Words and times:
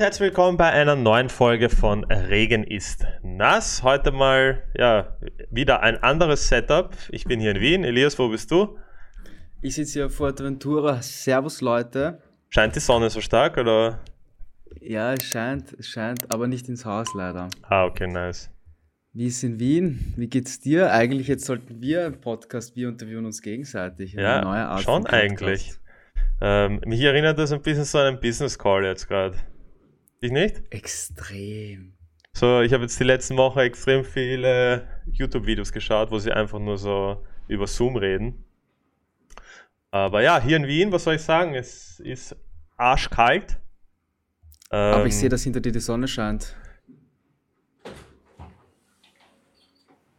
Und 0.00 0.04
herzlich 0.04 0.28
willkommen 0.28 0.56
bei 0.56 0.70
einer 0.70 0.96
neuen 0.96 1.28
Folge 1.28 1.68
von 1.68 2.04
Regen 2.04 2.64
ist 2.64 3.04
nass. 3.22 3.82
Heute 3.82 4.12
mal 4.12 4.62
ja 4.74 5.18
wieder 5.50 5.82
ein 5.82 6.02
anderes 6.02 6.48
Setup. 6.48 6.96
Ich 7.10 7.24
bin 7.24 7.38
hier 7.38 7.50
in 7.50 7.60
Wien. 7.60 7.84
Elias, 7.84 8.18
wo 8.18 8.30
bist 8.30 8.50
du? 8.50 8.78
Ich 9.60 9.74
sitze 9.74 9.92
hier 9.92 10.06
auf 10.06 10.14
Fuerteventura. 10.14 11.02
Servus 11.02 11.60
Leute. 11.60 12.22
Scheint 12.48 12.74
die 12.76 12.80
Sonne 12.80 13.10
so 13.10 13.20
stark 13.20 13.58
oder? 13.58 14.00
Ja, 14.80 15.12
es 15.12 15.24
scheint, 15.24 15.74
es 15.78 15.88
scheint, 15.88 16.32
aber 16.32 16.48
nicht 16.48 16.70
ins 16.70 16.86
Haus 16.86 17.12
leider. 17.12 17.50
Ah, 17.68 17.84
okay, 17.84 18.06
nice. 18.06 18.48
Wie 19.12 19.26
ist 19.26 19.44
in 19.44 19.60
Wien? 19.60 20.14
Wie 20.16 20.28
geht's 20.28 20.60
dir? 20.60 20.94
Eigentlich 20.94 21.28
jetzt 21.28 21.44
sollten 21.44 21.82
wir 21.82 22.06
einen 22.06 22.22
Podcast, 22.22 22.74
wir 22.74 22.88
interviewen 22.88 23.26
uns 23.26 23.42
gegenseitig. 23.42 24.14
Ja, 24.14 24.78
schon 24.78 25.04
eigentlich. 25.04 25.74
Ähm, 26.40 26.80
mich 26.86 27.02
erinnert 27.02 27.38
das 27.38 27.52
ein 27.52 27.60
bisschen 27.60 27.84
so 27.84 27.98
an 27.98 28.06
einen 28.06 28.20
Business 28.20 28.58
Call 28.58 28.86
jetzt 28.86 29.06
gerade. 29.06 29.36
Dich 30.22 30.32
nicht? 30.32 30.62
Extrem. 30.70 31.94
So, 32.32 32.60
ich 32.60 32.72
habe 32.72 32.84
jetzt 32.84 32.98
die 33.00 33.04
letzten 33.04 33.36
Wochen 33.36 33.58
extrem 33.58 34.04
viele 34.04 34.86
YouTube-Videos 35.10 35.72
geschaut, 35.72 36.10
wo 36.10 36.18
sie 36.18 36.32
einfach 36.32 36.58
nur 36.58 36.78
so 36.78 37.24
über 37.48 37.66
Zoom 37.66 37.96
reden. 37.96 38.44
Aber 39.90 40.22
ja, 40.22 40.40
hier 40.40 40.56
in 40.56 40.66
Wien, 40.66 40.92
was 40.92 41.04
soll 41.04 41.14
ich 41.16 41.22
sagen? 41.22 41.54
Es 41.54 41.98
ist 42.00 42.36
arschkalt. 42.76 43.58
Aber 44.68 45.06
ich 45.06 45.14
Ähm, 45.14 45.20
sehe, 45.20 45.28
dass 45.28 45.42
hinter 45.42 45.60
dir 45.60 45.72
die 45.72 45.80
Sonne 45.80 46.06
scheint. 46.06 46.54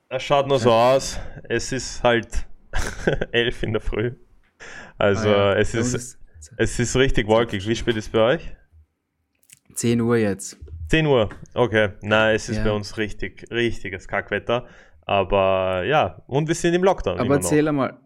Es 0.10 0.24
schaut 0.24 0.48
nur 0.48 0.60
so 0.60 0.72
aus. 0.74 1.18
Es 1.48 1.72
ist 1.72 2.04
halt 2.04 2.46
11 3.32 3.64
in 3.64 3.72
der 3.74 3.82
Früh. 3.82 4.12
Also 4.98 5.30
Ah 5.30 5.54
ja, 5.54 5.54
es, 5.56 5.74
ist, 5.74 6.20
es 6.58 6.80
ist 6.80 6.96
richtig 6.98 7.28
wolkig. 7.28 7.66
Wie 7.66 7.76
spät 7.76 7.96
ist 7.96 8.08
es 8.08 8.12
bei 8.12 8.20
euch? 8.20 8.56
10 9.74 10.02
Uhr 10.02 10.18
jetzt. 10.18 10.58
10 10.90 11.06
Uhr. 11.06 11.30
Okay. 11.54 11.90
Nein, 12.02 12.36
es 12.36 12.50
ist 12.50 12.58
Ja. 12.58 12.64
bei 12.66 12.72
uns 12.72 12.98
richtig, 12.98 13.46
richtiges 13.52 14.08
Kackwetter. 14.08 14.66
Aber 15.02 15.84
ja, 15.86 16.22
und 16.28 16.48
wir 16.48 16.56
sind 16.56 16.74
im 16.74 16.84
Lockdown. 16.84 17.20
Aber 17.20 17.36
erzähl 17.36 17.68
einmal. 17.68 17.98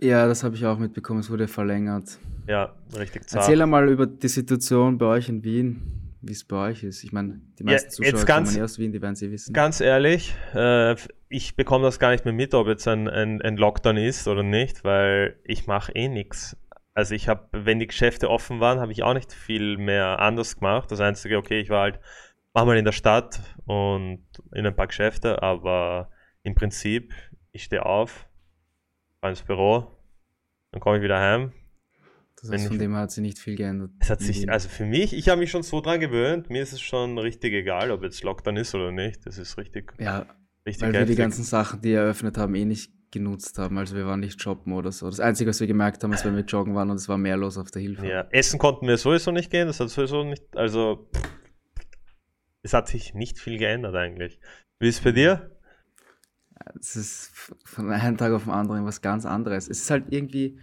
Ja, 0.00 0.26
das 0.28 0.44
habe 0.44 0.54
ich 0.54 0.64
auch 0.64 0.78
mitbekommen, 0.78 1.20
es 1.20 1.30
wurde 1.30 1.48
verlängert. 1.48 2.18
Ja, 2.46 2.74
richtig 2.96 3.28
zart. 3.28 3.42
Erzähl 3.44 3.60
einmal 3.60 3.88
über 3.88 4.06
die 4.06 4.28
Situation 4.28 4.96
bei 4.96 5.06
euch 5.06 5.28
in 5.28 5.42
Wien, 5.42 6.14
wie 6.22 6.32
es 6.32 6.44
bei 6.44 6.70
euch 6.70 6.84
ist. 6.84 7.02
Ich 7.02 7.12
meine, 7.12 7.40
die 7.58 7.64
Ja, 7.64 7.72
meisten 7.72 8.02
jetzt 8.04 8.12
Zuschauer 8.18 8.24
ganz- 8.26 8.48
kommen 8.50 8.58
ja 8.58 8.64
aus 8.64 8.78
Wien, 8.78 8.92
die 8.92 9.02
werden 9.02 9.16
sie 9.16 9.30
wissen. 9.32 9.52
Ganz 9.52 9.80
ehrlich, 9.80 10.34
äh, 10.54 10.94
ich 11.28 11.56
bekomme 11.56 11.84
das 11.84 11.98
gar 11.98 12.12
nicht 12.12 12.24
mehr 12.24 12.32
mit, 12.34 12.54
ob 12.54 12.68
jetzt 12.68 12.86
ein, 12.86 13.08
ein, 13.08 13.42
ein 13.42 13.56
Lockdown 13.56 13.96
ist 13.96 14.28
oder 14.28 14.42
nicht, 14.44 14.84
weil 14.84 15.36
ich 15.44 15.66
mache 15.66 15.92
eh 15.92 16.08
nichts. 16.08 16.56
Also 16.98 17.14
ich 17.14 17.28
habe, 17.28 17.46
wenn 17.52 17.78
die 17.78 17.86
Geschäfte 17.86 18.28
offen 18.28 18.58
waren, 18.58 18.80
habe 18.80 18.90
ich 18.90 19.04
auch 19.04 19.14
nicht 19.14 19.32
viel 19.32 19.76
mehr 19.76 20.18
anders 20.18 20.56
gemacht. 20.56 20.90
Das 20.90 20.98
Einzige, 20.98 21.36
okay, 21.38 21.60
ich 21.60 21.70
war 21.70 21.82
halt 21.82 22.00
manchmal 22.54 22.76
in 22.76 22.84
der 22.84 22.90
Stadt 22.90 23.40
und 23.66 24.24
in 24.52 24.66
ein 24.66 24.74
paar 24.74 24.88
Geschäfte, 24.88 25.40
aber 25.40 26.10
im 26.42 26.56
Prinzip, 26.56 27.14
ich 27.52 27.62
stehe 27.62 27.86
auf, 27.86 28.26
fahre 29.20 29.30
ins 29.30 29.42
Büro, 29.42 29.96
dann 30.72 30.80
komme 30.80 30.96
ich 30.96 31.02
wieder 31.04 31.20
heim. 31.20 31.52
Das 32.40 32.50
heißt, 32.50 32.66
von 32.66 32.72
ich- 32.74 32.80
dem 32.80 32.96
hat 32.96 33.12
sich 33.12 33.22
nicht 33.22 33.38
viel 33.38 33.54
geändert. 33.54 33.92
Es 34.00 34.10
hat 34.10 34.20
sich, 34.20 34.50
also 34.50 34.68
für 34.68 34.84
mich, 34.84 35.12
ich 35.12 35.28
habe 35.28 35.38
mich 35.38 35.52
schon 35.52 35.62
so 35.62 35.80
dran 35.80 36.00
gewöhnt, 36.00 36.50
mir 36.50 36.62
ist 36.64 36.72
es 36.72 36.80
schon 36.80 37.16
richtig 37.16 37.52
egal, 37.52 37.92
ob 37.92 38.02
jetzt 38.02 38.24
Lockdown 38.24 38.56
ist 38.56 38.74
oder 38.74 38.90
nicht. 38.90 39.24
Das 39.24 39.38
ist 39.38 39.56
richtig, 39.56 39.94
ja, 40.00 40.26
richtig 40.66 40.82
weil 40.88 40.92
wir 40.94 41.00
die 41.02 41.12
heftig. 41.12 41.18
ganzen 41.18 41.44
Sachen, 41.44 41.80
die 41.80 41.92
eröffnet 41.92 42.36
haben, 42.38 42.56
eh 42.56 42.64
nicht 42.64 42.90
genutzt 43.10 43.58
haben. 43.58 43.78
Also 43.78 43.96
wir 43.96 44.06
waren 44.06 44.20
nicht 44.20 44.40
shoppen 44.40 44.72
oder 44.72 44.92
so. 44.92 45.06
Das 45.06 45.20
Einzige, 45.20 45.50
was 45.50 45.60
wir 45.60 45.66
gemerkt 45.66 46.02
haben, 46.04 46.12
ist, 46.12 46.24
wenn 46.24 46.36
wir 46.36 46.44
joggen 46.44 46.74
waren 46.74 46.90
und 46.90 46.96
es 46.96 47.08
war 47.08 47.18
mehr 47.18 47.36
los 47.36 47.58
auf 47.58 47.70
der 47.70 47.82
Hilfe. 47.82 48.06
Ja, 48.06 48.26
essen 48.30 48.58
konnten 48.58 48.86
wir 48.86 48.96
sowieso 48.98 49.30
nicht 49.30 49.50
gehen, 49.50 49.66
das 49.66 49.80
hat 49.80 49.90
sowieso 49.90 50.24
nicht, 50.24 50.44
also 50.56 51.08
es 52.62 52.72
hat 52.72 52.88
sich 52.88 53.14
nicht 53.14 53.38
viel 53.38 53.58
geändert 53.58 53.94
eigentlich. 53.94 54.40
Wie 54.78 54.88
ist 54.88 54.98
es 54.98 55.04
bei 55.04 55.12
dir? 55.12 55.50
Es 56.78 56.96
ist 56.96 57.32
von 57.64 57.90
einem 57.90 58.16
Tag 58.16 58.32
auf 58.32 58.44
den 58.44 58.52
anderen 58.52 58.84
was 58.84 59.00
ganz 59.00 59.24
anderes. 59.24 59.68
Es 59.68 59.80
ist 59.80 59.90
halt 59.90 60.06
irgendwie 60.10 60.58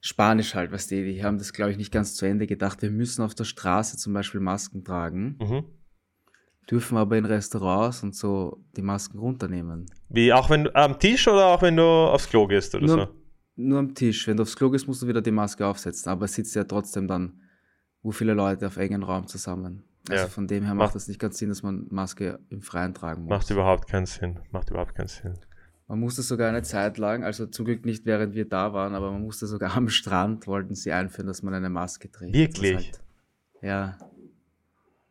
Spanisch 0.00 0.54
halt, 0.54 0.72
weißt 0.72 0.90
du, 0.90 1.04
die 1.04 1.24
haben 1.24 1.38
das, 1.38 1.52
glaube 1.52 1.72
ich, 1.72 1.76
nicht 1.76 1.92
ganz 1.92 2.14
zu 2.14 2.26
Ende 2.26 2.46
gedacht. 2.46 2.80
Wir 2.82 2.90
müssen 2.90 3.22
auf 3.22 3.34
der 3.34 3.44
Straße 3.44 3.96
zum 3.96 4.12
Beispiel 4.12 4.40
Masken 4.40 4.84
tragen, 4.84 5.36
Mhm. 5.40 5.64
Dürfen 6.70 6.96
aber 6.98 7.16
in 7.16 7.24
Restaurants 7.24 8.02
und 8.02 8.14
so 8.14 8.64
die 8.76 8.82
Masken 8.82 9.18
runternehmen. 9.18 9.86
Wie, 10.08 10.32
auch 10.32 10.50
wenn 10.50 10.74
am 10.74 10.98
Tisch 10.98 11.26
oder 11.28 11.46
auch 11.46 11.62
wenn 11.62 11.76
du 11.76 11.82
aufs 11.84 12.28
Klo 12.28 12.46
gehst 12.46 12.74
oder 12.74 12.86
Nur, 12.86 12.96
so? 12.98 13.08
nur 13.56 13.78
am 13.78 13.94
Tisch. 13.94 14.26
Wenn 14.26 14.36
du 14.36 14.42
aufs 14.42 14.56
Klo 14.56 14.70
gehst, 14.70 14.86
musst 14.88 15.02
du 15.02 15.06
wieder 15.06 15.22
die 15.22 15.30
Maske 15.30 15.64
aufsetzen. 15.66 16.10
Aber 16.10 16.24
es 16.24 16.34
sitzt 16.34 16.54
ja 16.56 16.64
trotzdem 16.64 17.06
dann, 17.06 17.40
wo 18.02 18.10
viele 18.10 18.34
Leute 18.34 18.66
auf 18.66 18.76
engen 18.76 19.02
Raum 19.02 19.26
zusammen. 19.26 19.84
Also 20.08 20.24
Ja. 20.24 20.28
von 20.28 20.46
dem 20.46 20.64
her 20.64 20.74
Macht- 20.74 20.94
es 20.94 21.08
nicht 21.08 21.18
ganz 21.20 21.38
Sinn, 21.38 21.48
dass 21.48 21.62
man 21.62 21.86
Maske 21.90 22.38
im 22.48 22.62
Freien 22.62 22.94
tragen 22.94 23.22
muss. 23.22 23.30
Macht 23.30 23.50
überhaupt 23.50 23.88
keinen 23.88 24.06
Sinn. 24.06 24.38
Macht 24.52 24.70
überhaupt 24.70 24.94
keinen 24.94 25.08
Sinn. 25.08 25.34
Man 25.88 26.00
musste 26.00 26.22
sogar 26.22 26.48
eine 26.48 26.62
Zeit 26.62 26.98
lang, 26.98 27.22
also 27.22 27.46
zum 27.46 27.64
Glück 27.64 27.84
nicht 27.84 28.06
während 28.06 28.34
wir 28.34 28.48
da 28.48 28.72
waren, 28.72 28.94
aber 28.96 29.12
man 29.12 29.22
musste 29.22 29.46
sogar 29.46 29.76
am 29.76 29.88
Strand, 29.88 30.46
wollten 30.48 30.74
sie 30.74 30.90
einführen, 30.92 31.28
dass 31.28 31.42
man 31.44 31.54
eine 31.54 31.70
Maske 31.70 32.10
trägt. 32.10 32.34
Wirklich? 32.34 32.74
Halt, 32.76 33.00
ja, 33.62 33.98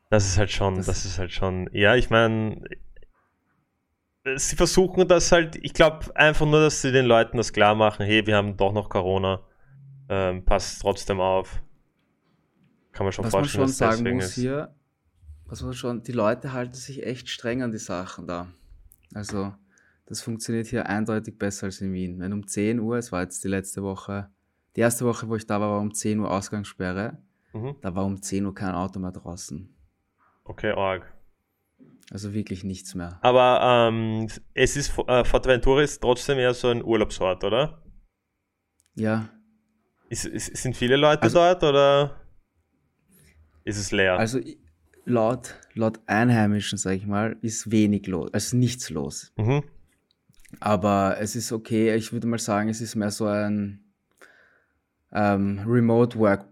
Das 0.10 0.26
ist 0.26 0.38
halt 0.38 0.52
schon, 0.52 0.76
Das- 0.76 0.86
das, 0.86 1.06
ist 1.06 1.20
halt 1.20 1.32
schon, 1.32 1.70
ja, 1.74 1.96
ich 1.96 2.10
meine, 2.10 2.62
sie 4.36 4.56
versuchen 4.56 5.08
das 5.08 5.32
halt, 5.32 5.56
ich 5.58 5.74
glaube 5.74 6.16
einfach 6.16 6.46
nur, 6.46 6.60
dass 6.62 6.82
sie 6.82 6.92
den 6.92 7.06
Leuten 7.06 7.38
das 7.38 7.54
klar 7.54 7.76
machen, 7.76 8.06
hey, 8.06 8.26
wir 8.26 8.36
haben 8.38 8.58
doch 8.58 8.72
noch 8.74 8.90
Corona, 8.90 9.42
ähm, 10.10 10.44
passt 10.46 10.82
trotzdem 10.82 11.20
auf. 11.20 11.62
Kann 12.92 13.06
man 13.06 13.12
schon 13.14 13.26
was 13.26 13.34
man 13.34 13.42
vorstellen, 13.44 13.62
schon 13.68 13.68
dass 13.68 13.78
sagen 13.98 14.16
muss 14.16 14.26
ist. 14.26 14.36
hier, 14.36 14.74
was 15.46 15.62
man 15.62 15.74
schon, 15.74 16.04
die 16.04 16.12
Leute 16.14 16.54
halten 16.54 16.74
sich 16.76 17.06
echt 17.06 17.28
streng 17.30 17.62
an 17.62 17.72
die 17.72 17.78
Sachen 17.78 18.26
da. 18.28 18.48
Also, 19.14 19.54
das 20.06 20.22
funktioniert 20.22 20.68
hier 20.68 20.88
eindeutig 20.88 21.38
besser 21.38 21.66
als 21.66 21.82
in 21.82 21.92
Wien. 21.94 22.20
Wenn 22.20 22.32
um 22.34 22.48
10 22.48 22.80
Uhr, 22.80 22.98
es 22.98 23.12
war 23.12 23.22
jetzt 23.24 23.44
die 23.44 23.48
letzte 23.48 23.84
Woche, 23.84 24.30
die 24.76 24.82
erste 24.82 25.06
Woche, 25.06 25.28
wo 25.28 25.36
ich 25.36 25.46
da 25.46 25.60
war, 25.60 25.72
war 25.72 25.80
um 25.80 25.94
10 25.94 26.20
Uhr 26.20 26.32
Ausgangssperre, 26.32 27.18
Mhm. 27.54 27.76
da 27.82 27.96
war 27.96 28.06
um 28.06 28.22
10 28.22 28.46
Uhr 28.46 28.54
kein 28.54 28.74
Auto 28.76 29.00
mehr 29.00 29.12
draußen. 29.12 29.70
Okay, 30.46 30.72
arg. 30.72 31.12
Also 32.12 32.34
wirklich 32.34 32.64
nichts 32.64 32.94
mehr. 32.96 33.20
Aber 33.22 33.60
ähm, 33.90 34.28
es 34.54 34.78
ist, 34.78 34.98
äh, 35.08 35.24
Fuerteventura 35.26 35.82
ist 35.82 36.00
trotzdem 36.02 36.38
eher 36.38 36.54
so 36.54 36.70
ein 36.70 36.84
Urlaubsort, 36.84 37.44
oder? 37.44 37.82
Ja, 38.94 39.28
Ist, 40.08 40.26
ist, 40.26 40.56
sind 40.56 40.76
viele 40.78 40.96
Leute 40.98 41.24
Also- 41.24 41.40
dort 41.40 41.64
oder 41.64 42.22
ist 43.64 43.78
es 43.78 43.92
leer? 43.92 44.18
Also 44.20 44.40
laut, 45.06 45.56
laut 45.74 46.00
Einheimischen, 46.06 46.78
sage 46.78 46.98
ich 46.98 47.08
mal, 47.08 47.36
ist 47.42 47.72
wenig 47.72 48.06
los, 48.08 48.32
also 48.34 48.56
nichts 48.56 48.90
los. 48.92 49.34
mhm. 49.38 49.64
Aber 50.62 51.18
es 51.20 51.36
ist 51.36 51.52
okay, 51.52 51.94
ich 51.96 52.14
würde 52.14 52.28
mal 52.28 52.40
sagen, 52.40 52.70
es 52.70 52.80
ist 52.80 52.96
mehr 52.96 53.12
so 53.12 53.26
ein 53.26 53.84
ähm, 55.12 55.60
Remote 55.68 56.18
Work, 56.20 56.46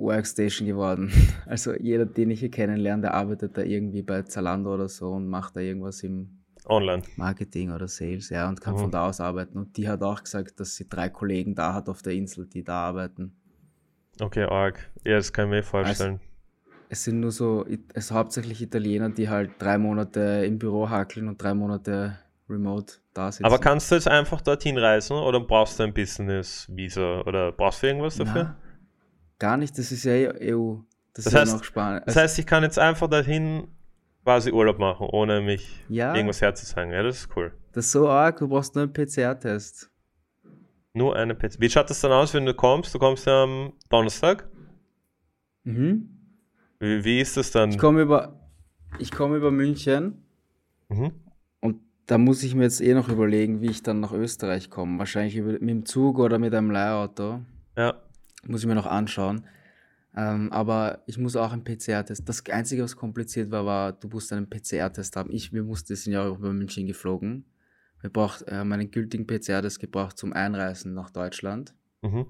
Workstation 0.00 0.66
geworden. 0.66 1.10
Also 1.46 1.74
jeder, 1.74 2.06
den 2.06 2.30
ich 2.30 2.40
hier 2.40 2.50
kennenlerne, 2.50 3.02
der 3.02 3.14
arbeitet 3.14 3.56
da 3.56 3.62
irgendwie 3.62 4.02
bei 4.02 4.22
Zalando 4.22 4.72
oder 4.74 4.88
so 4.88 5.10
und 5.10 5.26
macht 5.28 5.56
da 5.56 5.60
irgendwas 5.60 6.02
im 6.02 6.38
Online. 6.66 7.02
Marketing 7.16 7.72
oder 7.72 7.88
Sales, 7.88 8.28
ja, 8.30 8.48
und 8.48 8.60
kann 8.60 8.74
Mhm. 8.74 8.78
von 8.78 8.90
da 8.90 9.08
aus 9.08 9.20
arbeiten. 9.20 9.58
Und 9.58 9.76
die 9.76 9.88
hat 9.88 10.02
auch 10.02 10.22
gesagt, 10.22 10.60
dass 10.60 10.76
sie 10.76 10.88
drei 10.88 11.08
Kollegen 11.08 11.54
da 11.54 11.74
hat 11.74 11.88
auf 11.88 12.02
der 12.02 12.12
Insel, 12.12 12.46
die 12.46 12.62
da 12.62 12.74
arbeiten. 12.74 13.34
Okay, 14.20 14.44
arg. 14.44 14.90
Ja, 15.04 15.16
das 15.16 15.32
kann 15.32 15.46
ich 15.46 15.50
mir 15.50 15.62
vorstellen. 15.62 16.20
Es 16.88 17.04
sind 17.04 17.20
nur 17.20 17.30
so, 17.32 17.64
es 17.94 18.08
sind 18.08 18.16
hauptsächlich 18.16 18.60
Italiener, 18.62 19.10
die 19.10 19.28
halt 19.28 19.52
drei 19.58 19.78
Monate 19.78 20.44
im 20.44 20.58
Büro 20.58 20.88
hackeln 20.90 21.28
und 21.28 21.42
drei 21.42 21.54
Monate 21.54 22.18
remote 22.48 22.94
da 23.14 23.30
sitzen. 23.32 23.44
Aber 23.44 23.58
kannst 23.58 23.90
du 23.90 23.94
jetzt 23.94 24.08
einfach 24.08 24.40
dorthin 24.40 24.76
reisen 24.76 25.16
oder 25.16 25.40
brauchst 25.40 25.78
du 25.78 25.84
ein 25.84 25.94
Business-Visa 25.94 27.22
oder 27.22 27.52
brauchst 27.52 27.82
du 27.82 27.86
irgendwas 27.86 28.16
dafür? 28.16 28.42
Na, 28.44 28.56
gar 29.40 29.56
nicht, 29.56 29.76
das 29.76 29.90
ist 29.90 30.04
ja 30.04 30.12
eh 30.12 30.54
EU. 30.54 30.76
Das, 31.12 31.24
Das 31.24 31.26
ist 31.26 31.38
heißt- 31.40 31.46
ja 31.48 31.54
noch 31.56 31.64
Spanien. 31.64 32.02
Das 32.06 32.14
heißt, 32.14 32.38
ich 32.38 32.46
kann 32.46 32.62
jetzt 32.62 32.78
einfach 32.78 33.08
dorthin 33.10 33.66
quasi 34.22 34.52
Urlaub 34.52 34.78
machen, 34.78 35.08
ohne 35.10 35.40
mich 35.40 35.84
ja, 35.88 36.14
irgendwas 36.14 36.40
herzuzeigen. 36.40 36.92
Ja, 36.92 37.02
das 37.02 37.18
ist 37.22 37.36
cool. 37.36 37.52
das 37.72 37.86
ist 37.86 37.92
so 37.92 38.08
arg, 38.08 38.38
du 38.38 38.46
brauchst 38.48 38.76
nur 38.76 38.84
einen 38.84 38.92
PCR-Test. 38.92 39.90
Nur 40.92 41.16
eine 41.16 41.34
PC. 41.34 41.58
Wie 41.60 41.68
schaut 41.70 41.88
das 41.90 42.00
dann 42.00 42.12
aus, 42.12 42.32
wenn 42.34 42.46
du 42.46 42.54
kommst? 42.54 42.94
Du 42.94 42.98
kommst 42.98 43.26
ja 43.26 43.42
am 43.44 43.72
Donnerstag. 43.88 44.48
Mhm. 45.64 46.08
Wie, 46.78 47.04
wie 47.04 47.20
ist 47.20 47.36
das 47.36 47.50
dann? 47.50 47.70
Ich 47.70 47.78
komme 47.78 48.02
über, 48.02 48.40
ich 48.98 49.10
komme 49.12 49.36
über 49.36 49.50
München 49.50 50.22
Mhm. 50.88 51.12
und 51.60 51.76
da 52.06 52.18
muss 52.18 52.42
ich 52.42 52.54
mir 52.56 52.64
jetzt 52.64 52.80
eh 52.80 52.94
noch 52.94 53.08
überlegen, 53.08 53.60
wie 53.60 53.70
ich 53.70 53.82
dann 53.82 54.00
nach 54.00 54.12
Österreich 54.12 54.70
komme. 54.70 54.98
Wahrscheinlich 54.98 55.36
über, 55.36 55.52
mit 55.52 55.62
dem 55.70 55.84
Zug 55.86 56.18
oder 56.18 56.38
mit 56.38 56.52
einem 56.54 56.70
Leihauto. 56.70 57.40
Ja. 57.76 57.94
Muss 58.46 58.60
ich 58.62 58.66
mir 58.66 58.74
noch 58.74 58.86
anschauen. 58.86 59.46
Ähm, 60.16 60.50
aber 60.52 61.02
ich 61.06 61.18
muss 61.18 61.36
auch 61.36 61.52
einen 61.52 61.62
PCR-Test. 61.62 62.28
Das 62.28 62.44
Einzige, 62.46 62.82
was 62.82 62.96
kompliziert 62.96 63.50
war, 63.50 63.64
war, 63.64 63.92
du 63.92 64.08
musst 64.08 64.32
einen 64.32 64.48
PCR-Test 64.50 65.14
haben. 65.16 65.30
Ich, 65.30 65.52
wir 65.52 65.62
mussten, 65.62 65.94
sind 65.94 66.12
ja 66.12 66.24
auch 66.24 66.38
über 66.38 66.52
München 66.52 66.86
geflogen. 66.86 67.44
Wir 68.00 68.10
braucht, 68.10 68.42
äh, 68.48 68.54
haben 68.56 68.72
einen 68.72 68.90
gültigen 68.90 69.26
PCR-Test 69.26 69.78
gebraucht 69.78 70.18
zum 70.18 70.32
Einreisen 70.32 70.94
nach 70.94 71.10
Deutschland 71.10 71.74
Mhm. 72.02 72.26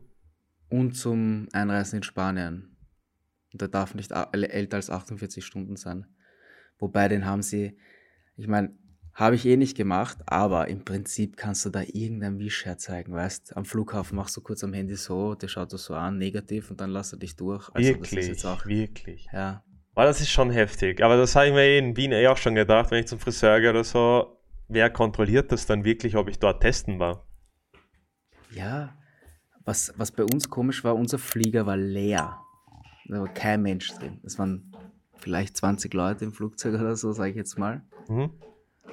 und 0.69 0.93
zum 0.97 1.49
Einreisen 1.53 1.99
in 1.99 2.03
Spanien. 2.03 2.77
Und 3.53 3.61
der 3.61 3.69
darf 3.69 3.95
nicht 3.95 4.11
älter 4.13 4.77
als 4.77 4.91
48 4.91 5.45
Stunden 5.45 5.77
sein. 5.77 6.07
Wobei 6.79 7.09
den 7.09 7.25
haben 7.25 7.43
sie, 7.43 7.79
ich 8.37 8.47
meine, 8.49 8.75
habe 9.21 9.37
ich 9.37 9.45
eh 9.45 9.59
nicht 9.59 9.77
gemacht, 9.77 10.17
aber 10.25 10.69
im 10.69 10.83
Prinzip 10.83 11.37
kannst 11.37 11.67
du 11.67 11.69
da 11.71 11.83
irgendein 11.83 12.39
Wisch 12.39 12.65
herzeigen, 12.65 13.13
weißt 13.13 13.55
Am 13.55 13.67
Flughafen 13.67 14.17
machst 14.17 14.35
du 14.35 14.41
kurz 14.41 14.65
am 14.65 14.73
Handy 14.73 14.97
so, 14.97 15.35
der 15.35 15.49
schaut 15.49 15.75
das 15.75 15.85
so 15.85 15.95
an, 15.95 16.17
negativ, 16.17 16.71
und 16.71 16.81
dann 16.81 16.91
lässt 16.91 17.13
er 17.13 17.19
dich 17.19 17.37
durch. 17.37 17.69
Also 17.75 17.87
wirklich, 17.87 18.45
auch, 18.47 18.65
wirklich. 18.65 19.29
Ja. 19.31 19.63
Aber 19.95 20.07
das 20.07 20.23
ist 20.23 20.31
schon 20.31 20.51
heftig. 20.51 21.03
Aber 21.03 21.19
das 21.19 21.37
habe 21.37 21.49
ich 21.49 21.53
mir 21.53 21.65
eh 21.65 21.79
in 21.79 21.97
Wien 21.99 22.13
eh 22.13 22.29
auch 22.29 22.39
schon 22.39 22.55
gedacht, 22.55 22.91
wenn 22.91 23.01
ich 23.01 23.09
zum 23.09 23.19
Friseur 23.19 23.61
gehe 23.61 23.69
oder 23.69 23.85
so, 23.85 24.41
wer 24.69 24.89
kontrolliert 24.89 25.53
das 25.53 25.67
dann 25.67 25.85
wirklich, 25.85 26.17
ob 26.17 26.31
ich 26.31 26.39
dort 26.39 26.63
testen 26.63 26.99
war? 26.99 27.27
Ja, 28.53 28.97
was, 29.67 29.93
was 29.99 30.13
bei 30.13 30.25
uns 30.25 30.49
komisch 30.49 30.83
war, 30.83 30.97
unser 30.97 31.19
Flieger 31.19 31.67
war 31.67 31.77
leer. 31.77 32.41
Da 33.07 33.21
war 33.21 33.35
kein 33.35 33.61
Mensch 33.61 33.93
drin. 33.93 34.19
Es 34.25 34.39
waren 34.39 34.75
vielleicht 35.19 35.59
20 35.59 35.93
Leute 35.93 36.25
im 36.25 36.33
Flugzeug 36.33 36.81
oder 36.81 36.97
so, 36.97 37.13
sage 37.13 37.31
ich 37.31 37.37
jetzt 37.37 37.59
mal. 37.59 37.83
Mhm. 38.09 38.31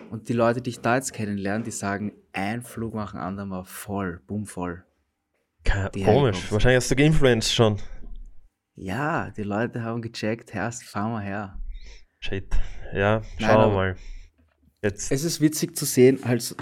Und 0.09 0.29
die 0.29 0.33
Leute, 0.33 0.61
die 0.61 0.69
ich 0.71 0.79
da 0.79 0.95
jetzt 0.95 1.13
kennenlerne, 1.13 1.63
die 1.63 1.71
sagen, 1.71 2.13
ein 2.33 2.61
Flug 2.61 2.93
nach 2.93 3.11
dem 3.11 3.19
anderen 3.19 3.49
war 3.49 3.65
voll, 3.65 4.21
boom, 4.25 4.45
voll. 4.45 4.83
Komisch, 5.65 6.51
wahrscheinlich 6.51 6.77
hast 6.77 6.91
du 6.91 6.95
geinfluenced 6.95 7.53
schon. 7.53 7.77
Ja, 8.75 9.31
die 9.31 9.43
Leute 9.43 9.83
haben 9.83 10.01
gecheckt, 10.01 10.53
Herst, 10.53 10.83
fahren 10.83 11.11
wir 11.11 11.21
her. 11.21 11.59
Shit, 12.19 12.47
ja, 12.93 13.21
schauen 13.37 13.69
wir 13.69 13.75
mal. 13.75 13.95
Jetzt. 14.81 15.11
Es 15.11 15.23
ist 15.23 15.41
witzig 15.41 15.75
zu 15.75 15.85
sehen, 15.85 16.23
also, 16.23 16.55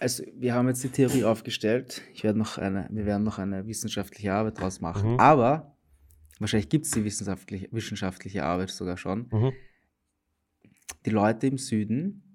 also 0.00 0.24
wir 0.34 0.54
haben 0.54 0.66
jetzt 0.68 0.82
die 0.82 0.88
Theorie 0.88 1.24
aufgestellt. 1.24 2.02
Ich 2.14 2.24
werde 2.24 2.38
noch 2.38 2.58
eine, 2.58 2.88
wir 2.90 3.06
werden 3.06 3.22
noch 3.22 3.38
eine 3.38 3.66
wissenschaftliche 3.66 4.32
Arbeit 4.32 4.60
draus 4.60 4.80
machen. 4.80 5.12
Mhm. 5.12 5.20
Aber 5.20 5.76
wahrscheinlich 6.38 6.68
gibt 6.68 6.86
es 6.86 6.92
die 6.92 7.04
wissenschaftliche, 7.04 7.68
wissenschaftliche 7.70 8.44
Arbeit 8.44 8.70
sogar 8.70 8.96
schon. 8.96 9.28
Mhm. 9.30 9.52
Die 11.04 11.10
Leute 11.10 11.46
im 11.46 11.58
Süden 11.58 12.27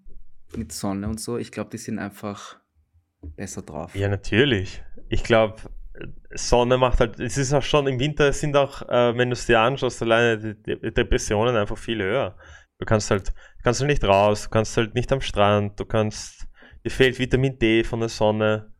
mit 0.57 0.71
Sonne 0.71 1.07
und 1.07 1.19
so, 1.19 1.37
ich 1.37 1.51
glaube, 1.51 1.69
die 1.69 1.77
sind 1.77 1.99
einfach 1.99 2.57
besser 3.35 3.61
drauf. 3.61 3.95
Ja, 3.95 4.07
natürlich. 4.07 4.83
Ich 5.09 5.23
glaube, 5.23 5.57
Sonne 6.33 6.77
macht 6.77 6.99
halt, 6.99 7.19
es 7.19 7.37
ist 7.37 7.53
auch 7.53 7.61
schon 7.61 7.87
im 7.87 7.99
Winter 7.99 8.33
sind 8.33 8.55
auch, 8.55 8.81
äh, 8.89 9.15
wenn 9.17 9.29
du 9.29 9.33
es 9.33 9.45
dir 9.45 9.59
anschaust, 9.59 10.01
alleine 10.01 10.55
die, 10.55 10.93
Depressionen 10.93 11.55
einfach 11.55 11.77
viel 11.77 12.01
höher. 12.01 12.35
Du 12.79 12.85
kannst 12.85 13.11
halt, 13.11 13.33
kannst 13.63 13.79
halt 13.79 13.89
nicht 13.89 14.03
raus, 14.03 14.43
du 14.43 14.49
kannst 14.49 14.75
halt 14.75 14.95
nicht 14.95 15.11
am 15.11 15.21
Strand, 15.21 15.79
du 15.79 15.85
kannst, 15.85 16.47
dir 16.83 16.89
fehlt 16.89 17.19
Vitamin 17.19 17.57
D 17.59 17.83
von 17.83 17.99
der 17.99 18.09
Sonne. 18.09 18.73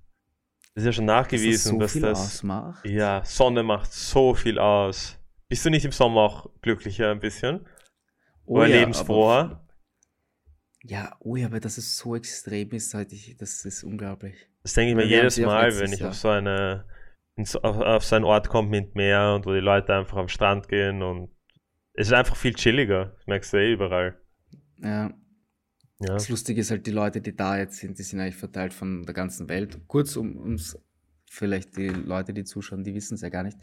Das 0.73 0.83
ist 0.83 0.85
ja 0.87 0.91
schon 0.93 1.05
nachgewiesen, 1.05 1.77
dass 1.77 1.93
das, 1.93 2.01
so 2.01 2.07
dass 2.07 2.17
das 2.17 2.27
ausmacht. 2.35 2.85
Ja, 2.85 3.23
Sonne 3.23 3.61
macht 3.61 3.93
so 3.93 4.33
viel 4.33 4.57
aus. 4.57 5.19
Bist 5.47 5.65
du 5.65 5.69
nicht 5.69 5.85
im 5.85 5.91
Sommer 5.91 6.21
auch 6.21 6.49
glücklicher 6.61 7.11
ein 7.11 7.19
bisschen? 7.19 7.67
Oh, 8.45 8.55
Oder 8.55 8.67
ja, 8.67 8.79
lebensfroher? 8.79 9.62
Ja, 10.83 11.15
oh 11.19 11.37
ja, 11.37 11.47
aber 11.47 11.59
dass 11.59 11.77
es 11.77 11.97
so 11.97 12.15
extrem 12.15 12.71
ist, 12.71 12.93
halt 12.93 13.13
ich, 13.13 13.37
das 13.37 13.63
ist 13.63 13.83
unglaublich. 13.83 14.35
Das 14.63 14.73
denke 14.73 14.91
ich 14.91 14.95
mir 14.95 15.05
jedes 15.05 15.39
Mal, 15.39 15.79
wenn 15.79 15.93
ich 15.93 16.01
Jahr. 16.01 16.09
auf 16.09 16.15
so 16.15 16.27
eine 16.29 16.85
auf, 17.37 17.63
auf 17.63 18.03
so 18.03 18.15
einen 18.15 18.25
Ort 18.25 18.49
komme 18.49 18.69
mit 18.69 18.95
Meer 18.95 19.33
und 19.35 19.45
wo 19.45 19.53
die 19.53 19.59
Leute 19.59 19.93
einfach 19.95 20.17
am 20.17 20.27
Strand 20.27 20.67
gehen 20.67 21.01
und 21.01 21.31
es 21.93 22.07
ist 22.07 22.13
einfach 22.13 22.35
viel 22.35 22.53
chilliger. 22.53 23.13
Das 23.17 23.27
merkst 23.27 23.53
du 23.53 23.57
eh 23.57 23.73
überall. 23.73 24.19
Ja. 24.81 25.07
ja. 25.07 25.13
Das 25.99 26.29
Lustige 26.29 26.61
ist 26.61 26.71
halt, 26.71 26.85
die 26.85 26.91
Leute, 26.91 27.21
die 27.21 27.35
da 27.35 27.57
jetzt 27.57 27.77
sind, 27.77 27.97
die 27.97 28.03
sind 28.03 28.19
eigentlich 28.19 28.35
verteilt 28.35 28.73
von 28.73 29.03
der 29.03 29.13
ganzen 29.13 29.49
Welt. 29.49 29.79
Kurz 29.87 30.15
um 30.15 30.35
uns, 30.37 30.77
vielleicht 31.29 31.77
die 31.77 31.87
Leute, 31.87 32.33
die 32.33 32.43
zuschauen, 32.43 32.83
die 32.83 32.93
wissen 32.93 33.15
es 33.15 33.21
ja 33.21 33.29
gar 33.29 33.43
nicht. 33.43 33.57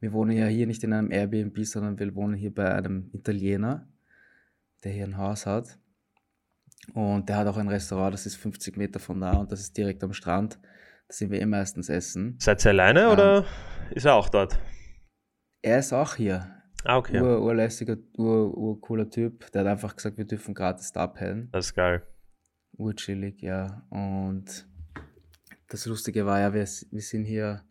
Wir 0.00 0.12
wohnen 0.12 0.36
ja 0.36 0.46
hier 0.46 0.66
nicht 0.66 0.82
in 0.84 0.92
einem 0.92 1.10
Airbnb, 1.10 1.56
sondern 1.64 1.98
wir 1.98 2.14
wohnen 2.14 2.34
hier 2.34 2.52
bei 2.52 2.74
einem 2.74 3.10
Italiener, 3.12 3.88
der 4.82 4.92
hier 4.92 5.04
ein 5.04 5.16
Haus 5.16 5.46
hat. 5.46 5.78
Und 6.92 7.28
der 7.28 7.36
hat 7.36 7.46
auch 7.46 7.56
ein 7.56 7.68
Restaurant, 7.68 8.12
das 8.12 8.26
ist 8.26 8.36
50 8.36 8.76
Meter 8.76 9.00
von 9.00 9.20
da 9.20 9.32
und 9.32 9.50
das 9.50 9.60
ist 9.60 9.76
direkt 9.76 10.04
am 10.04 10.12
Strand. 10.12 10.58
Da 11.08 11.14
sind 11.14 11.30
wir 11.30 11.40
eh 11.40 11.46
meistens 11.46 11.88
essen. 11.88 12.36
Seid 12.38 12.64
ihr 12.64 12.70
alleine 12.70 13.04
ähm, 13.04 13.10
oder 13.10 13.44
ist 13.90 14.04
er 14.04 14.14
auch 14.14 14.28
dort? 14.28 14.58
Er 15.62 15.78
ist 15.78 15.92
auch 15.92 16.14
hier. 16.14 16.62
Ah, 16.84 16.98
okay. 16.98 17.20
Ur, 17.20 17.42
urlässiger, 17.42 17.96
ur, 18.18 18.56
ur 18.56 18.80
cooler 18.80 19.08
Typ. 19.08 19.50
Der 19.52 19.62
hat 19.62 19.68
einfach 19.68 19.96
gesagt, 19.96 20.18
wir 20.18 20.26
dürfen 20.26 20.54
gratis 20.54 20.92
da 20.92 21.04
abhellen. 21.04 21.48
Das 21.52 21.66
ist 21.66 21.74
geil. 21.74 22.02
Urchillig, 22.76 23.40
ja. 23.40 23.86
Und 23.88 24.66
das 25.68 25.86
Lustige 25.86 26.26
war 26.26 26.40
ja, 26.40 26.52
wir, 26.52 26.60
wir 26.64 27.00
sind 27.00 27.24
hier, 27.24 27.62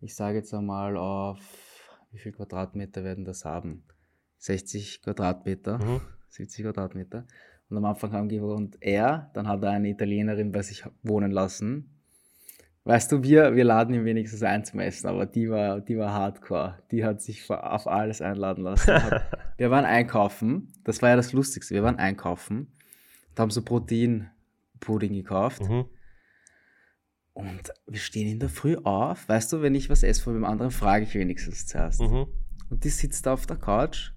ich 0.00 0.14
sage 0.14 0.38
jetzt 0.38 0.54
einmal 0.54 0.96
auf, 0.96 1.38
wie 2.10 2.18
viel 2.18 2.32
Quadratmeter 2.32 3.04
werden 3.04 3.24
das 3.24 3.44
haben? 3.44 3.84
60 4.38 5.02
Quadratmeter, 5.02 5.78
mhm. 5.78 6.00
70 6.28 6.64
Quadratmeter. 6.64 7.26
Und 7.68 7.78
am 7.78 7.84
Anfang 7.84 8.12
haben 8.12 8.28
gewohnt 8.28 8.76
er, 8.80 9.30
dann 9.34 9.48
hat 9.48 9.62
er 9.62 9.70
eine 9.70 9.88
Italienerin 9.88 10.52
bei 10.52 10.62
sich 10.62 10.84
wohnen 11.02 11.32
lassen. 11.32 11.90
Weißt 12.84 13.10
du, 13.10 13.24
wir, 13.24 13.56
wir 13.56 13.64
laden 13.64 13.94
ihn 13.94 14.04
wenigstens 14.04 14.44
ein 14.44 14.64
zum 14.64 14.78
Essen, 14.78 15.08
aber 15.08 15.26
die 15.26 15.50
war, 15.50 15.80
die 15.80 15.98
war 15.98 16.12
hardcore. 16.12 16.78
Die 16.92 17.04
hat 17.04 17.20
sich 17.20 17.50
auf 17.50 17.88
alles 17.88 18.22
einladen 18.22 18.62
lassen. 18.62 18.94
wir 19.56 19.70
waren 19.72 19.84
einkaufen, 19.84 20.72
das 20.84 21.02
war 21.02 21.08
ja 21.08 21.16
das 21.16 21.32
Lustigste. 21.32 21.74
Wir 21.74 21.82
waren 21.82 21.98
einkaufen 21.98 22.72
und 23.30 23.40
haben 23.40 23.50
so 23.50 23.62
Proteinpudding 23.62 25.14
gekauft. 25.14 25.62
Mhm. 25.62 25.86
Und 27.32 27.72
wir 27.88 27.98
stehen 27.98 28.28
in 28.28 28.38
der 28.38 28.48
Früh 28.48 28.76
auf. 28.76 29.28
Weißt 29.28 29.52
du, 29.52 29.62
wenn 29.62 29.74
ich 29.74 29.90
was 29.90 30.04
esse 30.04 30.22
von 30.22 30.34
dem 30.34 30.44
anderen, 30.44 30.70
frage 30.70 31.04
ich 31.04 31.14
wenigstens 31.16 31.66
zuerst. 31.66 32.00
Mhm. 32.00 32.26
Und 32.70 32.84
die 32.84 32.88
sitzt 32.88 33.26
da 33.26 33.32
auf 33.32 33.46
der 33.46 33.56
Couch 33.56 34.12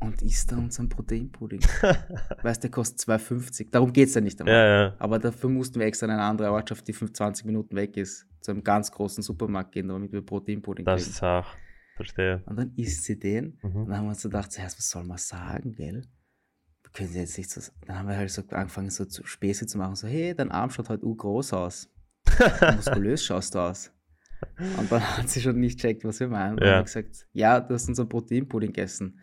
und 0.00 0.22
isst 0.22 0.52
da 0.52 0.56
unseren 0.56 0.88
Proteinpudding. 0.88 1.60
weißt 2.42 2.62
du, 2.62 2.68
der 2.68 2.70
kostet 2.70 3.00
2,50. 3.08 3.70
Darum 3.70 3.92
geht 3.92 4.08
es 4.08 4.14
ja 4.14 4.20
nicht 4.20 4.40
einmal. 4.40 4.54
Ja, 4.54 4.82
ja. 4.82 4.96
Aber 4.98 5.18
dafür 5.18 5.50
mussten 5.50 5.80
wir 5.80 5.86
extra 5.86 6.06
in 6.06 6.12
eine 6.12 6.22
andere 6.22 6.50
Ortschaft, 6.50 6.86
die 6.88 6.92
25 6.92 7.44
Minuten 7.44 7.74
weg 7.76 7.96
ist, 7.96 8.26
zu 8.40 8.50
einem 8.50 8.62
ganz 8.62 8.90
großen 8.92 9.22
Supermarkt 9.22 9.72
gehen, 9.72 9.88
damit 9.88 10.12
wir 10.12 10.22
Proteinpudding 10.22 10.84
das 10.84 11.02
kriegen. 11.02 11.10
Das 11.10 11.16
ist 11.16 11.22
auch. 11.22 11.46
Verstehe. 11.96 12.42
Und 12.44 12.56
dann 12.56 12.74
isst 12.76 13.04
sie 13.04 13.18
den. 13.18 13.58
Mhm. 13.62 13.76
Und 13.76 13.88
dann 13.88 13.98
haben 13.98 14.04
wir 14.04 14.10
uns 14.10 14.22
gedacht, 14.22 14.52
zuerst, 14.52 14.78
was 14.78 14.90
soll 14.90 15.04
man 15.04 15.18
sagen, 15.18 15.72
gell? 15.72 16.02
Wir 16.82 16.90
können 16.92 17.08
sie 17.08 17.20
jetzt 17.20 17.38
nicht 17.38 17.50
so. 17.50 17.60
Dann 17.86 17.98
haben 17.98 18.08
wir 18.08 18.16
halt 18.16 18.30
so 18.30 18.42
angefangen, 18.50 18.90
so 18.90 19.06
zu 19.06 19.24
Späße 19.24 19.66
zu 19.66 19.78
machen: 19.78 19.96
so, 19.96 20.06
hey, 20.06 20.34
dein 20.34 20.50
Arm 20.50 20.70
schaut 20.70 20.90
halt 20.90 21.02
u 21.02 21.16
groß 21.16 21.54
aus. 21.54 21.90
Muskulös 22.76 23.24
schaust 23.24 23.54
du 23.54 23.60
aus. 23.60 23.92
Und 24.78 24.92
dann 24.92 25.00
hat 25.16 25.28
sie 25.30 25.40
schon 25.40 25.58
nicht 25.58 25.78
checkt, 25.78 26.04
was 26.04 26.20
wir 26.20 26.28
meinen. 26.28 26.58
Ja. 26.58 26.64
Und 26.64 26.72
haben 26.74 26.84
gesagt, 26.84 27.26
ja, 27.32 27.60
du 27.60 27.74
hast 27.74 27.88
unseren 27.88 28.08
Proteinpudding 28.08 28.72
gegessen. 28.72 29.18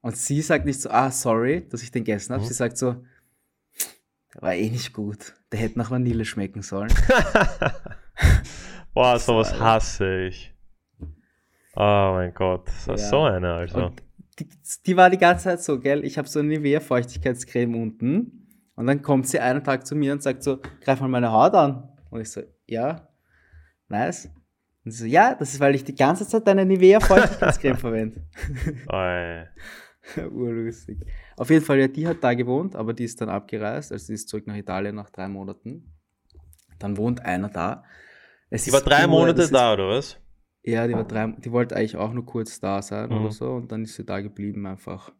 Und 0.00 0.16
sie 0.16 0.40
sagt 0.42 0.66
nicht 0.66 0.80
so, 0.80 0.90
ah, 0.90 1.10
sorry, 1.10 1.66
dass 1.68 1.82
ich 1.82 1.90
den 1.90 2.04
gegessen 2.04 2.32
habe. 2.32 2.42
Mhm. 2.44 2.48
Sie 2.48 2.54
sagt 2.54 2.78
so, 2.78 2.96
der 4.34 4.42
war 4.42 4.54
eh 4.54 4.70
nicht 4.70 4.92
gut. 4.92 5.34
Der 5.50 5.60
hätte 5.60 5.78
nach 5.78 5.90
Vanille 5.90 6.24
schmecken 6.24 6.62
sollen. 6.62 6.92
Boah, 8.94 9.18
sowas 9.18 9.58
hasse 9.58 10.26
ich. 10.26 10.54
Oh 11.74 12.12
mein 12.14 12.32
Gott, 12.32 12.68
das 12.68 12.88
war 12.88 12.96
ja. 12.96 13.08
so 13.08 13.22
eine, 13.22 13.52
also. 13.52 13.92
Die, 14.38 14.48
die, 14.86 14.96
war 14.96 15.10
die 15.10 15.18
ganze 15.18 15.44
Zeit 15.44 15.62
so, 15.62 15.78
gell? 15.78 16.04
Ich 16.04 16.18
habe 16.18 16.28
so 16.28 16.38
eine 16.38 16.48
Nivea-Feuchtigkeitscreme 16.48 17.74
unten. 17.74 18.46
Und 18.74 18.86
dann 18.86 19.02
kommt 19.02 19.26
sie 19.26 19.40
einen 19.40 19.64
Tag 19.64 19.86
zu 19.86 19.96
mir 19.96 20.12
und 20.12 20.22
sagt 20.22 20.42
so, 20.42 20.60
greif 20.82 21.00
mal 21.00 21.08
meine 21.08 21.32
Haut 21.32 21.54
an. 21.54 21.88
Und 22.10 22.20
ich 22.20 22.30
so, 22.30 22.42
ja, 22.66 23.08
nice. 23.88 24.30
Und 24.84 24.90
sie 24.90 24.98
so, 24.98 25.06
ja, 25.06 25.34
das 25.34 25.54
ist, 25.54 25.60
weil 25.60 25.74
ich 25.74 25.84
die 25.84 25.94
ganze 25.94 26.28
Zeit 26.28 26.46
deine 26.46 26.64
Nivea-Feuchtigkeitscreme 26.66 27.76
verwende. 27.78 28.28
Urlustig. 30.30 30.98
Auf 31.36 31.50
jeden 31.50 31.64
Fall, 31.64 31.80
ja, 31.80 31.88
die 31.88 32.06
hat 32.06 32.22
da 32.22 32.34
gewohnt, 32.34 32.76
aber 32.76 32.92
die 32.92 33.04
ist 33.04 33.20
dann 33.20 33.28
abgereist, 33.28 33.92
also 33.92 34.06
die 34.06 34.14
ist 34.14 34.28
zurück 34.28 34.46
nach 34.46 34.56
Italien 34.56 34.94
nach 34.94 35.10
drei 35.10 35.28
Monaten. 35.28 35.92
Dann 36.78 36.96
wohnt 36.96 37.24
einer 37.24 37.48
da. 37.48 37.84
Es 38.50 38.64
die 38.64 38.72
war 38.72 38.80
drei 38.80 39.04
immer, 39.04 39.14
Monate 39.18 39.42
ist, 39.42 39.54
da, 39.54 39.72
oder 39.72 39.88
was? 39.88 40.20
Ja, 40.62 40.86
die 40.86 40.94
war 40.94 41.04
drei, 41.04 41.28
die 41.38 41.52
wollte 41.52 41.76
eigentlich 41.76 41.96
auch 41.96 42.12
nur 42.12 42.26
kurz 42.26 42.60
da 42.60 42.82
sein 42.82 43.08
mhm. 43.08 43.20
oder 43.20 43.30
so 43.30 43.52
und 43.52 43.70
dann 43.70 43.84
ist 43.84 43.94
sie 43.94 44.04
da 44.04 44.20
geblieben 44.20 44.66
einfach. 44.66 45.12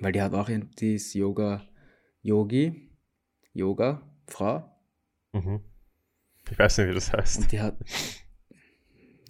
Weil 0.00 0.12
die 0.12 0.22
hat 0.22 0.34
auch 0.34 0.48
die 0.48 0.94
ist 0.94 1.14
Yoga, 1.14 1.66
Yogi, 2.20 2.90
Yoga, 3.52 4.02
Frau. 4.26 4.70
Mhm. 5.32 5.60
Ich 6.50 6.58
weiß 6.58 6.78
nicht, 6.78 6.88
wie 6.88 6.94
das 6.94 7.12
heißt. 7.12 7.42
Und 7.42 7.52
die 7.52 7.60
hat, 7.60 7.78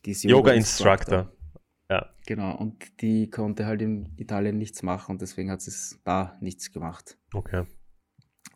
die 0.04 0.10
ist 0.12 0.24
Yoga, 0.24 0.36
Yoga 0.36 0.52
Instructor. 0.52 1.18
Instructor. 1.18 1.41
Ja. 1.92 2.08
Genau, 2.26 2.56
und 2.56 3.02
die 3.02 3.28
konnte 3.28 3.66
halt 3.66 3.82
in 3.82 4.14
Italien 4.16 4.56
nichts 4.56 4.82
machen 4.82 5.12
und 5.12 5.20
deswegen 5.20 5.50
hat 5.50 5.60
sie 5.60 5.96
da 6.04 6.38
nichts 6.40 6.72
gemacht. 6.72 7.18
Okay. 7.34 7.66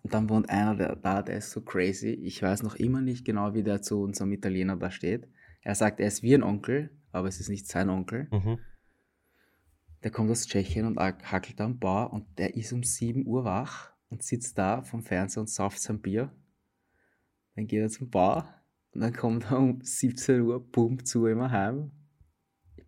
Und 0.03 0.15
dann 0.15 0.31
wohnt 0.31 0.49
einer 0.49 0.75
der, 0.75 0.97
da, 0.97 1.21
der 1.21 1.37
ist 1.37 1.51
so 1.51 1.61
crazy. 1.61 2.09
Ich 2.09 2.43
weiß 2.43 2.63
noch 2.63 2.77
immer 2.77 3.03
nicht 3.03 3.27
genau, 3.27 3.53
wie 3.53 3.63
der 3.63 3.83
zu 3.83 4.01
unserem 4.01 4.33
Italiener 4.33 4.77
da 4.77 4.91
steht. 4.91 5.29
Er 5.61 5.75
sagt, 5.75 6.01
er 6.01 6.07
ist 6.07 6.23
wie 6.23 6.33
ein 6.33 6.43
Onkel, 6.43 6.91
aber 7.13 7.29
es 7.29 7.39
ist 7.39 7.51
nicht 7.51 7.69
sein 7.69 7.91
Onkel. 7.91 8.27
Mhm. 8.31 8.59
Der 10.03 10.11
kommt 10.11 10.31
aus 10.31 10.47
Tschechien 10.47 10.87
und 10.87 10.99
hackelt 10.99 11.61
am 11.61 11.79
Bau 11.79 12.09
und 12.09 12.39
der 12.39 12.57
ist 12.57 12.73
um 12.73 12.85
7 12.85 13.27
Uhr 13.27 13.45
wach 13.45 13.93
und 14.09 14.23
sitzt 14.23 14.57
da 14.57 14.81
vom 14.81 15.03
Fernseher 15.03 15.43
und 15.43 15.51
sauft 15.51 15.83
sein 15.83 16.01
Bier. 16.01 16.33
Dann 17.55 17.67
geht 17.67 17.83
er 17.83 17.91
zum 17.91 18.09
Bau 18.09 18.45
und 18.93 19.03
dann 19.03 19.13
kommt 19.13 19.51
er 19.51 19.59
um 19.59 19.83
17 19.83 20.41
Uhr, 20.41 20.73
pumpt 20.73 21.07
zu 21.07 21.27
immer 21.27 21.51
heim 21.51 21.91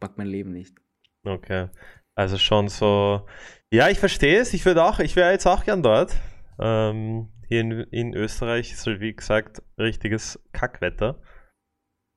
pack 0.00 0.18
mein 0.18 0.26
Leben 0.26 0.52
nicht. 0.52 0.76
Okay. 1.24 1.68
Also 2.14 2.38
schon 2.38 2.68
so. 2.68 3.26
Ja, 3.70 3.88
ich 3.88 3.98
verstehe 3.98 4.40
es. 4.40 4.54
Ich 4.54 4.64
würde 4.64 4.84
auch, 4.84 4.98
ich 4.98 5.16
wäre 5.16 5.30
jetzt 5.30 5.46
auch 5.46 5.64
gern 5.64 5.82
dort. 5.82 6.16
Ähm, 6.58 7.28
hier 7.48 7.60
in, 7.60 7.70
in 7.70 8.14
Österreich 8.14 8.72
ist 8.72 8.86
wie 8.86 9.14
gesagt, 9.14 9.62
richtiges 9.78 10.40
Kackwetter. 10.52 11.20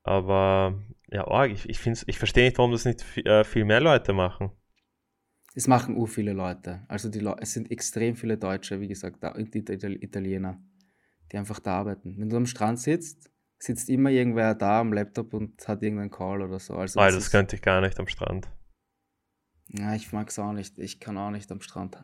Aber 0.04 0.82
ja, 1.08 1.28
org, 1.28 1.52
ich, 1.52 1.70
ich, 1.70 1.80
find's, 1.80 2.04
ich 2.08 2.18
verstehe 2.18 2.46
nicht, 2.46 2.58
warum 2.58 2.72
das 2.72 2.86
nicht 2.86 3.02
viel, 3.02 3.26
äh, 3.28 3.44
viel 3.44 3.66
mehr 3.66 3.82
Leute 3.82 4.14
machen. 4.14 4.52
Es 5.54 5.68
machen 5.68 5.98
ur 5.98 6.08
viele 6.08 6.34
Leute. 6.34 6.86
Also 6.88 7.10
die 7.10 7.20
Le 7.20 7.36
es 7.40 7.54
sind 7.54 7.70
extrem 7.70 8.16
viele 8.16 8.38
Deutsche, 8.38 8.80
wie 8.80 8.88
gesagt, 8.88 9.22
da, 9.22 9.36
Italiener, 9.36 10.62
die 11.32 11.38
einfach 11.38 11.60
da 11.60 11.76
arbeiten. 11.76 12.16
Wenn 12.18 12.30
du 12.30 12.38
am 12.38 12.46
Strand 12.46 12.80
sitzt, 12.80 13.31
sitzt 13.62 13.90
immer 13.90 14.10
irgendwer 14.10 14.56
da 14.56 14.80
am 14.80 14.92
Laptop 14.92 15.34
und 15.34 15.68
hat 15.68 15.84
irgendeinen 15.84 16.10
Call 16.10 16.42
oder 16.42 16.60
so. 16.60 16.74
Also 16.74 17.00
das, 17.00 17.14
das 17.14 17.32
könnte 17.32 17.56
ich 17.56 17.62
gar 17.62 17.80
nicht 17.82 18.00
am 18.00 18.08
Strand. 18.08 18.50
Ja, 19.68 19.94
ich 19.94 20.12
mag 20.12 20.30
es 20.30 20.40
auch 20.40 20.52
nicht. 20.52 20.80
Ich 20.80 21.00
kann 21.00 21.18
auch 21.18 21.30
nicht 21.30 21.52
am 21.52 21.62
Strand. 21.62 22.04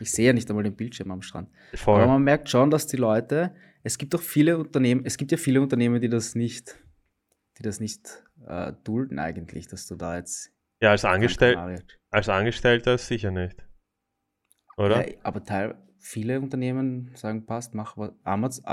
Ich 0.00 0.12
sehe 0.12 0.26
ja 0.26 0.32
nicht 0.32 0.48
einmal 0.48 0.64
den 0.64 0.74
Bildschirm 0.74 1.10
am 1.10 1.22
Strand. 1.22 1.50
Voll. 1.74 2.00
Aber 2.00 2.12
man 2.12 2.22
merkt 2.22 2.48
schon, 2.48 2.70
dass 2.70 2.86
die 2.86 2.96
Leute, 2.96 3.54
es 3.82 3.98
gibt 3.98 4.14
auch 4.14 4.20
viele 4.20 4.58
Unternehmen, 4.58 5.04
es 5.04 5.16
gibt 5.16 5.30
ja 5.30 5.38
viele 5.38 5.60
Unternehmen, 5.60 6.00
die 6.00 6.08
das 6.08 6.34
nicht, 6.34 6.78
die 7.58 7.62
das 7.62 7.80
nicht 7.80 8.24
äh, 8.46 8.72
dulden 8.84 9.18
eigentlich, 9.18 9.68
dass 9.68 9.86
du 9.86 9.94
da 9.94 10.16
jetzt. 10.16 10.50
Ja, 10.80 10.90
als, 10.90 11.04
Angestell 11.04 11.82
als 12.10 12.28
Angestellter 12.28 12.96
sicher 12.98 13.30
nicht. 13.30 13.64
Oder? 14.76 15.08
Ja, 15.08 15.16
aber 15.22 15.44
teil, 15.44 15.74
viele 15.98 16.40
Unternehmen 16.40 17.10
sagen, 17.14 17.44
passt, 17.46 17.74
mach 17.74 17.96
was. 17.96 18.12
Amazon, 18.24 18.64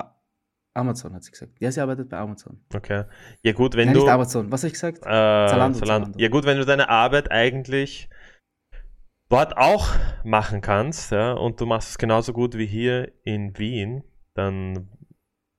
Amazon 0.75 1.13
hat 1.13 1.23
sie 1.23 1.31
gesagt. 1.31 1.53
Ja, 1.59 1.71
sie 1.71 1.81
arbeitet 1.81 2.09
bei 2.09 2.17
Amazon. 2.17 2.59
Okay. 2.73 3.05
Ja, 3.41 3.53
gut, 3.53 3.75
wenn 3.75 3.87
Nein, 3.87 3.95
du. 3.95 4.01
Nicht 4.01 4.11
Amazon, 4.11 4.51
was 4.51 4.61
habe 4.61 4.67
ich 4.67 4.73
gesagt? 4.73 4.99
Äh, 4.99 5.01
Zalando, 5.01 5.49
Zalando. 5.49 5.79
Zalando. 5.79 6.19
Ja, 6.19 6.29
gut, 6.29 6.45
wenn 6.45 6.57
du 6.57 6.65
deine 6.65 6.89
Arbeit 6.89 7.31
eigentlich 7.31 8.09
dort 9.29 9.57
auch 9.57 9.95
machen 10.23 10.61
kannst, 10.61 11.11
ja, 11.11 11.33
und 11.33 11.59
du 11.59 11.65
machst 11.65 11.89
es 11.89 11.97
genauso 11.97 12.33
gut 12.33 12.57
wie 12.57 12.65
hier 12.65 13.11
in 13.23 13.57
Wien, 13.57 14.03
dann 14.35 14.89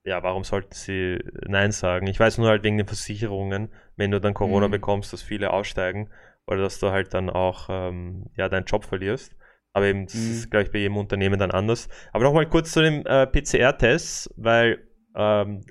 ja, 0.06 0.22
warum 0.22 0.44
sollten 0.44 0.72
sie 0.72 1.18
Nein 1.48 1.72
sagen? 1.72 2.06
Ich 2.06 2.20
weiß 2.20 2.38
nur 2.38 2.48
halt 2.48 2.62
wegen 2.62 2.76
den 2.76 2.86
Versicherungen, 2.86 3.70
wenn 3.96 4.12
du 4.12 4.20
dann 4.20 4.34
Corona 4.34 4.68
mhm. 4.68 4.72
bekommst, 4.72 5.12
dass 5.12 5.20
viele 5.20 5.50
aussteigen 5.52 6.10
oder 6.46 6.60
dass 6.60 6.78
du 6.78 6.90
halt 6.92 7.12
dann 7.12 7.28
auch 7.28 7.66
ähm, 7.68 8.26
ja, 8.36 8.48
deinen 8.48 8.66
Job 8.66 8.84
verlierst. 8.84 9.34
Aber 9.72 9.86
eben, 9.86 10.06
das 10.06 10.14
mhm. 10.14 10.30
ist, 10.30 10.50
glaube 10.50 10.64
ich, 10.64 10.70
bei 10.70 10.78
jedem 10.78 10.96
Unternehmen 10.96 11.38
dann 11.38 11.50
anders. 11.50 11.88
Aber 12.12 12.24
nochmal 12.24 12.48
kurz 12.48 12.70
zu 12.72 12.82
dem 12.82 13.04
äh, 13.04 13.26
PCR-Test, 13.26 14.32
weil 14.36 14.85
ähm, 15.16 15.64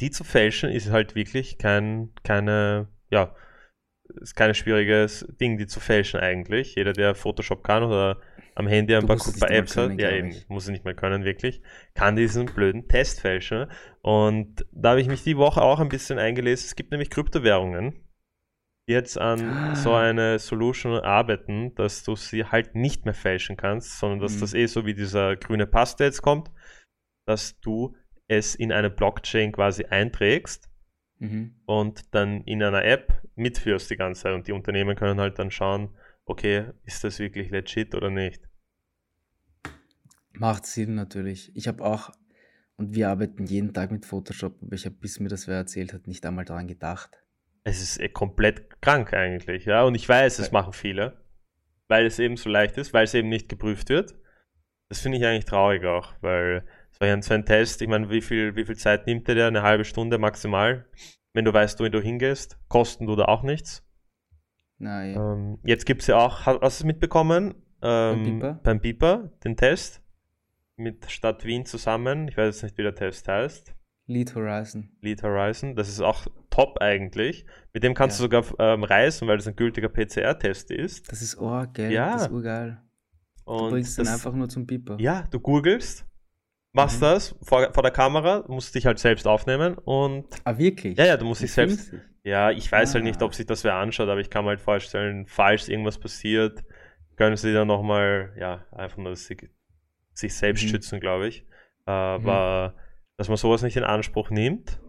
die 0.00 0.10
zu 0.10 0.24
fälschen 0.24 0.70
ist 0.70 0.90
halt 0.90 1.14
wirklich 1.14 1.58
kein, 1.58 2.10
keine, 2.22 2.88
ja, 3.10 3.34
ist 4.20 4.34
kein 4.34 4.54
schwieriges 4.54 5.26
Ding, 5.40 5.58
die 5.58 5.66
zu 5.66 5.80
fälschen 5.80 6.20
eigentlich. 6.20 6.74
Jeder, 6.74 6.92
der 6.92 7.14
Photoshop 7.14 7.62
kann 7.62 7.82
oder 7.82 8.20
am 8.54 8.66
Handy 8.66 8.94
ein 8.94 9.06
paar, 9.06 9.16
paar 9.16 9.50
Apps 9.50 9.74
können, 9.74 9.92
hat, 9.92 10.00
ja 10.00 10.10
eben, 10.10 10.34
muss 10.48 10.66
ich 10.66 10.72
nicht 10.72 10.84
mehr 10.84 10.94
können, 10.94 11.24
wirklich, 11.24 11.62
kann 11.94 12.16
diesen 12.16 12.46
blöden 12.46 12.88
Test 12.88 13.20
fälschen. 13.20 13.70
Und 14.02 14.66
da 14.72 14.90
habe 14.90 15.00
ich 15.00 15.08
mich 15.08 15.22
die 15.22 15.36
Woche 15.36 15.62
auch 15.62 15.78
ein 15.78 15.88
bisschen 15.88 16.18
eingelesen. 16.18 16.66
Es 16.66 16.74
gibt 16.74 16.90
nämlich 16.90 17.10
Kryptowährungen, 17.10 18.04
die 18.88 18.94
jetzt 18.94 19.18
an 19.18 19.48
ah. 19.48 19.76
so 19.76 19.92
eine 19.92 20.38
Solution 20.38 20.98
arbeiten, 20.98 21.74
dass 21.74 22.02
du 22.02 22.16
sie 22.16 22.44
halt 22.44 22.74
nicht 22.74 23.04
mehr 23.04 23.14
fälschen 23.14 23.56
kannst, 23.56 23.98
sondern 23.98 24.20
dass 24.20 24.36
mhm. 24.36 24.40
das 24.40 24.54
eh 24.54 24.66
so 24.66 24.86
wie 24.86 24.94
dieser 24.94 25.36
grüne 25.36 25.66
Pass, 25.66 25.96
der 25.96 26.06
jetzt 26.06 26.22
kommt, 26.22 26.50
dass 27.26 27.60
du 27.60 27.94
es 28.28 28.54
in 28.54 28.72
eine 28.72 28.90
Blockchain 28.90 29.52
quasi 29.52 29.84
einträgst 29.86 30.68
mhm. 31.18 31.54
und 31.66 32.14
dann 32.14 32.42
in 32.44 32.62
einer 32.62 32.84
App 32.84 33.22
mitführst 33.34 33.90
die 33.90 33.96
ganze 33.96 34.22
Zeit. 34.22 34.34
Und 34.34 34.46
die 34.46 34.52
Unternehmen 34.52 34.96
können 34.96 35.18
halt 35.18 35.38
dann 35.38 35.50
schauen, 35.50 35.90
okay, 36.26 36.66
ist 36.84 37.02
das 37.04 37.18
wirklich 37.18 37.50
legit 37.50 37.94
oder 37.94 38.10
nicht? 38.10 38.42
Macht 40.32 40.66
Sinn 40.66 40.94
natürlich. 40.94 41.54
Ich 41.56 41.66
habe 41.66 41.84
auch, 41.84 42.12
und 42.76 42.94
wir 42.94 43.08
arbeiten 43.08 43.46
jeden 43.46 43.72
Tag 43.72 43.90
mit 43.90 44.06
Photoshop, 44.06 44.62
aber 44.62 44.74
ich 44.74 44.84
habe, 44.84 44.94
bis 44.96 45.18
mir 45.18 45.28
das 45.28 45.48
wer 45.48 45.56
erzählt 45.56 45.92
hat, 45.92 46.06
nicht 46.06 46.24
einmal 46.24 46.44
daran 46.44 46.68
gedacht. 46.68 47.10
Es 47.64 47.82
ist 47.82 47.98
eh 47.98 48.08
komplett 48.08 48.80
krank 48.80 49.12
eigentlich, 49.14 49.64
ja. 49.64 49.82
Und 49.82 49.94
ich 49.94 50.08
weiß, 50.08 50.38
es 50.38 50.52
machen 50.52 50.72
viele, 50.72 51.24
weil 51.88 52.06
es 52.06 52.18
eben 52.18 52.36
so 52.36 52.48
leicht 52.50 52.76
ist, 52.76 52.92
weil 52.92 53.04
es 53.04 53.14
eben 53.14 53.28
nicht 53.28 53.48
geprüft 53.48 53.88
wird. 53.88 54.14
Das 54.88 55.00
finde 55.00 55.18
ich 55.18 55.26
eigentlich 55.26 55.44
traurig 55.44 55.84
auch, 55.84 56.14
weil 56.20 56.64
so 57.00 57.06
ein, 57.06 57.22
so 57.22 57.34
ein 57.34 57.46
Test, 57.46 57.80
ich 57.82 57.88
meine, 57.88 58.10
wie 58.10 58.20
viel, 58.20 58.56
wie 58.56 58.64
viel 58.64 58.76
Zeit 58.76 59.06
nimmt 59.06 59.28
der? 59.28 59.46
Eine 59.46 59.62
halbe 59.62 59.84
Stunde 59.84 60.18
maximal. 60.18 60.86
Wenn 61.32 61.44
du 61.44 61.52
weißt, 61.52 61.78
wo 61.80 61.88
du 61.88 62.00
hingehst, 62.00 62.58
kosten 62.68 63.06
du 63.06 63.14
da 63.14 63.26
auch 63.26 63.42
nichts. 63.42 63.84
Nein. 64.78 65.14
Ähm, 65.16 65.58
jetzt 65.64 65.86
gibt 65.86 66.02
es 66.02 66.08
ja 66.08 66.16
auch, 66.18 66.46
hast 66.46 66.60
du 66.60 66.66
es 66.66 66.84
mitbekommen? 66.84 67.54
Ähm, 67.82 67.82
beim 67.82 68.24
Beeper? 68.24 68.60
Beim 68.62 68.80
Beeper, 68.80 69.32
den 69.44 69.56
Test 69.56 70.02
mit 70.76 71.10
Stadt 71.10 71.44
Wien 71.44 71.66
zusammen. 71.66 72.28
Ich 72.28 72.36
weiß 72.36 72.54
jetzt 72.54 72.62
nicht, 72.62 72.78
wie 72.78 72.82
der 72.82 72.94
Test 72.94 73.28
heißt. 73.28 73.74
Lead 74.06 74.34
Horizon. 74.34 74.90
Lead 75.02 75.22
Horizon, 75.22 75.76
das 75.76 75.88
ist 75.88 76.00
auch 76.00 76.26
top 76.50 76.78
eigentlich. 76.80 77.44
Mit 77.74 77.82
dem 77.82 77.92
kannst 77.94 78.18
ja. 78.18 78.26
du 78.26 78.36
sogar 78.36 78.74
ähm, 78.74 78.82
reisen, 78.82 79.28
weil 79.28 79.36
das 79.36 79.46
ein 79.46 79.54
gültiger 79.54 79.90
PCR-Test 79.90 80.70
ist. 80.70 81.12
Das 81.12 81.20
ist 81.20 81.38
oh, 81.38 81.64
gell? 81.72 81.92
Ja. 81.92 82.12
Das 82.12 82.22
ist 82.22 82.30
urgeil. 82.30 82.80
Und 83.44 83.64
du 83.64 83.70
bringst 83.70 83.98
das, 83.98 84.06
dann 84.06 84.14
einfach 84.14 84.32
nur 84.32 84.48
zum 84.48 84.66
Beeper. 84.66 84.96
Ja, 84.98 85.26
du 85.30 85.40
googelst, 85.40 86.06
machst 86.78 86.98
mhm. 86.98 87.06
das 87.06 87.34
vor, 87.42 87.72
vor 87.74 87.82
der 87.82 87.92
Kamera, 87.92 88.44
musst 88.48 88.74
dich 88.74 88.86
halt 88.86 88.98
selbst 88.98 89.26
aufnehmen 89.26 89.76
und. 89.76 90.26
Ah, 90.44 90.56
wirklich? 90.56 90.96
Ja, 90.96 91.04
ja, 91.04 91.16
du 91.16 91.26
musst 91.26 91.42
dich 91.42 91.52
selbst. 91.52 91.90
Sich? 91.90 92.00
Ja, 92.22 92.50
ich 92.50 92.70
weiß 92.70 92.90
ah. 92.90 92.94
halt 92.94 93.04
nicht, 93.04 93.20
ah. 93.20 93.26
ob 93.26 93.34
sich 93.34 93.46
das 93.46 93.64
wer 93.64 93.74
anschaut, 93.74 94.08
aber 94.08 94.20
ich 94.20 94.30
kann 94.30 94.44
mir 94.44 94.50
halt 94.50 94.60
vorstellen, 94.60 95.26
falls 95.26 95.68
irgendwas 95.68 95.98
passiert, 95.98 96.64
können 97.16 97.36
sie 97.36 97.52
dann 97.52 97.68
nochmal, 97.68 98.32
ja, 98.38 98.64
einfach 98.70 98.98
nur 98.98 99.14
sich, 99.16 99.48
sich 100.14 100.34
selbst 100.34 100.64
mhm. 100.64 100.68
schützen, 100.68 101.00
glaube 101.00 101.28
ich. 101.28 101.44
Aber 101.84 102.74
mhm. 102.74 102.80
dass 103.16 103.28
man 103.28 103.36
sowas 103.36 103.62
nicht 103.62 103.76
in 103.76 103.84
Anspruch 103.84 104.30
nimmt, 104.30 104.80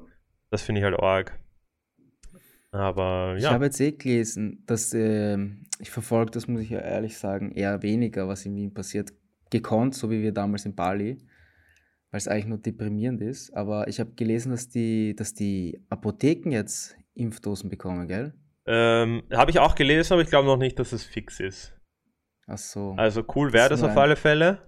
das 0.51 0.61
finde 0.61 0.79
ich 0.79 0.85
halt 0.85 0.99
arg. 0.99 1.39
Aber 2.71 3.33
ja. 3.33 3.37
Ich 3.37 3.45
habe 3.47 3.65
jetzt 3.65 3.79
eh 3.81 3.93
gelesen, 3.93 4.63
dass 4.67 4.93
äh, 4.93 5.37
ich 5.79 5.89
verfolge, 5.89 6.31
das 6.31 6.47
muss 6.47 6.61
ich 6.61 6.69
ja 6.69 6.79
ehrlich 6.79 7.17
sagen, 7.17 7.51
eher 7.51 7.81
weniger, 7.81 8.27
was 8.27 8.45
in 8.45 8.55
Wien 8.55 8.73
passiert. 8.73 9.11
Gekonnt, 9.49 9.95
so 9.95 10.11
wie 10.11 10.21
wir 10.21 10.31
damals 10.31 10.65
in 10.65 10.75
Bali 10.75 11.17
weil 12.11 12.17
es 12.17 12.27
eigentlich 12.27 12.45
nur 12.45 12.57
deprimierend 12.57 13.21
ist. 13.21 13.53
Aber 13.55 13.87
ich 13.87 13.99
habe 13.99 14.11
gelesen, 14.13 14.51
dass 14.51 14.69
die, 14.69 15.15
dass 15.15 15.33
die 15.33 15.83
Apotheken 15.89 16.51
jetzt 16.51 16.95
Impfdosen 17.13 17.69
bekommen, 17.69 18.07
gell? 18.07 18.33
Ähm, 18.65 19.23
habe 19.31 19.51
ich 19.51 19.59
auch 19.59 19.75
gelesen, 19.75 20.13
aber 20.13 20.21
ich 20.21 20.29
glaube 20.29 20.47
noch 20.47 20.57
nicht, 20.57 20.79
dass 20.79 20.91
es 20.91 21.03
fix 21.03 21.39
ist. 21.39 21.75
Ach 22.47 22.57
so. 22.57 22.93
Also 22.97 23.23
cool 23.35 23.53
wäre 23.53 23.69
das, 23.69 23.81
das 23.81 23.91
auf 23.91 23.97
alle 23.97 24.15
Fälle, 24.15 24.59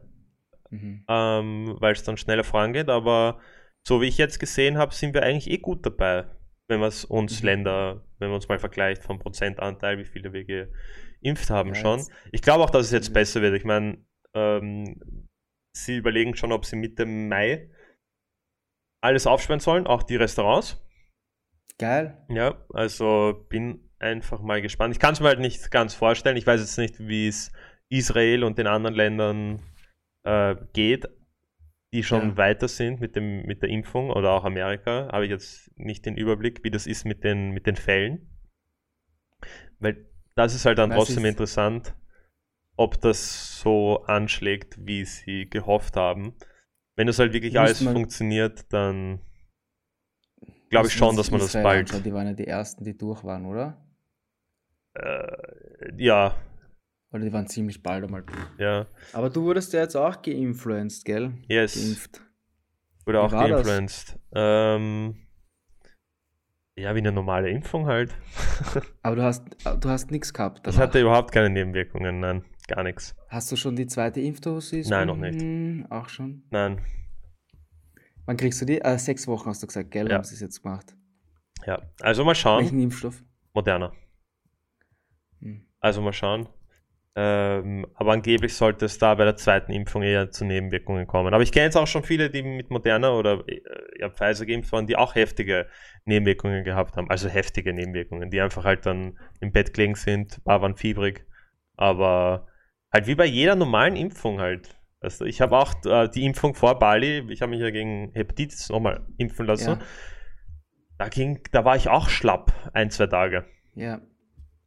mhm. 0.69 1.03
ähm, 1.07 1.75
weil 1.79 1.93
es 1.93 2.03
dann 2.03 2.17
schneller 2.17 2.43
vorangeht. 2.43 2.89
Aber 2.89 3.39
so 3.83 4.01
wie 4.01 4.07
ich 4.07 4.17
jetzt 4.17 4.39
gesehen 4.39 4.77
habe, 4.77 4.93
sind 4.93 5.13
wir 5.13 5.23
eigentlich 5.23 5.49
eh 5.49 5.57
gut 5.57 5.85
dabei, 5.85 6.25
wenn 6.67 6.79
wir 6.79 6.87
es 6.87 7.05
uns 7.05 7.41
mhm. 7.41 7.45
Länder, 7.45 8.05
wenn 8.19 8.29
man 8.29 8.35
uns 8.35 8.49
mal 8.49 8.59
vergleicht 8.59 9.03
vom 9.03 9.19
Prozentanteil, 9.19 9.97
wie 9.97 10.05
viele 10.05 10.33
wir 10.33 10.69
geimpft 11.23 11.49
haben 11.49 11.69
ja, 11.69 11.75
schon. 11.75 12.05
Ich 12.31 12.41
glaube 12.41 12.63
auch, 12.63 12.69
dass 12.69 12.87
es 12.87 12.91
jetzt 12.91 13.09
mhm. 13.09 13.13
besser 13.13 13.41
wird. 13.41 13.55
Ich 13.55 13.65
meine, 13.65 13.97
ähm, 14.33 15.27
sie 15.73 15.97
überlegen 15.97 16.35
schon, 16.35 16.51
ob 16.51 16.65
sie 16.65 16.75
Mitte 16.75 17.05
Mai 17.05 17.69
alles 19.03 19.27
aufsperren 19.27 19.59
sollen, 19.59 19.87
auch 19.87 20.03
die 20.03 20.15
Restaurants. 20.15 20.81
Geil. 21.77 22.23
Ja, 22.29 22.63
also 22.73 23.45
bin 23.49 23.89
einfach 23.99 24.41
mal 24.41 24.61
gespannt. 24.61 24.93
Ich 24.93 24.99
kann 24.99 25.13
es 25.13 25.19
mir 25.19 25.27
halt 25.27 25.39
nicht 25.39 25.71
ganz 25.71 25.93
vorstellen. 25.93 26.37
Ich 26.37 26.45
weiß 26.45 26.61
jetzt 26.61 26.77
nicht, 26.77 26.99
wie 26.99 27.27
es 27.27 27.51
Israel 27.89 28.43
und 28.43 28.57
den 28.57 28.67
anderen 28.67 28.95
Ländern 28.95 29.61
äh, 30.23 30.55
geht, 30.73 31.09
die 31.93 32.03
schon 32.03 32.29
ja. 32.29 32.37
weiter 32.37 32.67
sind 32.67 33.01
mit, 33.01 33.15
dem, 33.15 33.43
mit 33.43 33.61
der 33.61 33.69
Impfung 33.69 34.11
oder 34.11 34.31
auch 34.31 34.45
Amerika. 34.45 35.09
Habe 35.11 35.25
ich 35.25 35.31
jetzt 35.31 35.71
nicht 35.75 36.05
den 36.05 36.15
Überblick, 36.15 36.63
wie 36.63 36.71
das 36.71 36.87
ist 36.87 37.05
mit 37.05 37.23
den, 37.23 37.51
mit 37.51 37.65
den 37.65 37.75
Fällen. 37.75 38.29
Weil 39.79 40.07
das 40.35 40.53
ist 40.53 40.65
halt 40.65 40.77
dann 40.77 40.91
trotzdem 40.91 41.25
interessant, 41.25 41.95
ob 42.81 42.99
das 43.01 43.59
so 43.59 44.03
anschlägt, 44.05 44.85
wie 44.85 45.05
sie 45.05 45.49
gehofft 45.49 45.95
haben. 45.95 46.33
Wenn 46.95 47.07
das 47.07 47.19
halt 47.19 47.33
wirklich 47.33 47.59
alles 47.59 47.81
funktioniert, 47.83 48.71
dann 48.73 49.21
glaube 50.69 50.87
ich 50.87 50.93
schon, 50.93 51.15
dass 51.15 51.31
man 51.31 51.39
das 51.39 51.53
bald. 51.53 51.89
Anschauen. 51.89 52.03
Die 52.03 52.13
waren 52.13 52.27
ja 52.27 52.33
die 52.33 52.47
ersten, 52.47 52.83
die 52.83 52.97
durch 52.97 53.23
waren, 53.23 53.45
oder? 53.45 53.85
Äh, 54.93 55.93
ja. 55.97 56.35
Oder 57.11 57.23
die 57.23 57.33
waren 57.33 57.47
ziemlich 57.47 57.83
bald 57.83 58.03
einmal 58.03 58.23
durch. 58.23 58.39
Ja. 58.57 58.87
Aber 59.13 59.29
du 59.29 59.43
wurdest 59.43 59.73
ja 59.73 59.81
jetzt 59.81 59.95
auch 59.95 60.21
geinfluenced, 60.21 61.05
gell? 61.05 61.33
Yes. 61.47 61.75
Geimpft. 61.75 62.21
Wurde 63.05 63.21
auch 63.21 63.31
geinfluenced. 63.31 64.17
Ähm, 64.33 65.27
ja, 66.75 66.95
wie 66.95 66.99
eine 66.99 67.11
normale 67.11 67.49
Impfung 67.49 67.85
halt. 67.87 68.15
Aber 69.01 69.15
du 69.15 69.23
hast, 69.23 69.45
du 69.79 69.89
hast 69.89 70.09
nichts 70.09 70.33
gehabt. 70.33 70.65
Danach. 70.65 70.77
Ich 70.77 70.81
hatte 70.81 71.01
überhaupt 71.01 71.31
keine 71.31 71.49
Nebenwirkungen, 71.49 72.19
nein. 72.19 72.45
Gar 72.75 72.83
nichts. 72.83 73.15
Hast 73.27 73.51
du 73.51 73.55
schon 73.55 73.75
die 73.75 73.87
zweite 73.87 74.21
Impfdosis? 74.21 74.89
Nein, 74.89 75.07
noch 75.07 75.17
nicht. 75.17 75.41
Hm, 75.41 75.87
auch 75.89 76.09
schon? 76.09 76.43
Nein. 76.51 76.81
Wann 78.25 78.37
kriegst 78.37 78.61
du 78.61 78.65
die? 78.65 78.79
Äh, 78.79 78.97
sechs 78.97 79.27
Wochen 79.27 79.49
hast 79.49 79.61
du 79.63 79.67
gesagt, 79.67 79.91
gell? 79.91 80.09
Ja. 80.09 80.15
Haben 80.15 80.23
sie 80.23 80.35
es 80.35 80.41
jetzt 80.41 80.61
gemacht. 80.61 80.95
Ja, 81.65 81.81
also 81.99 82.23
mal 82.23 82.35
schauen. 82.35 82.63
Welchen 82.63 82.81
Impfstoff? 82.81 83.23
Moderner. 83.53 83.93
Hm. 85.41 85.65
Also 85.79 86.01
mal 86.01 86.13
schauen. 86.13 86.47
Ähm, 87.13 87.85
aber 87.95 88.13
angeblich 88.13 88.55
sollte 88.55 88.85
es 88.85 88.97
da 88.97 89.15
bei 89.15 89.25
der 89.25 89.35
zweiten 89.35 89.73
Impfung 89.73 90.01
eher 90.01 90.31
zu 90.31 90.45
Nebenwirkungen 90.45 91.07
kommen. 91.07 91.33
Aber 91.33 91.43
ich 91.43 91.51
kenne 91.51 91.65
jetzt 91.65 91.75
auch 91.75 91.87
schon 91.87 92.03
viele, 92.03 92.29
die 92.29 92.41
mit 92.41 92.69
Moderna 92.69 93.11
oder 93.11 93.43
äh, 93.47 93.61
ja, 93.99 94.09
Pfizer 94.09 94.45
geimpft 94.45 94.71
waren, 94.71 94.87
die 94.87 94.95
auch 94.95 95.13
heftige 95.13 95.67
Nebenwirkungen 96.05 96.63
gehabt 96.63 96.95
haben. 96.95 97.09
Also 97.09 97.27
heftige 97.27 97.73
Nebenwirkungen, 97.73 98.29
die 98.29 98.39
einfach 98.39 98.63
halt 98.63 98.85
dann 98.85 99.19
im 99.41 99.51
Bett 99.51 99.73
gelegen 99.73 99.95
sind, 99.95 100.41
paar 100.45 100.61
waren 100.61 100.77
fiebrig. 100.77 101.25
Aber 101.75 102.47
halt 102.91 103.07
wie 103.07 103.15
bei 103.15 103.25
jeder 103.25 103.55
normalen 103.55 103.95
Impfung 103.95 104.39
halt. 104.39 104.77
Also 104.99 105.25
ich 105.25 105.41
habe 105.41 105.57
auch 105.57 105.73
äh, 105.85 106.07
die 106.09 106.25
Impfung 106.25 106.53
vor 106.53 106.77
Bali, 106.77 107.25
ich 107.31 107.41
habe 107.41 107.49
mich 107.49 107.59
ja 107.59 107.71
gegen 107.71 108.11
Hepatitis 108.13 108.69
nochmal 108.69 109.05
impfen 109.17 109.47
lassen. 109.47 109.71
Ja. 109.71 109.79
Da, 110.99 111.09
ging, 111.09 111.41
da 111.51 111.65
war 111.65 111.75
ich 111.75 111.89
auch 111.89 112.09
schlapp, 112.09 112.53
ein, 112.73 112.91
zwei 112.91 113.07
Tage. 113.07 113.45
Ja. 113.73 114.01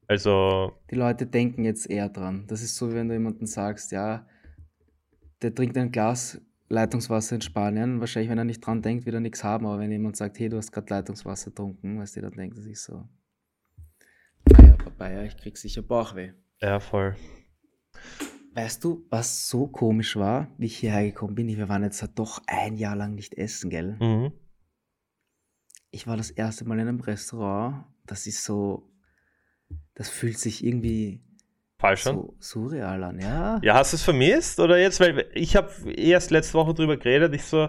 Also. 0.09 0.73
Die 0.91 0.97
Leute 0.97 1.27
denken 1.27 1.65
jetzt 1.65 1.89
eher 1.89 2.09
dran. 2.09 2.47
Das 2.49 2.63
ist 2.63 2.77
so, 2.77 2.91
wie 2.91 2.95
wenn 2.95 3.09
du 3.09 3.15
jemandem 3.15 3.47
sagst, 3.47 3.93
ja, 3.93 4.27
der 5.43 5.55
trinkt 5.55 5.77
ein 5.79 5.93
Glas 5.93 6.41
Leitungswasser 6.69 7.37
in 7.37 7.41
Spanien. 7.43 8.01
Wahrscheinlich, 8.01 8.31
wenn 8.31 8.39
er 8.39 8.45
nicht 8.45 8.67
dran 8.67 8.83
denkt, 8.83 9.07
wird 9.07 9.15
er 9.15 9.21
nichts 9.21 9.45
haben. 9.45 9.67
Aber 9.67 9.79
wenn 9.79 9.93
jemand 9.93 10.17
sagt, 10.17 10.39
hey, 10.39 10.49
du 10.49 10.57
hast 10.57 10.73
gerade 10.73 10.93
Leitungswasser 10.93 11.51
getrunken, 11.51 12.01
weißt 12.01 12.17
du, 12.17 12.23
dann 12.23 12.33
denkt 12.33 12.57
er 12.57 12.63
sich 12.63 12.81
so, 12.81 13.09
naja, 14.51 14.77
Papaya, 14.77 15.25
ich 15.25 15.37
krieg 15.37 15.57
sicher 15.57 15.83
Bauchweh. 15.83 16.33
Ja, 16.61 16.81
voll. 16.81 17.15
Weißt 18.55 18.85
du, 18.85 19.05
was 19.11 19.49
so 19.49 19.67
komisch 19.67 20.17
war, 20.17 20.49
wie 20.59 20.67
ich 20.67 20.77
hierher 20.77 21.05
gekommen 21.05 21.35
bin? 21.35 21.49
Wir 21.49 21.69
waren 21.69 21.83
jetzt 21.83 22.03
halt 22.03 22.19
doch 22.19 22.41
ein 22.47 22.77
Jahr 22.77 22.95
lang 22.95 23.15
nicht 23.15 23.35
essen, 23.35 23.71
gell? 23.71 23.97
Mhm. 23.99 24.33
Ich 25.91 26.07
war 26.07 26.17
das 26.17 26.31
erste 26.31 26.65
Mal 26.65 26.79
in 26.79 26.89
einem 26.89 27.01
Restaurant. 27.01 27.85
Das 28.07 28.27
ist 28.27 28.45
so 28.45 28.95
das 29.95 30.09
fühlt 30.09 30.39
sich 30.39 30.65
irgendwie 30.65 31.23
falsch 31.79 32.07
an. 32.07 32.17
So 32.17 32.37
surreal 32.39 33.03
an, 33.05 33.21
ja. 33.21 33.61
Ja, 33.63 33.75
hast 33.75 33.93
du 33.93 33.97
es 33.97 34.03
vermisst 34.03 34.61
oder 34.61 34.79
jetzt? 34.79 35.01
Weil 35.01 35.27
ich 35.35 35.57
habe 35.57 35.71
erst 35.93 36.31
letzte 36.31 36.55
Woche 36.55 36.75
drüber 36.75 36.97
geredet, 36.97 37.35
ich 37.35 37.45
so, 37.45 37.69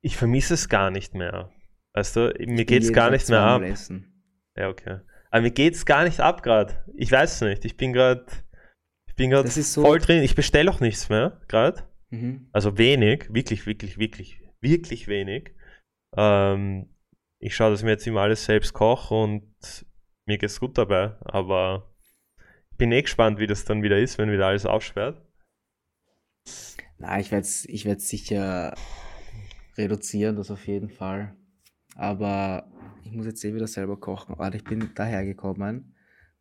ich 0.00 0.16
vermisse 0.16 0.54
es 0.54 0.68
gar 0.68 0.90
nicht 0.90 1.14
mehr. 1.14 1.50
Weißt 1.92 2.16
du, 2.16 2.34
mir 2.46 2.64
geht 2.64 2.82
es 2.82 2.92
gar 2.92 3.10
nicht 3.10 3.28
mehr 3.28 3.40
ab. 3.40 3.62
Essen. 3.62 4.22
Ja, 4.56 4.68
okay. 4.68 5.00
Aber 5.30 5.42
mir 5.42 5.50
geht 5.50 5.74
es 5.74 5.86
gar 5.86 6.04
nicht 6.04 6.20
ab 6.20 6.42
gerade. 6.42 6.84
Ich 6.94 7.10
weiß 7.10 7.34
es 7.34 7.40
nicht. 7.40 7.64
Ich 7.64 7.76
bin 7.76 7.92
gerade 7.92 8.26
bin 9.16 9.30
gerade 9.30 9.48
so 9.48 9.82
voll 9.82 9.98
drin. 9.98 10.22
Ich 10.22 10.34
bestelle 10.34 10.70
auch 10.70 10.80
nichts 10.80 11.08
mehr 11.08 11.40
gerade. 11.48 11.82
Mhm. 12.10 12.48
Also 12.52 12.78
wenig, 12.78 13.32
wirklich, 13.32 13.66
wirklich, 13.66 13.98
wirklich, 13.98 14.40
wirklich 14.60 15.08
wenig. 15.08 15.54
Ähm, 16.16 16.88
ich 17.38 17.54
schaue, 17.54 17.70
dass 17.70 17.80
ich 17.80 17.84
mir 17.84 17.92
jetzt 17.92 18.06
immer 18.06 18.20
alles 18.20 18.44
selbst 18.44 18.72
koche 18.72 19.14
und 19.14 19.86
mir 20.26 20.38
geht's 20.38 20.60
gut 20.60 20.78
dabei, 20.78 21.16
aber 21.20 21.94
ich 22.70 22.78
bin 22.78 22.92
eh 22.92 23.02
gespannt, 23.02 23.38
wie 23.38 23.46
das 23.46 23.64
dann 23.64 23.82
wieder 23.82 23.98
ist, 23.98 24.18
wenn 24.18 24.30
wieder 24.30 24.46
alles 24.46 24.66
aufsperrt. 24.66 25.22
Na, 26.98 27.18
ich 27.20 27.30
werde 27.30 27.46
es 27.46 27.64
ich 27.66 27.84
sicher 27.98 28.74
reduzieren, 29.76 30.36
das 30.36 30.50
auf 30.50 30.66
jeden 30.66 30.88
Fall. 30.88 31.36
Aber 31.94 32.70
ich 33.04 33.12
muss 33.12 33.26
jetzt 33.26 33.44
eh 33.44 33.54
wieder 33.54 33.66
selber 33.66 33.98
kochen. 33.98 34.38
Warte, 34.38 34.56
ich 34.56 34.64
bin 34.64 34.92
dahergekommen. 34.94 35.94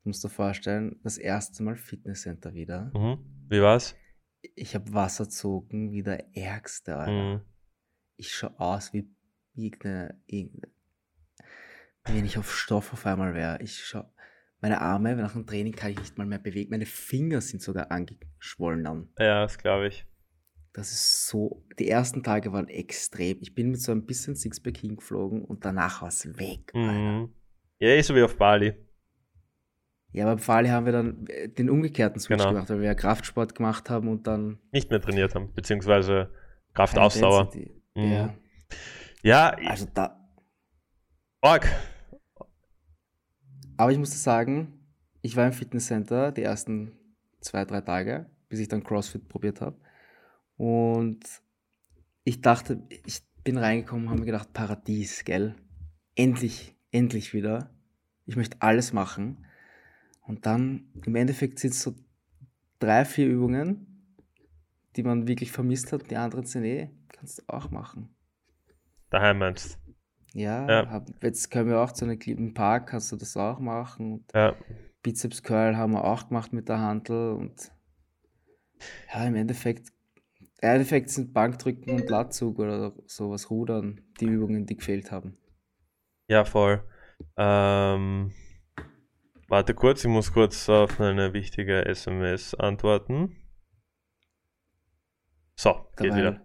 Du 0.05 0.09
musst 0.09 0.23
dir 0.23 0.29
vorstellen, 0.29 0.99
das 1.01 1.17
erste 1.17 1.63
Mal 1.63 1.75
Fitnesscenter 1.75 2.53
wieder. 2.53 2.91
Mhm. 2.93 3.17
Wie 3.49 3.59
war's? 3.59 3.95
Ich 4.53 4.75
habe 4.75 4.93
Wasserzogen 4.93 5.91
wie 5.91 6.03
der 6.03 6.37
Ärgste, 6.37 6.95
Alter. 6.95 7.37
Mhm. 7.37 7.41
Ich 8.15 8.31
schaue 8.31 8.59
aus 8.59 8.93
wie 8.93 9.09
irgendeine, 9.55 10.21
irgendeine 10.27 10.71
wenn 12.03 12.23
ich 12.23 12.37
auf 12.37 12.55
Stoff 12.55 12.93
auf 12.93 13.07
einmal 13.07 13.33
wäre. 13.33 13.59
Ich 13.63 13.83
schau, 13.83 14.03
meine 14.61 14.79
Arme 14.79 15.15
nach 15.15 15.33
dem 15.33 15.47
Training 15.47 15.73
kann 15.73 15.89
ich 15.89 15.97
nicht 15.97 16.19
mal 16.19 16.27
mehr 16.27 16.37
bewegen. 16.37 16.69
Meine 16.69 16.85
Finger 16.85 17.41
sind 17.41 17.63
sogar 17.63 17.89
angeschwollen 17.89 18.83
dann. 18.83 19.09
Ja, 19.17 19.41
das 19.41 19.57
glaube 19.57 19.87
ich. 19.87 20.05
Das 20.73 20.91
ist 20.91 21.27
so. 21.27 21.65
Die 21.79 21.89
ersten 21.89 22.21
Tage 22.21 22.53
waren 22.53 22.67
extrem. 22.67 23.39
Ich 23.41 23.55
bin 23.55 23.71
mit 23.71 23.81
so 23.81 23.91
ein 23.91 24.05
bisschen 24.05 24.35
Sixpack 24.35 24.77
hingeflogen 24.77 25.43
und 25.43 25.65
danach 25.65 26.03
war 26.03 26.09
es 26.09 26.37
weg. 26.37 26.71
Mhm. 26.75 27.33
Ja, 27.79 27.87
eh 27.87 28.01
so 28.03 28.13
wie 28.13 28.21
auf 28.21 28.37
Bali. 28.37 28.84
Ja, 30.15 30.25
aber 30.27 30.41
Bali 30.41 30.69
haben 30.69 30.85
wir 30.85 30.93
dann 30.93 31.27
äh, 31.27 31.49
den 31.49 31.69
umgekehrten 31.69 32.21
Switch 32.21 32.37
genau. 32.37 32.53
gemacht, 32.53 32.69
weil 32.69 32.79
wir 32.79 32.87
ja 32.87 32.95
Kraftsport 32.95 33.53
gemacht 33.53 33.89
haben 33.89 34.07
und 34.07 34.25
dann. 34.27 34.59
Nicht 34.71 34.89
mehr 34.89 35.01
trainiert 35.01 35.35
haben, 35.35 35.51
beziehungsweise 35.53 36.31
Kraftausdauer. 36.73 37.51
Mhm. 37.95 38.11
Ja. 38.11 38.33
Ja. 39.23 39.49
Also 39.67 39.87
da. 39.93 40.17
Org. 41.41 41.67
Aber 43.75 43.91
ich 43.91 43.97
musste 43.97 44.15
sagen, 44.15 44.79
ich 45.21 45.35
war 45.35 45.47
im 45.47 45.51
Fitnesscenter 45.51 46.31
die 46.31 46.43
ersten 46.43 46.93
zwei, 47.41 47.65
drei 47.65 47.81
Tage, 47.81 48.27
bis 48.47 48.61
ich 48.61 48.69
dann 48.69 48.85
CrossFit 48.85 49.27
probiert 49.27 49.59
habe. 49.59 49.75
Und 50.55 51.25
ich 52.23 52.39
dachte, 52.39 52.83
ich 53.05 53.21
bin 53.43 53.57
reingekommen 53.57 54.05
und 54.05 54.11
habe 54.11 54.21
mir 54.21 54.27
gedacht, 54.27 54.53
Paradies, 54.53 55.25
gell? 55.25 55.55
Endlich, 56.15 56.73
endlich 56.91 57.33
wieder. 57.33 57.69
Ich 58.25 58.37
möchte 58.37 58.61
alles 58.61 58.93
machen. 58.93 59.45
Und 60.27 60.45
dann, 60.45 60.91
im 61.05 61.15
Endeffekt 61.15 61.59
sind 61.59 61.73
es 61.73 61.81
so 61.81 61.95
drei, 62.79 63.05
vier 63.05 63.27
Übungen, 63.27 64.13
die 64.95 65.03
man 65.03 65.27
wirklich 65.27 65.51
vermisst 65.51 65.91
hat. 65.91 66.09
Die 66.09 66.15
anderen 66.15 66.45
sind 66.45 66.65
eh, 66.65 66.89
kannst 67.09 67.39
du 67.39 67.43
auch 67.47 67.69
machen. 67.69 68.09
Daheim 69.09 69.39
meinst 69.39 69.79
ja, 70.35 70.67
ja. 70.67 70.89
Hab, 70.89 71.23
jetzt 71.23 71.49
können 71.49 71.69
wir 71.69 71.79
auch 71.79 71.93
zu 71.93 72.03
einem 72.03 72.19
im 72.19 72.53
Park, 72.53 72.87
kannst 72.87 73.09
du 73.09 73.15
das 73.15 73.37
auch 73.37 73.59
machen. 73.59 74.11
Und 74.11 74.33
ja. 74.33 74.53
Bizeps 75.01 75.41
Curl 75.41 75.77
haben 75.77 75.93
wir 75.93 76.03
auch 76.03 76.27
gemacht 76.27 76.51
mit 76.51 76.67
der 76.67 76.79
Handel 76.79 77.33
und 77.33 77.71
ja, 79.13 79.25
im 79.25 79.35
Endeffekt, 79.35 79.93
im 80.39 80.69
Endeffekt 80.69 81.09
sind 81.09 81.33
Bankdrücken 81.33 81.93
und 81.93 82.09
Latzug 82.09 82.59
oder 82.59 82.91
sowas, 83.05 83.49
Rudern, 83.49 84.01
die 84.19 84.25
Übungen, 84.25 84.65
die 84.65 84.75
gefehlt 84.75 85.09
haben. 85.09 85.37
Ja, 86.27 86.43
voll. 86.43 86.83
Ähm, 87.37 88.33
warte 89.47 89.73
kurz, 89.73 90.03
ich 90.03 90.09
muss 90.09 90.33
kurz 90.33 90.69
auf 90.69 90.99
eine 90.99 91.33
wichtige 91.33 91.85
SMS 91.85 92.55
antworten. 92.55 93.35
So, 95.57 95.73
geht 95.95 96.09
Geil. 96.09 96.17
wieder. 96.17 96.41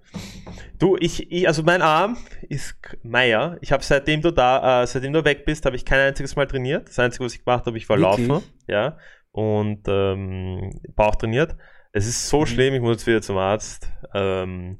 Du, 0.78 0.96
ich, 0.98 1.32
ich, 1.32 1.48
also 1.48 1.64
mein 1.64 1.82
Arm 1.82 2.16
ist 2.48 2.76
Meier. 3.02 3.58
Ich 3.60 3.72
habe 3.72 3.82
seitdem 3.82 4.22
du 4.22 4.30
da, 4.30 4.82
äh, 4.82 4.86
seitdem 4.86 5.12
du 5.12 5.24
weg 5.24 5.44
bist, 5.44 5.66
habe 5.66 5.74
ich 5.74 5.84
kein 5.84 5.98
einziges 5.98 6.36
Mal 6.36 6.46
trainiert. 6.46 6.88
Das 6.88 6.98
Einzige, 6.98 7.24
was 7.24 7.34
ich 7.34 7.44
gemacht 7.44 7.66
habe, 7.66 7.76
ich 7.76 7.88
war 7.88 7.98
Wirklich? 7.98 8.28
laufen, 8.28 8.44
ja, 8.68 8.98
und 9.32 9.82
ähm, 9.88 10.80
Bauch 10.94 11.16
trainiert. 11.16 11.56
Es 11.92 12.06
ist 12.06 12.28
so 12.28 12.42
mhm. 12.42 12.46
schlimm, 12.46 12.74
ich 12.74 12.80
muss 12.80 12.92
jetzt 12.92 13.06
wieder 13.08 13.20
zum 13.20 13.36
Arzt. 13.36 13.90
Ähm, 14.14 14.76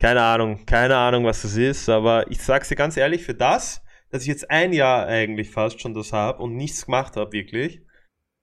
keine 0.00 0.22
Ahnung, 0.22 0.64
keine 0.66 0.96
Ahnung, 0.96 1.24
was 1.24 1.42
das 1.42 1.56
ist, 1.56 1.88
aber 1.88 2.30
ich 2.30 2.42
sag's 2.42 2.68
dir 2.68 2.76
ganz 2.76 2.96
ehrlich, 2.96 3.24
für 3.24 3.34
das, 3.34 3.82
dass 4.10 4.22
ich 4.22 4.28
jetzt 4.28 4.50
ein 4.50 4.72
Jahr 4.72 5.06
eigentlich 5.06 5.50
fast 5.50 5.80
schon 5.80 5.94
das 5.94 6.12
habe 6.12 6.42
und 6.42 6.56
nichts 6.56 6.86
gemacht 6.86 7.16
habe, 7.16 7.32
wirklich, 7.32 7.82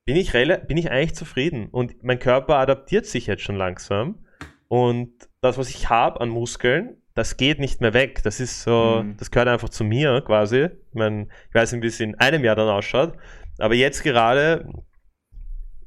bin 0.05 0.15
ich, 0.17 0.31
bin 0.33 0.77
ich 0.77 0.91
eigentlich 0.91 1.15
zufrieden. 1.15 1.67
Und 1.69 2.03
mein 2.03 2.19
Körper 2.19 2.57
adaptiert 2.57 3.05
sich 3.05 3.27
jetzt 3.27 3.43
schon 3.43 3.55
langsam. 3.55 4.25
Und 4.67 5.29
das, 5.41 5.57
was 5.57 5.69
ich 5.69 5.89
habe 5.89 6.19
an 6.19 6.29
Muskeln, 6.29 6.97
das 7.13 7.37
geht 7.37 7.59
nicht 7.59 7.79
mehr 7.79 7.93
weg. 7.93 8.21
Das 8.23 8.39
ist 8.39 8.63
so, 8.63 9.03
mhm. 9.03 9.17
das 9.17 9.31
gehört 9.31 9.47
einfach 9.47 9.69
zu 9.69 9.83
mir 9.83 10.21
quasi. 10.25 10.65
Ich, 10.65 10.93
mein, 10.93 11.31
ich 11.49 11.55
weiß 11.55 11.73
nicht, 11.73 11.83
wie 11.83 11.87
es 11.87 11.99
in 11.99 12.15
einem 12.15 12.43
Jahr 12.43 12.55
dann 12.55 12.69
ausschaut. 12.69 13.17
Aber 13.59 13.75
jetzt 13.75 14.03
gerade, 14.03 14.67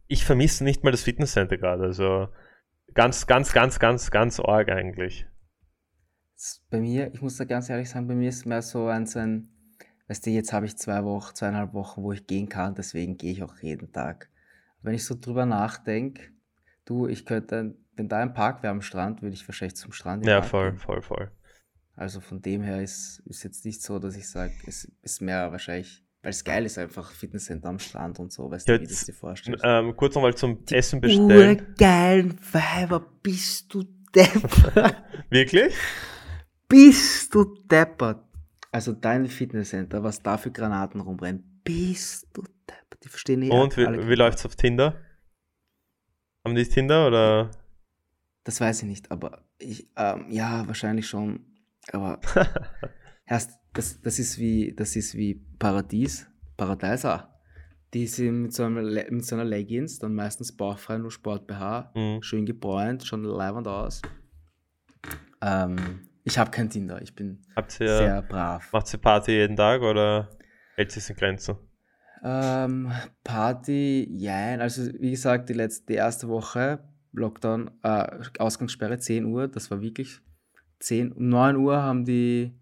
ich 0.06 0.24
vermisse 0.24 0.64
nicht 0.64 0.84
mal 0.84 0.92
das 0.92 1.02
Fitnesscenter 1.02 1.58
gerade. 1.58 1.82
Also 1.82 2.28
ganz, 2.94 3.26
ganz, 3.26 3.52
ganz, 3.52 3.78
ganz, 3.78 4.10
ganz 4.10 4.40
arg 4.40 4.70
eigentlich. 4.70 5.26
Bei 6.70 6.80
mir, 6.80 7.12
ich 7.12 7.20
muss 7.20 7.36
da 7.36 7.44
ganz 7.44 7.68
ehrlich 7.68 7.90
sagen, 7.90 8.06
bei 8.06 8.14
mir 8.14 8.28
ist 8.28 8.46
mehr 8.46 8.62
so 8.62 8.86
ein, 8.86 9.06
so 9.06 9.18
ein 9.18 9.55
weißt 10.08 10.26
du, 10.26 10.30
jetzt 10.30 10.52
habe 10.52 10.66
ich 10.66 10.76
zwei 10.76 11.04
Wochen, 11.04 11.34
zweieinhalb 11.34 11.74
Wochen, 11.74 12.02
wo 12.02 12.12
ich 12.12 12.26
gehen 12.26 12.48
kann, 12.48 12.74
deswegen 12.74 13.16
gehe 13.16 13.32
ich 13.32 13.42
auch 13.42 13.56
jeden 13.58 13.92
Tag. 13.92 14.28
Wenn 14.82 14.94
ich 14.94 15.04
so 15.04 15.16
drüber 15.18 15.46
nachdenke, 15.46 16.30
du, 16.84 17.06
ich 17.06 17.24
könnte 17.24 17.76
wenn 17.96 18.08
da 18.08 18.18
ein 18.18 18.34
Park 18.34 18.62
wäre 18.62 18.70
am 18.70 18.82
Strand, 18.82 19.22
würde 19.22 19.34
ich 19.34 19.48
wahrscheinlich 19.48 19.76
zum 19.76 19.92
Strand. 19.92 20.24
Ja, 20.26 20.40
Park 20.40 20.50
voll, 20.50 20.70
gehen. 20.70 20.78
voll, 20.78 21.02
voll. 21.02 21.30
Also 21.96 22.20
von 22.20 22.42
dem 22.42 22.62
her 22.62 22.82
ist 22.82 23.22
es 23.28 23.42
jetzt 23.42 23.64
nicht 23.64 23.82
so, 23.82 23.98
dass 23.98 24.16
ich 24.16 24.28
sage, 24.28 24.52
es 24.66 24.90
ist 25.02 25.22
mehr 25.22 25.50
wahrscheinlich, 25.50 26.04
weil 26.22 26.30
es 26.30 26.44
geil 26.44 26.66
ist, 26.66 26.76
einfach 26.76 27.10
Fitnesscenter 27.10 27.70
am 27.70 27.78
Strand 27.78 28.18
und 28.18 28.32
so, 28.32 28.50
weißt 28.50 28.68
du, 28.68 28.80
wie 28.80 28.86
das 28.86 29.06
dir 29.06 29.14
vorstellst. 29.14 29.64
Ähm, 29.66 29.96
kurz 29.96 30.14
nochmal 30.14 30.34
zum 30.34 30.62
Die 30.66 30.74
Essen 30.74 31.00
bestellen. 31.00 31.58
Urgeilen 31.58 32.38
Weiber, 32.52 33.00
bist 33.22 33.72
du 33.72 33.84
deppert. 34.14 35.02
Wirklich? 35.30 35.74
Bist 36.68 37.34
du 37.34 37.44
deppert. 37.64 38.25
Also 38.76 38.92
dein 38.92 39.26
Fitnesscenter, 39.26 40.02
was 40.02 40.22
da 40.22 40.36
für 40.36 40.50
Granaten 40.50 41.00
rumrennen, 41.00 41.62
bist 41.64 42.28
du 42.34 42.42
deppert. 42.42 43.02
Die 43.02 43.08
verstehen 43.08 43.40
nicht. 43.40 43.50
Und 43.50 43.74
wie, 43.78 43.86
wie 43.86 44.14
läuft's 44.14 44.44
auf 44.44 44.54
Tinder? 44.54 45.00
Haben 46.44 46.56
die 46.56 46.68
Tinder 46.68 47.06
oder? 47.06 47.50
Das 48.44 48.60
weiß 48.60 48.82
ich 48.82 48.88
nicht, 48.88 49.10
aber 49.10 49.46
ich, 49.56 49.88
ähm, 49.96 50.26
ja, 50.28 50.66
wahrscheinlich 50.66 51.08
schon. 51.08 51.46
Aber 51.90 52.20
erst, 53.24 53.58
das, 53.72 53.98
das 54.02 54.18
ist 54.18 54.38
wie, 54.38 54.74
das 54.74 54.94
ist 54.94 55.14
wie 55.14 55.36
Paradies, 55.58 56.26
Paradeiser. 56.58 57.34
Die 57.94 58.06
sind 58.06 58.42
mit 58.42 58.52
so, 58.52 58.64
einem, 58.64 58.92
mit 58.92 59.24
so 59.24 59.36
einer 59.36 59.46
Leggings, 59.46 60.00
dann 60.00 60.14
meistens 60.14 60.54
bauchfrei, 60.54 60.98
nur 60.98 61.10
Sport-BH, 61.10 61.92
Mhm. 61.94 62.22
schön 62.22 62.44
gebräunt, 62.44 63.06
schon 63.06 63.24
leibend 63.24 63.68
aus. 63.68 64.02
Ähm, 65.40 66.05
ich 66.26 66.38
habe 66.38 66.50
kein 66.50 66.68
Tinder, 66.68 67.00
ich 67.00 67.14
bin 67.14 67.42
ihr, 67.56 67.68
sehr 67.98 68.22
brav. 68.22 68.72
macht 68.72 68.92
ihr 68.92 68.98
Party 69.00 69.32
jeden 69.32 69.56
Tag 69.56 69.80
oder 69.82 70.28
hält 70.74 70.90
sich 70.90 71.08
in 71.08 71.16
Grenzen? 71.16 71.56
Ähm, 72.22 72.90
Party, 73.22 74.08
jein. 74.10 74.60
Also 74.60 74.92
wie 75.00 75.10
gesagt, 75.12 75.48
die 75.48 75.52
letzte, 75.54 75.86
die 75.86 75.94
erste 75.94 76.28
Woche 76.28 76.80
Lockdown, 77.12 77.70
äh, 77.82 78.06
Ausgangssperre 78.38 78.98
10 78.98 79.24
Uhr, 79.26 79.48
das 79.48 79.70
war 79.70 79.80
wirklich 79.80 80.20
10, 80.80 81.12
um 81.12 81.28
9 81.28 81.56
Uhr 81.56 81.82
haben 81.82 82.04
die 82.04 82.58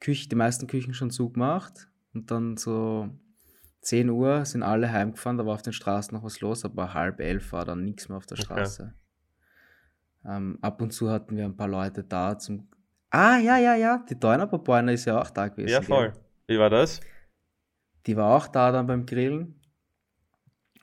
Küche, 0.00 0.28
die 0.28 0.36
meisten 0.36 0.66
Küchen 0.66 0.94
schon 0.94 1.10
zugemacht 1.10 1.88
und 2.14 2.30
dann 2.30 2.56
so 2.56 3.08
10 3.82 4.10
Uhr 4.10 4.44
sind 4.44 4.62
alle 4.62 4.90
heimgefahren, 4.92 5.38
da 5.38 5.44
war 5.46 5.54
auf 5.54 5.62
den 5.62 5.72
Straßen 5.72 6.14
noch 6.16 6.22
was 6.24 6.40
los, 6.40 6.64
aber 6.64 6.94
halb 6.94 7.20
elf 7.20 7.52
war 7.52 7.64
dann 7.64 7.84
nichts 7.84 8.08
mehr 8.08 8.18
auf 8.18 8.26
der 8.26 8.36
Okay. 8.38 8.44
Straße. 8.44 8.94
Ähm, 10.24 10.58
ab 10.62 10.80
und 10.82 10.92
zu 10.92 11.10
hatten 11.10 11.36
wir 11.36 11.44
ein 11.44 11.56
paar 11.56 11.68
Leute 11.68 12.04
da 12.04 12.38
zum. 12.38 12.68
Ah, 13.10 13.38
ja, 13.38 13.56
ja, 13.58 13.74
ja, 13.74 14.04
die 14.08 14.18
Deunerpapoiner 14.18 14.92
ist 14.92 15.06
ja 15.06 15.20
auch 15.20 15.30
da 15.30 15.48
gewesen. 15.48 15.68
Ja, 15.70 15.78
gell? 15.80 15.86
voll. 15.88 16.12
Wie 16.46 16.58
war 16.58 16.70
das? 16.70 17.00
Die 18.06 18.16
war 18.16 18.36
auch 18.36 18.46
da 18.48 18.70
dann 18.72 18.86
beim 18.86 19.06
Grillen. 19.06 19.60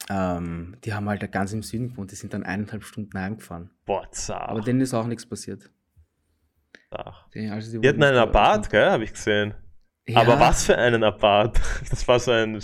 Ähm, 0.09 0.77
die 0.83 0.93
haben 0.93 1.07
halt 1.09 1.31
ganz 1.31 1.53
im 1.53 1.63
Süden 1.63 1.89
gewohnt, 1.89 2.11
die 2.11 2.15
sind 2.15 2.33
dann 2.33 2.43
eineinhalb 2.43 2.83
Stunden 2.83 3.17
heimgefahren. 3.17 3.71
Boah, 3.85 4.09
zart. 4.11 4.49
Aber 4.49 4.61
denen 4.61 4.81
ist 4.81 4.93
auch 4.93 5.07
nichts 5.07 5.25
passiert. 5.25 5.71
zart. 6.91 7.27
Die, 7.33 7.49
also 7.49 7.71
Die 7.71 7.77
wurden 7.77 7.88
hatten 7.88 8.03
einen 8.03 8.17
Apart, 8.17 8.69
gell, 8.69 8.89
habe 8.91 9.03
ich 9.03 9.13
gesehen. 9.13 9.55
Ja, 10.07 10.21
Aber 10.21 10.39
was 10.39 10.65
für 10.65 10.77
einen 10.77 11.03
Apart? 11.03 11.59
Das 11.89 12.07
war 12.07 12.19
so 12.19 12.31
ein 12.31 12.55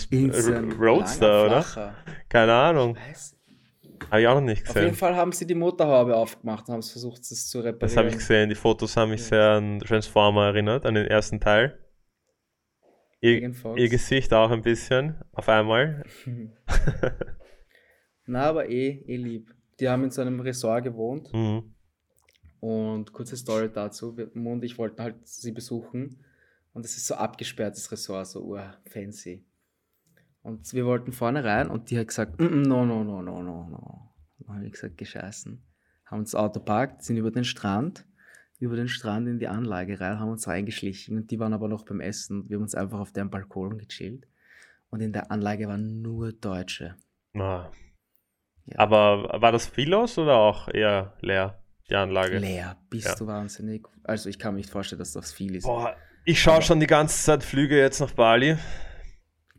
Roadster, 0.77 1.45
oder? 1.45 1.95
Keine 2.29 2.53
Ahnung. 2.53 2.95
Weiß. 2.95 3.35
Habe 4.11 4.21
ich 4.21 4.27
auch 4.27 4.35
noch 4.35 4.41
nicht 4.41 4.61
Auf 4.69 4.75
jeden 4.75 4.89
gesehen. 4.89 4.95
Fall 4.99 5.15
haben 5.15 5.31
sie 5.31 5.47
die 5.47 5.55
Motorhaube 5.55 6.15
aufgemacht 6.17 6.67
und 6.67 6.73
haben 6.73 6.79
es 6.81 6.91
versucht, 6.91 7.21
das 7.21 7.47
zu 7.47 7.59
reparieren. 7.59 7.79
Das 7.79 7.95
habe 7.97 8.09
ich 8.09 8.15
gesehen. 8.15 8.49
Die 8.49 8.55
Fotos 8.55 8.97
haben 8.97 9.09
mich 9.11 9.21
Ja. 9.21 9.27
sehr 9.27 9.49
an 9.51 9.79
Transformer 9.79 10.47
erinnert, 10.47 10.85
an 10.85 10.95
den 10.95 11.07
ersten 11.07 11.39
Teil. 11.39 11.79
Ihr, 13.21 13.39
ihr 13.77 13.89
Gesicht 13.89 14.33
auch 14.33 14.51
ein 14.51 14.63
bisschen, 14.63 15.15
auf 15.31 15.47
einmal. 15.47 16.03
Na, 18.25 18.43
aber 18.49 18.69
eh, 18.69 19.03
eh 19.07 19.15
lieb. 19.17 19.53
Die 19.79 19.89
haben 19.89 20.03
in 20.03 20.11
so 20.11 20.21
einem 20.21 20.39
Resort 20.39 20.83
gewohnt 20.83 21.31
Mhm. 21.33 21.73
und 22.59 23.13
kurze 23.13 23.35
Story 23.37 23.69
dazu. 23.73 24.15
Mo 24.33 24.51
und 24.53 24.63
ich 24.63 24.77
wollten 24.77 25.01
halt 25.01 25.15
sie 25.27 25.51
besuchen 25.51 26.23
und 26.73 26.85
es 26.85 26.97
ist 26.97 27.07
so 27.07 27.15
abgesperrtes 27.15 27.91
Resort, 27.91 28.27
so 28.27 28.41
ur 28.43 28.73
fancy. 28.87 29.45
Und 30.43 30.73
wir 30.73 30.85
wollten 30.85 31.11
vorne 31.11 31.43
rein 31.43 31.69
und 31.69 31.89
die 31.91 31.99
hat 31.99 32.07
gesagt, 32.07 32.39
"Mm, 32.39 32.45
mm, 32.45 32.61
no, 32.63 32.85
no, 32.85 33.03
no, 33.03 33.21
no, 33.21 33.43
no, 33.43 33.67
no. 33.69 34.00
Habe 34.53 34.65
ich 34.65 34.73
gesagt, 34.73 34.97
gescheißen. 34.97 35.61
Haben 36.05 36.19
uns 36.19 36.31
das 36.31 36.39
Auto 36.39 36.59
parkt, 36.59 37.03
sind 37.03 37.17
über 37.17 37.31
den 37.31 37.43
Strand, 37.43 38.05
über 38.59 38.75
den 38.75 38.87
Strand 38.89 39.27
in 39.27 39.39
die 39.39 39.47
Anlage 39.47 39.99
rein, 39.99 40.19
haben 40.19 40.29
uns 40.31 40.47
reingeschlichen 40.47 41.17
und 41.17 41.31
die 41.31 41.39
waren 41.39 41.53
aber 41.53 41.67
noch 41.67 41.85
beim 41.85 41.99
Essen. 42.01 42.47
Wir 42.49 42.57
haben 42.57 42.63
uns 42.63 42.75
einfach 42.75 42.99
auf 42.99 43.11
deren 43.11 43.29
Balkon 43.29 43.77
gechillt 43.77 44.27
und 44.89 45.01
in 45.01 45.13
der 45.13 45.31
Anlage 45.31 45.67
waren 45.67 46.01
nur 46.01 46.33
Deutsche. 46.33 46.95
Ah. 47.33 47.71
Ja. 48.65 48.77
Aber 48.79 49.41
war 49.41 49.51
das 49.51 49.67
viel 49.67 49.89
los 49.89 50.17
oder 50.17 50.35
auch 50.35 50.67
eher 50.67 51.15
leer, 51.21 51.63
die 51.89 51.95
Anlage? 51.95 52.37
Leer, 52.37 52.77
bist 52.89 53.07
Ja. 53.07 53.15
du 53.15 53.25
wahnsinnig. 53.27 53.87
Also 54.03 54.29
ich 54.29 54.37
kann 54.37 54.53
mir 54.53 54.57
nicht 54.59 54.69
vorstellen, 54.69 54.99
dass 54.99 55.13
das 55.13 55.33
viel 55.33 55.55
ist. 55.55 55.63
Boah, 55.63 55.95
ich 56.25 56.39
schaue 56.41 56.61
schon 56.61 56.79
die 56.79 56.87
ganze 56.87 57.23
Zeit 57.23 57.43
Flüge 57.43 57.77
jetzt 57.79 57.99
nach 57.99 58.11
Bali. 58.11 58.57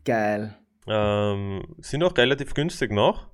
Geil. 0.05 0.55
Ähm, 0.87 1.75
sind 1.79 2.03
auch 2.03 2.15
relativ 2.17 2.53
günstig 2.53 2.91
noch. 2.91 3.32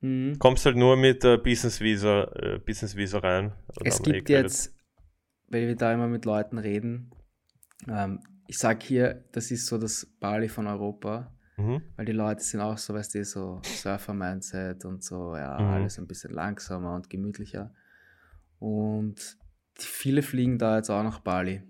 Mhm. 0.00 0.38
Kommst 0.38 0.64
halt 0.66 0.76
nur 0.76 0.96
mit 0.96 1.24
äh, 1.24 1.36
Business 1.38 1.80
Visa, 1.80 2.24
äh, 2.34 2.58
Business 2.58 2.94
Visa 2.96 3.18
rein. 3.18 3.52
Es 3.84 4.00
gibt 4.02 4.30
eh 4.30 4.32
jetzt, 4.34 4.74
wenn 5.48 5.66
wir 5.66 5.76
da 5.76 5.92
immer 5.92 6.06
mit 6.08 6.24
Leuten 6.24 6.58
reden, 6.58 7.10
ähm, 7.88 8.20
ich 8.46 8.58
sag 8.58 8.82
hier, 8.82 9.24
das 9.32 9.50
ist 9.50 9.66
so 9.66 9.76
das 9.78 10.06
Bali 10.20 10.48
von 10.48 10.66
Europa, 10.66 11.32
Mhm. 11.56 11.82
weil 11.96 12.06
die 12.06 12.12
Leute 12.12 12.42
sind 12.42 12.60
auch 12.60 12.78
so, 12.78 12.94
weißt 12.94 13.16
du, 13.16 13.24
so 13.24 13.60
Surfer-Mindset 13.64 14.84
und 14.84 15.02
so, 15.02 15.36
ja, 15.36 15.58
Mhm. 15.60 15.68
alles 15.70 15.98
ein 15.98 16.06
bisschen 16.06 16.32
langsamer 16.32 16.94
und 16.94 17.10
gemütlicher. 17.10 17.74
Und 18.60 19.36
viele 19.76 20.22
fliegen 20.22 20.58
da 20.58 20.76
jetzt 20.76 20.90
auch 20.90 21.02
nach 21.02 21.20
Bali. 21.20 21.62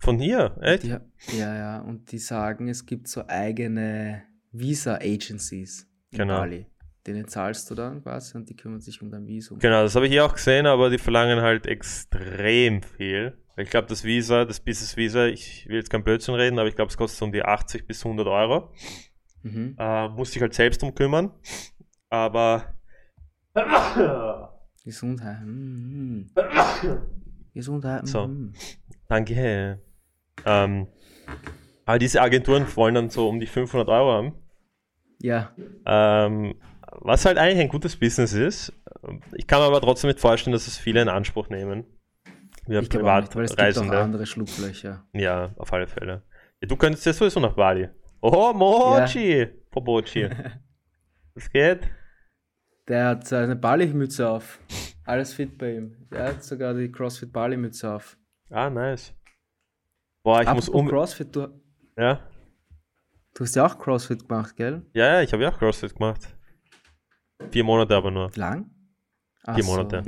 Von 0.00 0.18
hier, 0.18 0.56
echt? 0.60 0.82
Die, 0.82 0.88
ja, 0.88 1.00
ja, 1.56 1.78
und 1.80 2.10
die 2.12 2.18
sagen, 2.18 2.68
es 2.68 2.84
gibt 2.86 3.08
so 3.08 3.26
eigene 3.26 4.22
Visa-Agencies 4.52 5.88
in 6.10 6.18
Genau. 6.18 6.38
Bali. 6.40 6.66
Denen 7.06 7.28
zahlst 7.28 7.70
du 7.70 7.74
dann 7.74 8.02
quasi 8.02 8.36
und 8.36 8.48
die 8.48 8.56
kümmern 8.56 8.80
sich 8.80 9.00
um 9.00 9.10
dein 9.10 9.26
Visum. 9.26 9.58
Genau, 9.58 9.82
das 9.82 9.94
habe 9.94 10.06
ich 10.06 10.12
hier 10.12 10.24
auch 10.24 10.34
gesehen, 10.34 10.66
aber 10.66 10.90
die 10.90 10.98
verlangen 10.98 11.40
halt 11.40 11.66
extrem 11.66 12.82
viel. 12.82 13.38
Ich 13.56 13.70
glaube, 13.70 13.86
das 13.88 14.04
Visa, 14.04 14.44
das 14.44 14.60
Business 14.60 14.96
Visa, 14.96 15.26
ich 15.26 15.66
will 15.68 15.76
jetzt 15.76 15.88
kein 15.88 16.04
Blödsinn 16.04 16.34
reden, 16.34 16.58
aber 16.58 16.68
ich 16.68 16.74
glaube, 16.74 16.90
es 16.90 16.96
kostet 16.96 17.22
um 17.22 17.32
die 17.32 17.42
80 17.42 17.86
bis 17.86 18.04
100 18.04 18.26
Euro. 18.26 18.72
Mhm. 19.42 19.76
Äh, 19.78 20.08
muss 20.08 20.32
sich 20.32 20.42
halt 20.42 20.52
selbst 20.52 20.82
drum 20.82 20.94
kümmern. 20.94 21.30
Aber. 22.10 22.74
Gesundheit. 24.84 25.40
Mm, 25.44 26.20
mm. 26.20 26.30
Gesundheit. 27.54 28.06
So. 28.06 28.26
mm. 28.26 28.52
Danke. 29.08 29.80
Ähm, 30.44 30.88
aber 31.86 31.98
diese 31.98 32.20
Agenturen 32.20 32.66
wollen 32.76 32.94
dann 32.94 33.10
so 33.10 33.28
um 33.28 33.40
die 33.40 33.46
500 33.46 33.88
Euro 33.88 34.12
haben. 34.12 34.32
Ja, 35.20 35.52
Ähm, 35.86 36.56
was 37.00 37.24
halt 37.24 37.38
eigentlich 37.38 37.60
ein 37.60 37.68
gutes 37.68 37.96
Business 37.96 38.32
ist. 38.32 38.72
Ich 39.34 39.46
kann 39.46 39.60
mir 39.60 39.66
aber 39.66 39.80
trotzdem 39.80 40.08
nicht 40.08 40.20
vorstellen, 40.20 40.52
dass 40.52 40.66
es 40.66 40.78
viele 40.78 41.02
in 41.02 41.08
Anspruch 41.08 41.48
nehmen. 41.48 41.84
Wir 42.66 42.80
ich 42.80 42.86
auch 42.98 43.20
nicht, 43.20 43.36
weil 43.36 43.44
es 43.44 43.54
gibt 43.56 43.78
auch 43.78 43.90
andere 43.90 44.26
Schlupflöcher. 44.26 45.04
Ja, 45.12 45.52
auf 45.56 45.72
alle 45.72 45.86
Fälle. 45.86 46.22
Ja, 46.60 46.68
du 46.68 46.76
könntest 46.76 47.06
ja 47.06 47.12
sowieso 47.12 47.38
nach 47.38 47.54
Bali. 47.54 47.88
Oh, 48.20 48.52
Mochi! 48.52 49.46
Pobochi. 49.70 50.28
Was 51.34 51.50
geht? 51.50 51.80
Der 52.88 53.08
hat 53.08 53.26
seine 53.26 53.54
Bali-Mütze 53.56 54.28
auf. 54.28 54.58
Alles 55.04 55.34
fit 55.34 55.56
bei 55.58 55.74
ihm. 55.74 56.08
Der 56.10 56.28
hat 56.28 56.42
sogar 56.42 56.74
die 56.74 56.90
CrossFit 56.90 57.32
Bali-Mütze 57.32 57.92
auf. 57.92 58.16
Ah, 58.50 58.70
nice. 58.70 59.12
Boah, 60.22 60.42
ich 60.42 60.48
muss 60.48 60.68
Apropos 60.68 60.80
um. 60.80 60.88
CrossFit, 60.88 61.36
du, 61.36 61.48
Ja, 61.96 62.20
du 63.34 63.44
hast 63.44 63.54
ja 63.54 63.66
auch 63.66 63.78
CrossFit 63.78 64.28
gemacht, 64.28 64.56
gell? 64.56 64.82
ja, 64.92 65.14
ja, 65.14 65.22
ich 65.22 65.32
habe 65.32 65.42
ja 65.44 65.50
auch 65.52 65.58
CrossFit 65.58 65.94
gemacht. 65.94 66.35
Vier 67.50 67.64
Monate 67.64 67.94
aber 67.96 68.10
nur. 68.10 68.30
Lang? 68.34 68.70
Ach 69.44 69.54
Vier 69.54 69.64
so. 69.64 69.70
Monate. 69.70 70.02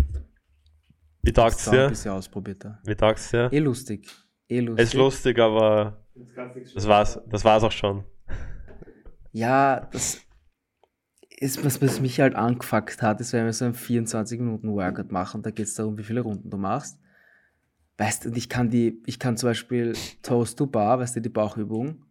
Wie 1.23 1.33
taugt's 1.33 1.64
Das 1.64 1.69
ein 1.69 1.73
dir? 1.79 1.88
bisschen 1.88 2.11
ausprobiert. 2.12 2.64
da. 2.64 2.79
Wie 2.85 2.95
taugt's 2.95 3.31
dir? 3.31 3.53
Eh 3.53 3.59
lustig. 3.59 4.09
Eh 4.49 4.61
lustig. 4.61 4.83
Es 4.83 4.88
ist 4.91 4.95
lustig, 4.95 5.38
aber 5.38 6.05
das 6.75 6.87
war's, 6.88 7.21
das 7.29 7.45
war's 7.45 7.62
auch 7.62 7.73
schon. 7.73 8.05
Ja, 9.33 9.88
das 9.93 10.21
ist, 11.38 11.64
was, 11.64 11.81
was 11.83 12.01
mich 12.01 12.19
halt 12.21 12.35
angefuckt 12.35 13.03
hat, 13.03 13.21
ist, 13.21 13.33
wenn 13.33 13.45
wir 13.45 13.53
so 13.53 13.67
einen 13.67 13.75
24-Minuten-Workout 13.75 15.12
machen, 15.12 15.43
da 15.43 15.51
geht 15.51 15.67
es 15.67 15.75
darum, 15.75 15.99
wie 15.99 16.03
viele 16.03 16.21
Runden 16.23 16.51
du 16.51 16.57
machst. 16.57 16.99
Weißt 17.99 18.25
du, 18.25 18.29
und 18.31 18.37
ich 18.37 18.49
kann 18.49 18.71
die, 18.71 19.03
ich 19.07 19.19
kann 19.19 19.37
zum 19.37 19.51
Beispiel 19.51 19.95
Toast 20.23 20.57
to 20.59 20.67
Bar, 20.67 20.99
weißt 20.99 21.17
du, 21.17 21.21
die 21.21 21.29
Bauchübung. 21.29 22.05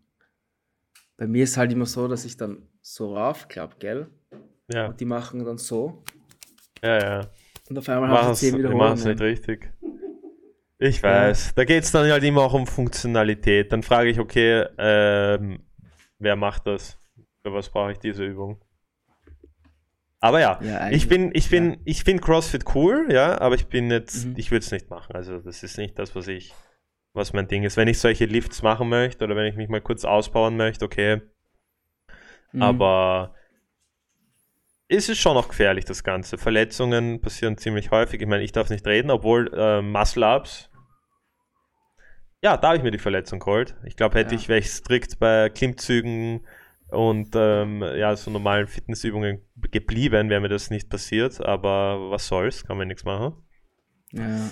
Bei 1.17 1.27
mir 1.27 1.43
ist 1.43 1.57
halt 1.57 1.71
immer 1.71 1.85
so, 1.85 2.07
dass 2.07 2.23
ich 2.25 2.37
dann 2.37 2.67
so 2.81 3.15
raufklapp, 3.15 3.79
gell? 3.79 4.07
Ja, 4.73 4.87
Und 4.89 4.99
die 4.99 5.05
machen 5.05 5.43
dann 5.45 5.57
so. 5.57 6.03
ja, 6.83 6.99
ja. 6.99 7.27
Und 7.69 7.77
auf 7.77 7.89
einmal 7.89 8.09
habe 8.09 8.31
Mach's, 8.31 8.43
ich 8.43 8.49
10 8.49 8.59
ich 8.59 8.63
mach's 8.75 9.05
nicht 9.05 9.19
Wiederholungen. 9.19 9.21
richtig. 9.21 9.73
Ich 10.79 11.01
weiß. 11.01 11.55
Da 11.55 11.65
geht's 11.65 11.91
dann 11.91 12.09
halt 12.11 12.23
immer 12.23 12.41
auch 12.43 12.53
um 12.53 12.67
Funktionalität. 12.67 13.71
Dann 13.71 13.81
frage 13.81 14.09
ich, 14.09 14.19
okay, 14.19 14.65
ähm, 14.77 15.65
wer 16.19 16.35
macht 16.35 16.67
das? 16.67 16.99
Für 17.43 17.53
was 17.53 17.69
brauche 17.69 17.93
ich 17.93 17.97
diese 17.99 18.23
Übung? 18.25 18.61
Aber 20.19 20.39
ja, 20.39 20.59
Ja, 20.63 20.89
ich 20.89 21.07
bin, 21.07 21.31
ich 21.33 21.49
bin, 21.49 21.77
ich 21.85 22.03
finde 22.03 22.21
CrossFit 22.23 22.65
cool, 22.75 23.07
ja, 23.09 23.39
aber 23.39 23.55
ich 23.55 23.67
bin 23.67 23.89
jetzt, 23.91 24.25
Mhm. 24.25 24.33
ich 24.37 24.51
würde 24.51 24.65
es 24.65 24.71
nicht 24.71 24.89
machen. 24.89 25.15
Also 25.15 25.39
das 25.39 25.63
ist 25.63 25.77
nicht 25.77 25.97
das, 25.97 26.15
was 26.15 26.27
ich, 26.27 26.53
was 27.13 27.33
mein 27.33 27.47
Ding 27.47 27.63
ist. 27.63 27.77
Wenn 27.77 27.87
ich 27.87 27.99
solche 27.99 28.25
Lifts 28.25 28.61
machen 28.63 28.89
möchte 28.89 29.23
oder 29.25 29.35
wenn 29.35 29.45
ich 29.45 29.55
mich 29.55 29.69
mal 29.69 29.81
kurz 29.81 30.05
ausbauen 30.05 30.57
möchte, 30.57 30.85
okay, 30.85 31.21
Mhm. 32.51 32.61
aber 32.61 33.35
es 34.89 35.09
ist 35.09 35.19
schon 35.19 35.35
auch 35.37 35.49
gefährlich, 35.49 35.85
das 35.85 36.03
Ganze. 36.03 36.37
Verletzungen 36.37 37.19
passieren 37.21 37.57
ziemlich 37.57 37.91
häufig. 37.91 38.21
Ich 38.21 38.27
meine, 38.27 38.43
ich 38.43 38.51
darf 38.51 38.69
nicht 38.69 38.85
reden, 38.87 39.11
obwohl 39.11 39.51
äh, 39.53 39.81
Muscle-Ups. 39.81 40.69
Ja, 42.41 42.55
da 42.55 42.67
habe 42.67 42.77
ich 42.77 42.83
mir 42.83 42.91
die 42.91 42.99
Verletzung 42.99 43.39
geholt. 43.39 43.75
Ich 43.85 43.95
glaube, 43.95 44.17
hätte 44.17 44.35
Ja. 44.35 44.39
ich, 44.39 44.47
wäre 44.47 44.59
ich 44.59 44.69
strikt 44.69 45.19
bei 45.19 45.49
Klimmzügen 45.49 46.45
und 46.89 47.31
ähm, 47.35 47.81
ja, 47.95 48.15
so 48.15 48.31
normalen 48.31 48.67
Fitnessübungen 48.67 49.41
geblieben, 49.71 50.29
wäre 50.29 50.39
mir 50.39 50.47
das 50.47 50.69
nicht 50.69 50.89
passiert. 50.89 51.41
Aber 51.45 52.11
was 52.11 52.27
soll's, 52.27 52.63
kann 52.63 52.77
man 52.77 52.87
nichts 52.87 53.03
machen. 53.03 53.33
Ja, 54.13 54.49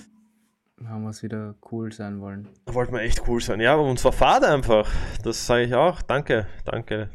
haben 0.85 1.03
wir 1.03 1.11
es 1.11 1.23
wieder 1.23 1.55
cool 1.71 1.93
sein 1.93 2.19
wollen. 2.19 2.49
Wollte 2.65 2.91
man 2.91 3.01
echt 3.01 3.25
cool 3.27 3.39
sein. 3.39 3.61
Ja, 3.61 3.73
aber 3.75 3.83
uns 3.83 4.03
war 4.03 4.11
Fahrt 4.11 4.43
einfach. 4.43 4.91
Das 5.23 5.45
sage 5.45 5.63
ich 5.63 5.73
auch. 5.75 6.01
Danke, 6.01 6.47
danke. 6.65 7.09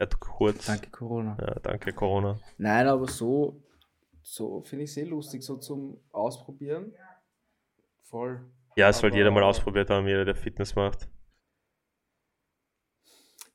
Ja, 0.00 0.06
kurz. 0.06 0.66
Danke, 0.66 0.90
Corona. 0.90 1.36
Ja, 1.40 1.54
danke, 1.60 1.92
Corona. 1.92 2.38
Nein, 2.56 2.86
aber 2.86 3.08
so, 3.08 3.62
so 4.22 4.62
finde 4.62 4.84
ich 4.84 4.90
es 4.90 4.94
sehr 4.94 5.06
lustig, 5.06 5.42
so 5.42 5.56
zum 5.56 6.00
Ausprobieren. 6.12 6.92
Voll. 8.04 8.48
Ja, 8.76 8.88
es 8.90 8.98
sollte 8.98 9.16
jeder 9.16 9.30
mal 9.32 9.42
ausprobiert 9.42 9.90
haben, 9.90 10.06
jeder, 10.06 10.24
der 10.24 10.36
Fitness 10.36 10.74
macht. 10.76 11.08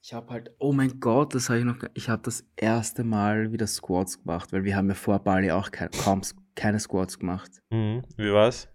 Ich 0.01 0.13
habe 0.13 0.29
halt, 0.34 0.53
oh 0.60 0.73
mein 0.73 0.99
Gott, 0.99 1.34
das 1.34 1.47
habe 1.49 1.60
ich 1.60 1.65
noch, 1.65 1.77
ich 1.93 2.10
habe 2.10 2.21
das 2.23 2.45
erste 2.58 3.06
Mal 3.06 3.53
wieder 3.53 3.67
Squats 3.67 4.19
gemacht, 4.21 4.51
weil 4.51 4.65
wir 4.65 4.75
haben 4.75 4.89
ja 4.89 4.95
vor 4.95 5.19
Bali 5.19 5.49
auch 5.51 5.71
kein, 5.71 5.89
kaum 5.91 6.21
keine 6.56 6.79
Squats 6.82 7.17
gemacht. 7.17 7.51
Mhm. 7.69 8.03
Wie 8.17 8.34
war's? 8.34 8.67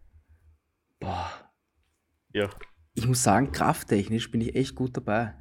Boah, 0.99 1.31
Ja. 2.33 2.49
ich 2.95 3.07
muss 3.07 3.23
sagen, 3.23 3.53
krafttechnisch 3.53 4.31
bin 4.31 4.41
ich 4.41 4.57
echt 4.57 4.75
gut 4.75 4.97
dabei. 4.97 5.35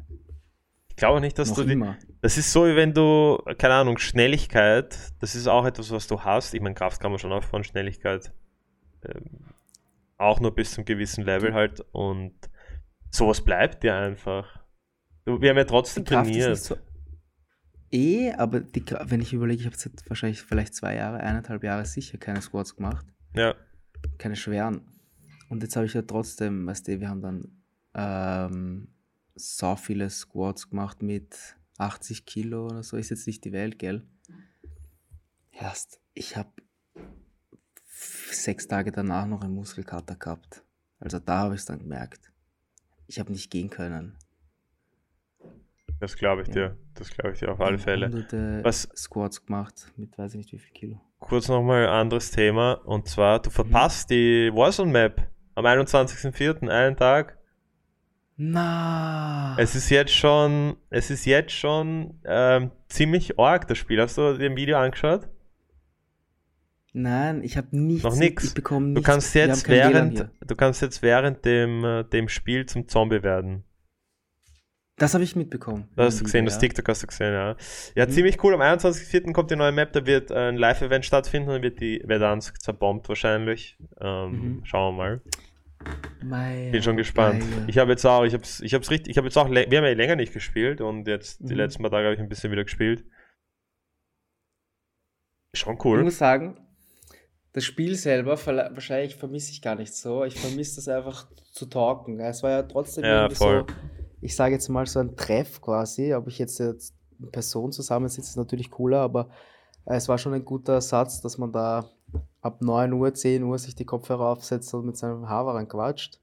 Ich 0.98 1.00
glaube 1.00 1.22
nicht, 1.22 1.38
dass 1.38 1.50
noch 1.50 1.58
du 1.58 1.64
die, 1.64 1.74
immer. 1.74 1.96
Das 2.22 2.40
ist 2.40 2.52
so, 2.52 2.66
wie 2.66 2.76
wenn 2.76 2.92
du, 2.92 3.38
keine 3.60 3.76
Ahnung, 3.76 4.00
Schnelligkeit, 4.00 4.98
das 5.20 5.36
ist 5.36 5.46
auch 5.46 5.64
etwas, 5.64 5.92
was 5.92 6.08
du 6.08 6.22
hast. 6.22 6.56
Ich 6.56 6.60
meine, 6.60 6.74
Kraft 6.74 7.00
kann 7.00 7.12
man 7.12 7.20
schon 7.20 7.32
aufbauen, 7.32 7.64
Schnelligkeit. 7.64 8.34
Ähm, 9.04 9.46
auch 10.18 10.40
nur 10.40 10.56
bis 10.56 10.72
zum 10.72 10.86
gewissen 10.86 11.24
Level 11.24 11.54
halt. 11.54 11.86
Und 11.92 12.34
sowas 13.12 13.42
bleibt 13.42 13.84
dir 13.84 13.94
einfach. 13.94 14.60
Wir 15.24 15.52
haben 15.52 15.58
ja 15.58 15.66
trotzdem 15.66 16.04
Die 16.04 16.10
Kraft 16.10 16.32
ist 16.32 16.36
trainiert. 16.36 16.58
so. 16.58 16.78
Eh, 17.92 18.32
aber 18.32 18.62
die, 18.62 18.84
wenn 19.04 19.22
ich 19.22 19.34
überlege, 19.34 19.60
ich 19.60 19.68
habe 19.68 19.76
jetzt 19.76 20.10
wahrscheinlich 20.10 20.42
vielleicht 20.42 20.74
zwei 20.74 20.96
Jahre, 20.96 21.20
eineinhalb 21.20 21.64
Jahre 21.64 21.86
sicher 21.86 22.18
keine 22.18 22.42
Squats 22.42 22.76
gemacht. 22.76 23.06
Ja, 23.36 23.54
keine 24.18 24.36
schweren. 24.36 24.82
Und 25.48 25.62
jetzt 25.62 25.76
habe 25.76 25.86
ich 25.86 25.94
ja 25.94 26.02
trotzdem, 26.02 26.66
weißt 26.66 26.88
du, 26.88 27.00
wir 27.00 27.08
haben 27.08 27.22
dann 27.22 27.62
ähm, 27.94 28.88
so 29.38 29.76
viele 29.76 30.10
Squats 30.10 30.69
gemacht 30.69 31.02
mit 31.02 31.56
80 31.78 32.26
Kilo 32.26 32.65
oder 32.67 32.84
so. 32.84 32.97
Ist 32.97 33.10
jetzt 33.10 33.28
nicht 33.28 33.43
die 33.45 33.52
Welt, 33.52 33.78
gell? 33.80 34.04
Erst, 35.52 36.00
ich 36.13 36.36
habe 36.38 36.50
sechs 38.32 38.67
Tage 38.67 38.91
danach 38.91 39.26
noch 39.26 39.41
einen 39.41 39.54
Muskelkater 39.54 40.15
gehabt. 40.15 40.63
Also 41.00 41.19
da 41.19 41.39
habe 41.39 41.56
ich 41.56 41.62
es 41.62 41.65
dann 41.65 41.80
gemerkt. 41.80 42.32
Ich 43.08 43.19
habe 43.19 43.32
nicht 43.32 43.50
gehen 43.52 43.69
können. 43.69 44.17
das 46.00 46.15
glaube 46.15 46.43
ich 46.43 46.47
Ja. 46.50 46.54
dir. 46.54 46.78
Das 46.93 47.10
glaube 47.10 47.32
ich 47.32 47.39
dir 47.39 47.52
auf 47.52 47.60
alle 47.60 47.80
Fälle. 47.80 48.06
Hunderte 48.08 48.60
Was- 48.63 48.88
Squats 48.95 49.43
gemacht 49.43 49.91
mit 49.95 50.15
weiß 50.17 50.34
ich 50.34 50.38
nicht 50.38 50.52
wie 50.54 50.60
viel 50.60 50.73
Kilo. 50.73 51.02
Kurz 51.19 51.47
nochmal 51.47 51.86
ein 51.88 51.89
anderes 51.89 52.30
Thema. 52.30 52.73
Und 52.73 53.08
zwar, 53.08 53.39
Mhm. 53.39 53.43
du 53.43 53.50
verpasst 53.50 54.10
die 54.12 54.52
Warzone-Map 54.54 55.28
am 55.56 55.65
21.04., 55.65 56.69
einen 56.69 56.95
Tag. 56.95 57.37
Na. 58.38 59.56
Es 59.60 59.73
ist 59.76 59.89
jetzt 59.89 60.13
schon, 60.13 60.78
es 60.91 61.10
ist 61.10 61.26
jetzt 61.26 61.52
schon 61.54 62.19
ähm, 62.26 62.71
ziemlich 62.88 63.39
arg, 63.39 63.67
das 63.67 63.78
Spiel. 63.80 64.00
Hast 64.00 64.17
du 64.17 64.38
dir 64.38 64.50
ein 64.50 64.56
Video 64.56 64.78
angeschaut? 64.78 65.28
Nein, 66.93 67.43
ich 67.43 67.58
habe 67.58 67.67
nichts. 67.71 68.04
Noch 68.04 68.54
bekomme 68.54 68.88
Du 68.88 68.93
nichts. 68.93 69.06
kannst 69.08 69.36
jetzt 69.36 69.67
während, 69.67 70.30
du 70.45 70.56
kannst 70.56 70.82
jetzt 70.82 71.02
während 71.02 71.45
dem, 71.45 71.84
äh, 71.84 72.04
dem 72.04 72.30
Spiel 72.30 72.65
zum 72.67 72.88
Zombie 72.88 73.23
werden. 73.23 73.63
Das 75.00 75.13
habe 75.13 75.23
ich 75.23 75.36
mitbekommen. 75.36 75.88
Das 75.95 76.08
hast 76.08 76.19
du 76.21 76.23
gesehen, 76.23 76.41
Video, 76.45 76.45
das 76.47 76.56
ja. 76.56 76.60
TikTok 76.62 76.88
hast 76.89 77.04
du 77.04 77.08
gesehen, 77.08 77.34
ja. 77.34 77.56
Ja, 77.95 78.06
Mhm. 78.08 78.12
ziemlich 78.12 78.43
cool. 78.43 78.56
Am 78.56 78.62
21.04. 78.62 79.32
kommt 79.34 79.52
die 79.52 79.56
neue 79.56 79.71
Map, 79.71 79.93
da 79.93 80.06
wird 80.08 80.32
ein 80.32 80.58
Live-Event 80.58 81.06
stattfinden 81.06 81.50
und 81.52 81.62
wird 81.62 81.80
die 81.82 82.04
Verdansk 82.06 82.60
zerbombt 82.62 83.08
wahrscheinlich. 83.10 83.78
Ähm, 84.02 84.32
Mhm. 84.32 84.65
Schauen 84.65 84.95
wir 84.95 85.04
mal. 85.04 85.21
Mei, 86.23 86.69
Bin 86.71 86.82
schon 86.84 86.97
gespannt. 86.97 87.39
geil. 87.41 87.63
Ich 87.67 87.78
habe 87.78 87.91
jetzt 87.91 88.06
auch, 88.06 88.23
ich 88.23 88.34
habe 88.34 88.43
ich 88.43 88.73
hab's 88.73 88.89
richtig, 88.91 89.12
ich 89.12 89.17
habe 89.17 89.28
jetzt 89.28 89.38
auch, 89.38 89.50
wir 89.50 89.62
haben 89.63 89.71
ja 89.71 89.93
länger 89.93 90.15
nicht 90.15 90.34
gespielt 90.34 90.82
und 90.82 91.08
jetzt 91.08 91.39
die 91.39 91.54
Mhm. 91.54 91.58
letzten 91.60 91.84
paar 91.84 91.91
Tage 91.91 92.06
habe 92.06 92.15
ich 92.15 92.19
ein 92.21 92.30
bisschen 92.30 92.52
wieder 92.52 92.63
gespielt. 92.63 93.06
Schon 95.56 95.76
Ich 95.78 95.86
cool. 95.86 96.04
muss 96.04 96.17
sagen, 96.17 96.58
das 97.54 97.63
Spiel 97.63 97.95
selber, 97.95 98.38
wahrscheinlich 98.45 99.15
vermisse 99.15 99.52
ich 99.52 99.62
gar 99.62 99.76
nicht 99.76 99.93
so. 99.93 100.23
Ich 100.26 100.39
vermisse 100.39 100.76
das 100.76 100.88
einfach 100.88 101.28
zu 101.52 101.65
talken. 101.65 102.19
Es 102.19 102.43
war 102.43 102.52
ja 102.52 102.63
trotzdem 102.63 103.04
Ja, 103.06 103.21
irgendwie 103.23 103.36
voll. 103.36 103.65
so, 103.67 103.73
ich 104.21 104.36
sage 104.36 104.54
jetzt 104.54 104.67
mal 104.69 104.86
so 104.86 105.00
ein 105.00 105.15
Treff 105.15 105.62
quasi. 105.62 106.13
Ob 106.13 106.28
ich 106.28 106.38
jetzt, 106.38 106.60
jetzt 106.60 106.95
in 107.19 107.32
Person 107.32 107.71
zusammensitze, 107.71 108.30
ist 108.30 108.36
natürlich 108.38 108.69
cooler, 108.69 109.00
aber 109.00 109.30
es 109.86 110.08
war 110.08 110.17
schon 110.17 110.34
ein 110.34 110.45
guter 110.45 110.82
Satz, 110.82 111.21
dass 111.21 111.38
man 111.38 111.52
da 111.52 111.89
ab 112.41 112.62
9 112.62 112.93
Uhr, 112.93 113.13
10 113.13 113.43
Uhr 113.43 113.58
sich 113.60 113.76
die 113.76 113.86
Kopfhörer 113.86 114.28
aufsetzt 114.30 114.74
und 114.74 114.86
mit 114.86 114.98
seinem 114.98 115.28
Haveran 115.30 115.67
quatscht. 115.67 116.20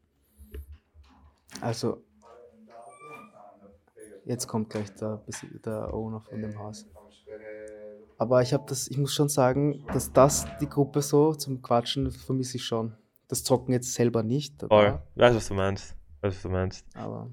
Also, 1.61 2.03
jetzt 4.25 4.47
kommt 4.47 4.71
gleich 4.71 4.93
der, 4.95 5.23
der 5.65 5.93
Owner 5.93 6.21
von 6.21 6.41
dem 6.41 6.59
Haus. 6.59 6.87
Aber 8.17 8.43
ich 8.43 8.53
habe 8.55 8.65
das, 8.69 8.89
ich 8.89 8.97
muss 8.97 9.13
schon 9.13 9.29
sagen, 9.29 9.85
dass 9.93 10.13
das 10.13 10.47
die 10.61 10.69
Gruppe 10.69 11.03
so 11.03 11.35
zum 11.35 11.61
Quatschen 11.63 12.11
vermisse 12.11 12.57
ich 12.57 12.65
schon. 12.65 12.95
Das 13.29 13.43
Zocken 13.43 13.73
jetzt 13.73 13.93
selber 13.95 14.23
nicht, 14.23 14.61
Voll. 14.63 15.01
Weißt 15.17 15.37
was 15.37 15.49
du 15.49 15.55
meinst. 15.55 15.97
Weißt 16.21 16.37
was 16.37 16.43
du 16.43 16.49
meinst. 16.49 16.87
aber 16.95 17.29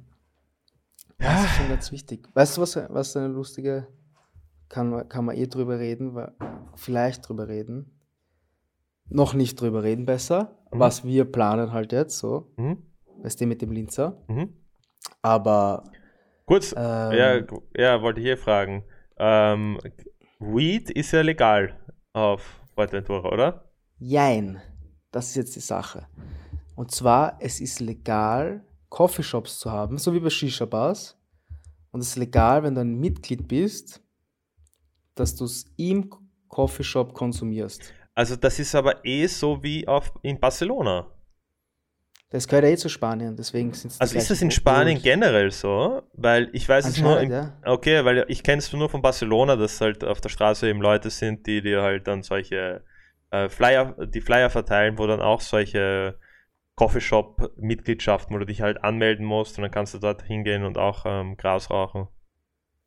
das 1.20 1.44
ist 1.46 1.52
schon 1.56 1.70
ganz 1.70 1.92
wichtig. 1.92 2.28
Weißt 2.34 2.58
du, 2.58 2.62
was, 2.62 2.76
was 2.76 3.16
eine 3.16 3.28
lustige, 3.28 3.88
kann, 4.70 4.90
man- 4.90 5.08
kann 5.08 5.26
man 5.26 5.36
eh 5.38 5.46
drüber 5.48 5.78
reden, 5.78 6.16
weil, 6.16 6.34
vielleicht 6.76 7.28
drüber 7.28 7.48
reden. 7.48 7.92
Noch 9.14 9.34
nicht 9.34 9.60
drüber 9.60 9.84
reden 9.84 10.06
besser, 10.06 10.58
Mhm. 10.72 10.80
was 10.80 11.04
wir 11.04 11.26
planen 11.26 11.72
halt 11.74 11.92
jetzt 11.92 12.18
so, 12.18 12.52
Mhm. 12.58 12.82
weißt 13.24 13.42
du, 13.42 13.46
mit 13.46 13.62
dem 13.62 13.72
Linzer. 13.72 14.18
Mhm. 14.28 14.54
Aber 15.22 15.84
Kurz, 16.46 16.74
ähm, 16.76 17.12
ja, 17.14 17.42
ja, 17.78 18.02
wollte 18.02 18.20
ich 18.20 18.26
hier 18.26 18.38
fragen. 18.38 18.84
Ähm, 19.18 19.78
Weed 20.40 20.90
ist 20.90 21.12
ja 21.12 21.22
legal 21.22 21.78
auf 22.14 22.42
Fuerteventura, 22.76 23.30
oder? 23.32 23.72
Jein. 24.00 24.62
Das 25.12 25.28
ist 25.30 25.36
jetzt 25.36 25.56
die 25.56 25.60
Sache. 25.62 26.08
Und 26.76 26.92
zwar, 26.92 27.38
es 27.40 27.60
ist 27.60 27.80
legal, 27.80 28.66
Coffeeshops 28.90 29.60
zu 29.60 29.72
haben, 29.72 29.98
so 29.98 30.14
wie 30.14 30.20
bei 30.20 30.30
Shisha-Bars. 30.30 31.18
Und 31.92 32.00
es 32.02 32.08
ist 32.10 32.16
legal, 32.18 32.64
wenn 32.64 32.76
du 32.76 32.82
ein 32.82 32.96
Mitglied 33.00 33.48
bist, 33.48 34.02
dass 35.16 35.36
du 35.36 35.46
es 35.46 35.66
im 35.78 36.10
Coffeeshop 36.48 37.14
konsumierst. 37.14 37.94
Also 38.22 38.36
das 38.36 38.60
ist 38.60 38.76
aber 38.76 39.04
eh 39.04 39.26
so 39.26 39.64
wie 39.64 39.88
auf, 39.88 40.14
in 40.22 40.40
Barcelona. 40.40 41.08
Das 42.30 42.48
gehört 42.48 42.66
ja 42.66 42.70
eh 42.70 42.78
zu 42.78 42.88
Spanien, 42.88 43.36
deswegen 43.36 43.74
sind 43.74 43.90
es 43.90 44.00
Also 44.00 44.16
ist 44.16 44.30
das 44.30 44.44
in 44.44 44.52
Spanien 44.52 45.02
generell 45.02 45.50
so? 45.50 46.04
Weil 46.14 46.48
ich 46.54 46.70
weiß 46.70 46.86
es 46.86 47.00
nur, 47.00 47.20
im, 47.20 47.32
ja. 47.32 47.58
okay, 47.66 48.06
weil 48.06 48.24
ich 48.28 48.44
kenne 48.44 48.60
es 48.60 48.72
nur 48.74 48.90
von 48.90 49.02
Barcelona, 49.02 49.56
dass 49.56 49.82
halt 49.82 50.04
auf 50.04 50.22
der 50.22 50.30
Straße 50.30 50.70
eben 50.70 50.82
Leute 50.82 51.10
sind, 51.10 51.48
die 51.48 51.64
dir 51.64 51.82
halt 51.82 52.06
dann 52.06 52.22
solche 52.22 52.84
äh, 53.32 53.50
Flyer, 53.50 53.96
die 54.06 54.22
Flyer 54.22 54.52
verteilen, 54.52 55.00
wo 55.00 55.08
dann 55.08 55.20
auch 55.20 55.42
solche 55.42 56.20
Coffeeshop-Mitgliedschaften, 56.76 58.36
wo 58.36 58.38
du 58.38 58.46
dich 58.46 58.62
halt 58.62 58.84
anmelden 58.84 59.26
musst 59.26 59.58
und 59.58 59.64
dann 59.64 59.72
kannst 59.72 59.96
du 59.96 59.98
dort 59.98 60.22
hingehen 60.22 60.64
und 60.64 60.78
auch 60.78 61.08
ähm, 61.08 61.38
Gras 61.38 61.72
rauchen. 61.72 62.08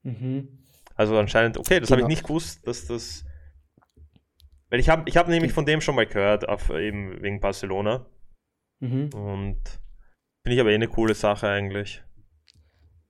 Mhm. 0.05 0.61
Also 0.95 1.19
anscheinend, 1.19 1.59
okay, 1.59 1.81
das 1.81 1.91
habe 1.91 2.03
ich 2.03 2.07
Genau. 2.07 2.15
nicht 2.15 2.23
gewusst, 2.23 2.65
dass 2.69 2.87
das. 2.87 3.25
Weil 4.75 4.81
ich 4.81 4.89
habe 4.89 5.09
ich 5.09 5.17
hab 5.17 5.29
nämlich 5.29 5.53
von 5.53 5.65
dem 5.65 5.81
schon 5.81 5.95
mal 5.95 6.05
gehört, 6.05 6.49
auf, 6.49 6.69
eben 6.71 7.23
wegen 7.23 7.39
Barcelona. 7.39 8.07
Mhm. 8.81 9.11
Und 9.15 9.61
finde 10.43 10.55
ich 10.57 10.59
aber 10.59 10.73
eh 10.73 10.75
eine 10.75 10.89
coole 10.89 11.15
Sache 11.15 11.49
eigentlich. 11.49 12.03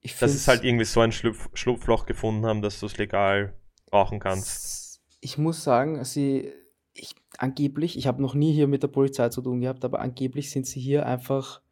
Ich 0.03 0.19
Dass 0.19 0.35
es 0.35 0.47
halt 0.47 0.63
irgendwie 0.63 0.85
so 0.85 1.01
ein 1.01 1.11
Schlupf, 1.11 1.49
Schlupfloch 1.55 2.05
gefunden 2.05 2.45
haben, 2.45 2.61
dass 2.61 2.81
du 2.81 2.85
es 2.85 2.99
legal 2.99 3.55
rauchen 3.91 4.21
kannst. 4.21 5.01
Ich 5.23 5.39
muss 5.39 5.65
sagen, 5.65 6.05
sie, 6.05 6.53
ich, 6.93 7.15
angeblich, 7.39 7.97
ich 7.97 8.09
habe 8.09 8.21
noch 8.21 8.35
nie 8.35 8.53
hier 8.53 8.67
mit 8.67 8.83
der 8.83 8.89
Polizei 8.89 9.31
zu 9.31 9.41
tun 9.41 9.63
gehabt, 9.63 9.87
aber 9.87 10.01
angeblich 10.01 10.51
sind 10.51 10.67
sie 10.67 10.81
hier 10.81 11.07
einfach 11.07 11.63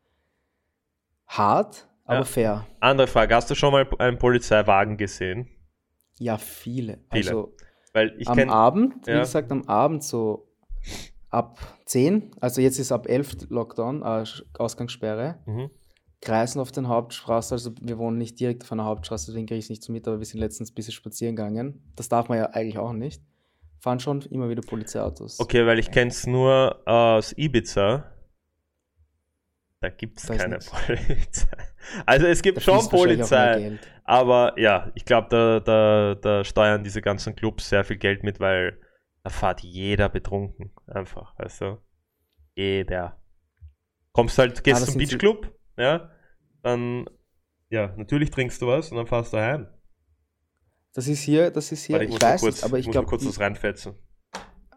hart, 1.27 1.87
aber 2.07 2.21
Ja. 2.21 2.25
fair. 2.25 2.67
Andere 2.81 3.09
Frage, 3.09 3.35
hast 3.35 3.51
du 3.51 3.55
schon 3.55 3.73
mal 3.73 3.87
einen 3.99 4.19
Polizeiwagen 4.19 4.97
gesehen? 4.97 5.51
Ja, 6.19 6.39
viele. 6.39 7.05
Viele. 7.11 7.29
Also 7.29 7.55
Weil 7.93 8.15
ich 8.19 8.29
am 8.29 8.37
kenne. 8.37 8.53
Abend, 8.53 9.07
wie 9.07 9.11
ja. 9.11 9.21
gesagt, 9.21 9.51
am 9.53 9.63
Abend 9.69 10.03
so 10.03 10.49
ab 11.31 11.59
10, 11.87 12.31
also 12.41 12.61
jetzt 12.61 12.79
ist 12.79 12.93
ab 12.93 13.09
11 13.09 13.49
Lockdown, 13.51 14.03
äh, 14.03 14.25
Ausgangssperre, 14.59 15.39
Mhm. 15.47 15.71
kreisen 16.21 16.61
auf 16.61 16.73
den 16.73 16.89
Hauptstraßen, 16.89 17.55
also 17.55 17.73
wir 17.81 17.99
wohnen 17.99 18.19
nicht 18.19 18.39
direkt 18.39 18.63
auf 18.65 18.73
einer 18.73 18.85
Hauptstraße, 18.85 19.27
deswegen 19.33 19.47
kriege 19.47 19.59
ich 19.59 19.67
es 19.67 19.71
nicht 19.71 19.83
so 19.83 19.93
mit, 19.93 20.07
aber 20.07 20.19
wir 20.19 20.27
sind 20.27 20.41
letztens 20.41 20.71
ein 20.71 20.75
bisschen 20.75 20.93
spazieren 20.93 21.37
gegangen. 21.37 21.83
Das 21.97 22.09
darf 22.09 22.29
man 22.29 22.39
ja 22.39 22.47
eigentlich 22.51 22.79
auch 22.79 22.93
nicht. 22.93 23.23
Fahren 23.81 23.99
schon 23.99 24.23
immer 24.23 24.49
wieder 24.49 24.63
Polizeiautos. 24.63 25.41
Okay, 25.41 25.67
weil 25.67 25.79
ich 25.81 25.91
kenne 25.91 26.11
es 26.11 26.27
nur 26.27 26.77
aus 26.87 27.33
Ibiza. 27.37 28.12
Da 29.83 29.88
gibt 29.88 30.21
es 30.21 30.29
keine 30.29 30.55
nix. 30.55 30.71
Polizei. 30.71 31.57
Also 32.07 32.27
es 32.29 32.40
gibt 32.40 32.59
Da 32.59 32.61
schon 32.61 32.88
Polizei. 32.88 33.79
Aber 34.05 34.57
ja, 34.57 34.92
ich 34.95 35.05
glaube, 35.05 35.27
da, 35.29 35.59
da, 35.59 36.14
da 36.14 36.45
steuern 36.45 36.85
diese 36.85 37.03
ganzen 37.03 37.35
Clubs 37.35 37.68
sehr 37.68 37.83
viel 37.83 37.97
Geld 37.97 38.23
mit, 38.23 38.38
weil 38.38 38.81
da 39.25 39.31
fährt 39.31 39.62
jeder 39.62 40.09
betrunken. 40.09 40.73
Einfach, 40.87 41.35
du? 41.61 41.79
Jeder. 42.55 43.21
Kommst 44.12 44.38
halt, 44.38 44.62
gehst 44.62 44.83
das 44.83 44.92
zum 44.92 44.99
Beachclub, 44.99 45.53
ja, 45.77 46.12
dann, 46.62 47.07
ja, 47.68 47.92
natürlich 47.97 48.31
trinkst 48.31 48.62
du 48.62 48.68
was 48.68 48.92
und 48.92 48.99
dann 48.99 49.07
fahrst 49.09 49.33
du 49.33 49.38
heim. 49.38 49.66
Das 50.92 51.09
ist 51.09 51.23
hier, 51.23 51.51
das 51.51 51.73
ist 51.73 51.85
hier, 51.85 51.95
Warte, 51.95 52.05
ich, 52.05 52.11
muss 52.11 52.21
mal 52.21 52.33
weiß 52.35 52.40
kurz, 52.40 52.57
nicht, 52.57 52.64
aber 52.64 52.79
ich 52.79 52.87
muss 52.87 52.95
mal 52.95 53.01
glaube, 53.01 53.09
kurz 53.09 53.27
was 53.27 53.40
reinfetzen. 53.40 53.95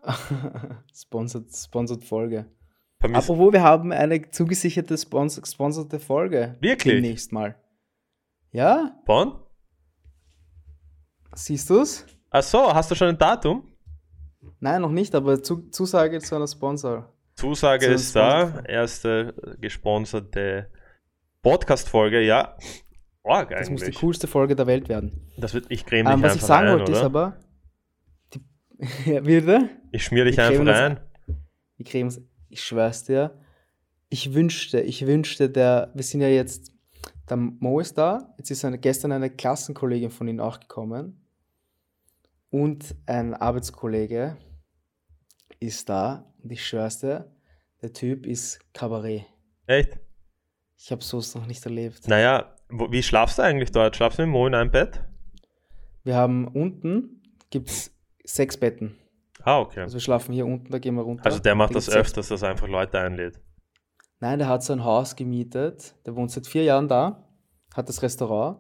sponsored, 0.96 1.54
sponsored 1.54 2.04
Folge. 2.04 2.50
Vermiss 3.00 3.18
Apropos, 3.30 3.54
wir 3.54 3.62
haben 3.64 3.92
eine 3.92 4.30
zugesicherte 4.32 4.98
spons 4.98 5.40
gesponserte 5.42 6.00
Folge. 6.00 6.56
Wirklich? 6.60 6.96
Demnächst 6.96 7.32
mal. 7.32 7.56
Ja, 8.52 9.00
Bonn? 9.06 9.34
siehst 11.36 11.70
du's? 11.70 12.06
Ach 12.30 12.44
so, 12.44 12.74
hast 12.74 12.90
du 12.92 12.96
schon 12.96 13.10
ein 13.10 13.18
Datum? 13.18 13.68
Nein, 14.60 14.82
noch 14.82 14.92
nicht, 14.92 15.14
aber 15.16 15.42
zu 15.44 15.70
Zusage 15.70 16.20
zu 16.20 16.36
einer 16.36 16.48
Sponsor. 16.48 17.14
Zusage 17.36 17.88
Zu 17.88 17.92
ist 17.94 18.16
da. 18.16 18.62
Erste 18.62 19.34
gesponserte 19.60 20.72
Podcast-Folge, 21.42 22.22
ja. 22.22 22.58
Org 23.24 23.50
Das 23.50 23.70
muss 23.70 23.82
die 23.82 23.88
eigentlich. 23.88 24.00
coolste 24.00 24.28
Folge 24.28 24.56
der 24.56 24.68
Welt 24.68 24.88
werden. 24.88 25.30
Das 25.38 25.54
wird, 25.54 25.66
ich 25.70 25.86
creme 25.86 26.06
dich 26.06 26.14
Ähm, 26.14 26.24
was 26.24 26.36
ich 26.36 26.42
sagen 26.42 26.70
wollte, 26.70 26.92
oder? 26.92 27.00
ist 27.00 27.04
aber. 27.06 27.40
Die, 28.34 28.42
ja, 29.12 29.26
wieder? 29.26 29.70
ich 29.92 30.04
schmier 30.06 30.26
dich 30.26 30.38
wir 30.38 30.46
einfach 30.48 30.66
rein. 30.66 31.00
Die 31.78 31.84
Cremes, 31.84 32.22
ich 32.56 32.64
schwör's 32.64 33.04
dir. 33.04 33.38
Ich 34.08 34.34
wünschte, 34.34 34.80
ich 34.80 35.06
wünschte, 35.06 35.50
der, 35.50 35.92
wir 35.94 36.04
sind 36.04 36.22
ja 36.22 36.30
jetzt, 36.30 36.72
der 37.30 37.36
Mo 37.36 37.82
ist 37.82 37.98
da, 37.98 38.34
jetzt 38.38 38.50
ist 38.50 38.64
eine, 38.64 38.78
gestern 38.78 39.12
eine 39.12 39.30
Klassenkollegin 39.30 40.10
von 40.10 40.30
ihm 40.30 40.40
auch 40.40 40.62
gekommen 40.62 41.22
und 42.52 42.96
ein 43.08 43.34
Arbeitskollege 43.34 44.38
ist 45.60 45.90
da 45.90 46.32
und 46.42 46.52
ich 46.52 46.66
schwör's 46.66 47.00
dir, 47.00 47.30
der 47.82 47.92
Typ 47.92 48.26
ist 48.26 48.62
Kabarett. 48.74 49.26
Echt? 49.68 50.00
Ich 50.78 50.92
habe 50.92 51.04
sowas 51.04 51.36
noch 51.36 51.46
nicht 51.46 51.66
erlebt. 51.66 52.08
Naja, 52.08 52.56
wo, 52.70 52.90
wie 52.90 53.04
schlafst 53.04 53.38
du 53.38 53.42
eigentlich 53.42 53.74
dort? 53.74 53.98
Schlafst 53.98 54.20
du 54.20 54.24
mit 54.24 54.32
Mo 54.32 54.48
in 54.48 54.56
einem 54.56 54.72
Bett? 54.72 55.04
Wir 56.06 56.16
haben 56.16 56.48
unten, 56.48 57.22
gibt's 57.50 57.92
sechs 58.24 58.56
Betten. 58.56 58.96
Ah, 59.46 59.60
okay. 59.60 59.82
Also 59.82 59.94
wir 59.94 60.02
schlafen 60.02 60.34
hier 60.34 60.46
unten, 60.46 60.72
da 60.72 60.80
gehen 60.80 60.96
wir 60.96 61.04
runter. 61.04 61.26
Also 61.26 61.40
der 61.40 61.54
macht 61.56 61.70
Da 61.70 61.76
das 61.76 61.90
öfters, 61.90 62.28
dass 62.30 62.42
er 62.42 62.50
einfach 62.50 62.68
Leute 62.68 63.00
einlädt. 63.00 63.40
Nein, 64.20 64.40
der 64.40 64.48
hat 64.48 64.64
so 64.64 64.74
ein 64.74 64.84
Haus 64.84 65.16
gemietet. 65.16 65.96
Der 66.06 66.16
wohnt 66.16 66.32
seit 66.32 66.48
vier 66.48 66.64
Jahren 66.64 66.88
da, 66.88 67.30
hat 67.76 67.88
das 67.88 68.02
Restaurant 68.02 68.58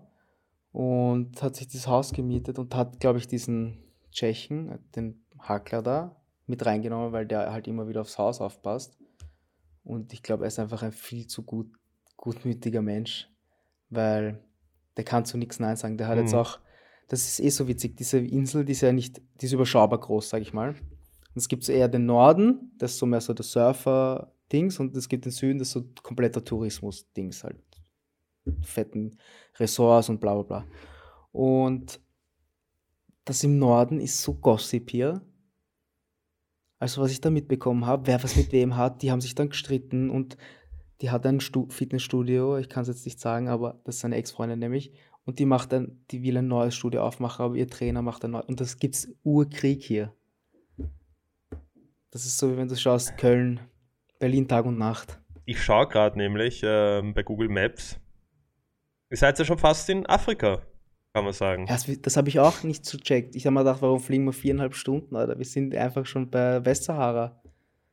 und 0.72 1.42
hat 1.42 1.56
sich 1.56 1.68
dieses 1.68 1.88
Haus 1.88 2.12
gemietet 2.12 2.60
und 2.60 2.76
hat, 2.76 3.00
glaube 3.00 3.18
ich, 3.18 3.28
diesen 3.28 3.84
Tschechen, 4.12 4.78
den 4.96 5.26
Hakler 5.40 5.82
da, 5.82 6.16
mit 6.46 6.64
reingenommen, 6.66 7.12
weil 7.14 7.26
der 7.26 7.52
halt 7.52 7.68
immer 7.68 7.88
wieder 7.88 8.02
aufs 8.02 8.18
Haus 8.20 8.40
aufpasst. 8.40 8.98
Und 9.84 10.14
ich 10.14 10.22
glaube, 10.22 10.44
er 10.44 10.48
ist 10.50 10.60
einfach 10.60 10.84
ein 10.84 10.92
viel 10.92 11.26
zu 11.28 11.44
gut, 11.44 11.72
gutmütiger 12.18 12.82
Mensch, 12.82 13.30
weil 13.90 14.44
der 14.98 15.04
kann 15.04 15.26
zu 15.26 15.38
nichts 15.38 15.60
Nein 15.60 15.78
sagen. 15.78 15.98
Der 15.98 16.08
hat 16.08 16.18
jetzt 16.18 16.34
Mhm. 16.34 16.40
auch, 16.40 16.60
das 17.08 17.28
ist 17.28 17.40
eh 17.40 17.50
so 17.50 17.68
witzig, 17.68 17.96
diese 17.98 18.18
Insel, 18.20 18.66
die 18.66 18.72
ist 18.72 18.82
ja 18.82 18.92
nicht, 18.92 19.22
die 19.42 19.46
ist 19.46 19.54
überschaubar 19.54 20.00
groß, 20.00 20.30
sage 20.30 20.44
ich 20.44 20.54
mal. 20.54 20.70
Und 20.70 21.36
es 21.36 21.48
gibt 21.48 21.64
so 21.64 21.72
eher 21.72 21.88
den 21.88 22.06
Norden, 22.06 22.72
das 22.78 22.94
ist 22.94 23.00
so 23.00 23.06
mehr 23.06 23.22
so 23.22 23.34
der 23.34 23.46
Surfer-Dings, 23.46 24.80
und 24.80 24.96
es 24.96 25.10
gibt 25.10 25.26
den 25.26 25.32
Süden, 25.32 25.60
das 25.60 25.70
ist 25.70 25.74
so 25.74 25.86
kompletter 26.02 26.44
Tourismus-Dings 26.44 27.44
halt. 27.44 27.62
Fetten 28.62 29.18
Ressorts 29.60 30.10
und 30.10 30.20
bla 30.20 30.34
bla 30.34 30.44
bla. 30.44 30.66
Und 31.32 32.00
das 33.26 33.44
im 33.44 33.58
Norden 33.58 34.00
ist 34.00 34.22
so 34.22 34.36
Gossip 34.36 34.92
hier. 34.92 35.22
Also, 36.80 37.02
was 37.02 37.12
ich 37.12 37.22
da 37.22 37.30
mitbekommen 37.30 37.86
habe, 37.86 38.08
wer 38.08 38.24
was 38.24 38.36
mit 38.36 38.52
wem 38.52 38.78
hat, 38.78 39.02
die 39.02 39.12
haben 39.12 39.22
sich 39.22 39.34
dann 39.34 39.50
gestritten 39.50 40.10
und 40.10 40.38
die 41.02 41.10
hat 41.10 41.26
ein 41.26 41.40
Stu 41.40 41.68
Fitnessstudio, 41.70 42.58
ich 42.58 42.70
kann 42.70 42.84
es 42.84 42.88
jetzt 42.88 43.06
nicht 43.06 43.20
sagen, 43.20 43.48
aber 43.48 43.82
das 43.84 43.96
ist 43.96 44.02
seine 44.02 44.16
Ex-Freundin 44.16 44.60
nämlich. 44.60 44.94
Und 45.26 45.40
die 45.40 45.46
macht 45.46 45.72
dann, 45.72 46.00
die 46.12 46.22
will 46.24 46.38
ein 46.38 46.48
neues 46.48 46.76
Studio 46.76 47.04
aufmachen, 47.04 47.44
aber 47.46 47.56
ihr 47.56 47.68
Trainer 47.68 48.02
macht 48.02 48.24
ein 48.24 48.32
neues. 48.32 48.46
Und 48.46 48.62
das 48.62 48.78
gibt's 48.78 49.08
Urkrieg 49.24 49.82
hier. 49.84 50.14
Das 52.12 52.26
ist 52.26 52.38
so, 52.38 52.52
wie 52.52 52.58
wenn 52.58 52.68
du 52.68 52.76
schaust, 52.76 53.18
Köln, 53.18 53.60
Berlin 54.20 54.48
Tag 54.48 54.66
und 54.66 54.78
Nacht. 54.78 55.20
Ich 55.46 55.62
schaue 55.64 55.88
gerade 55.88 56.18
nämlich 56.18 56.62
ähm, 56.64 57.14
bei 57.14 57.24
Google 57.24 57.50
Maps. 57.50 58.00
Ihr 59.10 59.18
seid 59.18 59.38
ja 59.38 59.46
schon 59.46 59.58
fast 59.58 59.90
in 59.90 60.06
Afrika, 60.06 60.62
kann 61.14 61.24
man 61.26 61.34
sagen. 61.34 61.66
Das, 61.68 61.86
das 62.02 62.18
habe 62.18 62.30
ich 62.30 62.40
auch 62.40 62.64
nicht 62.64 62.86
so 62.86 62.98
checkt. 62.98 63.36
Ich 63.36 63.46
habe 63.46 63.54
mir 63.54 63.60
gedacht, 63.62 63.82
warum 63.82 64.00
fliegen 64.00 64.26
wir 64.26 64.34
viereinhalb 64.34 64.76
Stunden, 64.76 65.16
Alter? 65.16 65.38
Wir 65.38 65.46
sind 65.46 65.76
einfach 65.76 66.06
schon 66.06 66.30
bei 66.30 66.64
Westsahara. 66.66 67.42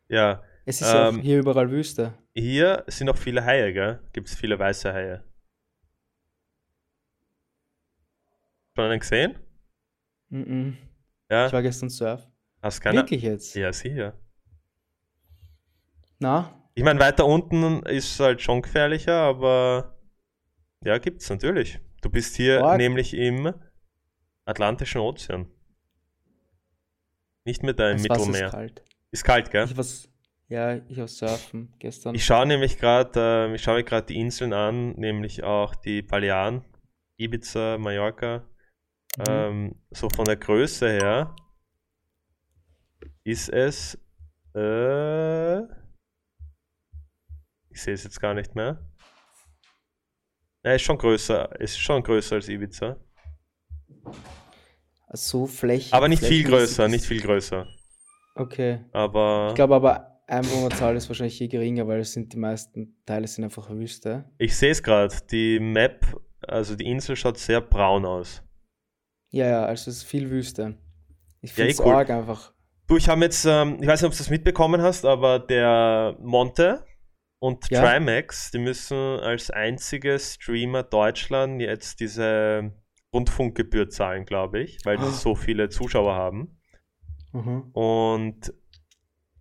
Ja, 0.08 0.42
Es 0.64 0.80
ist 0.80 0.92
Ähm, 0.94 1.20
hier 1.20 1.38
überall 1.40 1.70
Wüste. 1.70 2.14
hier 2.34 2.84
sind 2.86 3.08
auch 3.10 3.16
viele 3.16 3.44
Haie, 3.44 3.72
gell? 3.72 4.00
Gibt 4.12 4.28
es 4.28 4.34
viele 4.34 4.58
weiße 4.58 4.92
Haie. 4.92 5.24
Schon 8.74 8.84
einen 8.90 9.00
gesehen? 9.00 9.38
Mhm. 10.30 10.76
Ja, 11.30 11.46
Ich 11.46 11.52
war 11.52 11.62
gestern 11.62 11.90
surf. 11.90 12.26
hast 12.62 12.80
keine? 12.80 12.98
Wirklich 13.00 13.22
jetzt? 13.22 13.54
Ja, 13.54 13.72
sicher. 13.72 14.14
Na? 16.18 16.58
Ich 16.74 16.82
meine, 16.84 17.00
weiter 17.00 17.26
unten 17.26 17.82
ist 17.84 18.18
halt 18.18 18.40
schon 18.40 18.62
gefährlicher, 18.62 19.14
aber 19.20 19.98
ja, 20.84 20.96
gibt's 20.98 21.28
natürlich. 21.28 21.80
Du 22.00 22.08
bist 22.08 22.36
hier 22.36 22.62
Org. 22.62 22.78
nämlich 22.78 23.12
im 23.14 23.52
Atlantischen 24.46 25.00
Ozean. 25.00 25.50
Nicht 27.44 27.62
mit 27.62 27.78
deinem 27.78 27.98
Das 27.98 28.08
Wasser 28.08 28.26
Mittelmeer. 28.26 28.46
ist 28.46 28.52
kalt. 28.52 28.82
Ist 29.10 29.24
kalt, 29.24 29.50
gell? 29.50 29.64
Ich 29.66 29.76
was, 29.76 30.08
ja, 30.48 30.76
ich 30.76 30.96
war 30.96 31.08
surfen 31.08 31.74
gestern. 31.78 32.14
Ich 32.14 32.24
schaue 32.24 32.46
nämlich 32.46 32.78
gerade, 32.78 33.48
äh, 33.50 33.54
ich 33.54 33.62
schaue 33.62 33.76
mir 33.76 33.84
gerade 33.84 34.06
die 34.06 34.18
Inseln 34.18 34.52
an, 34.54 34.92
nämlich 34.92 35.42
auch 35.42 35.74
die 35.74 36.00
Balearen, 36.02 36.64
Ibiza, 37.18 37.76
Mallorca. 37.78 38.48
Mhm. 39.18 39.24
Ähm, 39.28 39.74
so 39.90 40.08
von 40.08 40.24
der 40.24 40.36
Größe 40.36 40.88
her 40.90 41.34
ist 43.24 43.48
es, 43.50 43.98
äh, 44.54 45.58
ich 47.70 47.80
sehe 47.82 47.94
es 47.94 48.04
jetzt 48.04 48.20
gar 48.20 48.34
nicht 48.34 48.54
mehr. 48.54 48.78
Ja, 50.64 50.72
ist 50.72 50.82
schon 50.82 50.96
größer, 50.98 51.60
ist 51.60 51.78
schon 51.78 52.02
größer 52.02 52.36
als 52.36 52.48
Ibiza. 52.48 52.96
so 55.12 55.46
Fläche. 55.46 55.92
Aber 55.94 56.08
nicht 56.08 56.24
viel 56.24 56.44
größer, 56.44 56.88
nicht 56.88 57.04
viel 57.04 57.20
größer. 57.20 57.66
Okay. 58.34 58.84
Aber 58.92 59.48
Ich 59.50 59.54
glaube 59.56 59.74
aber, 59.74 60.22
Einwohnerzahl 60.26 60.96
ist 60.96 61.08
wahrscheinlich 61.08 61.36
hier 61.36 61.48
geringer, 61.48 61.86
weil 61.86 62.00
es 62.00 62.12
sind 62.12 62.32
die 62.32 62.38
meisten 62.38 62.96
Teile 63.04 63.26
sind 63.26 63.44
einfach 63.44 63.68
Wüste. 63.68 64.24
ich 64.38 64.56
sehe 64.56 64.70
es 64.70 64.82
gerade, 64.82 65.14
die 65.30 65.60
Map, 65.60 66.06
also 66.40 66.74
die 66.76 66.86
Insel 66.86 67.16
schaut 67.16 67.36
sehr 67.38 67.60
braun 67.60 68.06
aus. 68.06 68.42
Ja, 69.32 69.46
ja, 69.48 69.64
also 69.64 69.90
es 69.90 69.96
ist 69.98 70.02
viel 70.04 70.30
Wüste. 70.30 70.76
Ich 71.40 71.50
Ja, 71.50 71.54
finde 71.56 71.68
eh 71.70 71.72
es 71.72 71.80
cool. 71.80 71.92
arg 71.94 72.10
einfach. 72.10 72.52
Du, 72.86 72.96
ich 72.96 73.08
habe 73.08 73.20
jetzt, 73.22 73.44
ähm, 73.44 73.78
ich 73.80 73.86
weiß 73.88 74.00
nicht, 74.02 74.06
ob 74.06 74.12
du 74.12 74.18
das 74.18 74.30
mitbekommen 74.30 74.80
hast, 74.82 75.04
aber 75.04 75.38
der 75.40 76.16
Monte 76.20 76.84
und 77.40 77.68
Ja. 77.70 77.80
Trimax, 77.82 78.50
die 78.52 78.58
müssen 78.58 78.96
als 78.96 79.50
einzige 79.50 80.18
Streamer 80.18 80.82
Deutschland 80.84 81.60
jetzt 81.60 81.98
diese 82.00 82.72
Rundfunkgebühr 83.12 83.88
zahlen, 83.90 84.24
glaube 84.26 84.60
ich, 84.60 84.78
weil 84.84 84.96
die 84.98 85.04
Ah. 85.04 85.10
so 85.10 85.34
viele 85.34 85.68
Zuschauer 85.68 86.14
haben. 86.14 86.60
Mhm. 87.32 87.70
Und 87.72 88.54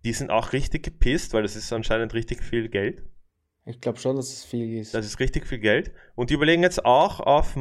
die 0.04 0.14
sind 0.14 0.32
auch 0.32 0.54
richtig 0.54 0.84
gepisst, 0.84 1.34
weil 1.34 1.44
das 1.44 1.56
ist 1.56 1.72
anscheinend 1.74 2.14
richtig 2.14 2.44
viel 2.44 2.70
Geld. 2.70 3.04
Ich 3.66 3.80
glaube 3.80 4.00
schon, 4.00 4.16
dass 4.16 4.32
es 4.32 4.44
viel 4.44 4.80
ist. 4.80 4.94
Das 4.94 5.06
ist 5.06 5.20
richtig 5.20 5.46
viel 5.46 5.60
Geld. 5.60 5.92
Und 6.16 6.30
die 6.30 6.34
überlegen 6.34 6.64
jetzt 6.64 6.84
auch 6.84 7.20
auf, 7.20 7.56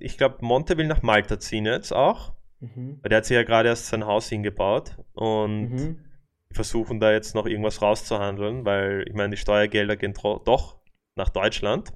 ich 0.00 0.16
glaube, 0.16 0.38
Monte 0.40 0.78
will 0.78 0.86
nach 0.86 1.02
Malta 1.02 1.38
ziehen 1.38 1.66
jetzt 1.66 1.92
auch. 1.92 2.32
Mhm. 2.60 2.98
Weil 3.02 3.08
der 3.10 3.18
hat 3.18 3.26
sich 3.26 3.34
ja 3.34 3.42
gerade 3.42 3.68
erst 3.68 3.86
sein 3.88 4.06
Haus 4.06 4.28
hingebaut. 4.28 4.96
Und 5.12 5.70
Mhm. 5.70 6.04
die 6.50 6.54
versuchen 6.54 6.98
da 6.98 7.12
jetzt 7.12 7.34
noch 7.34 7.46
irgendwas 7.46 7.82
rauszuhandeln, 7.82 8.64
weil 8.64 9.04
ich 9.06 9.14
meine, 9.14 9.30
die 9.30 9.36
Steuergelder 9.36 9.96
gehen 9.96 10.14
doch 10.14 10.80
nach 11.14 11.28
Deutschland. 11.28 11.92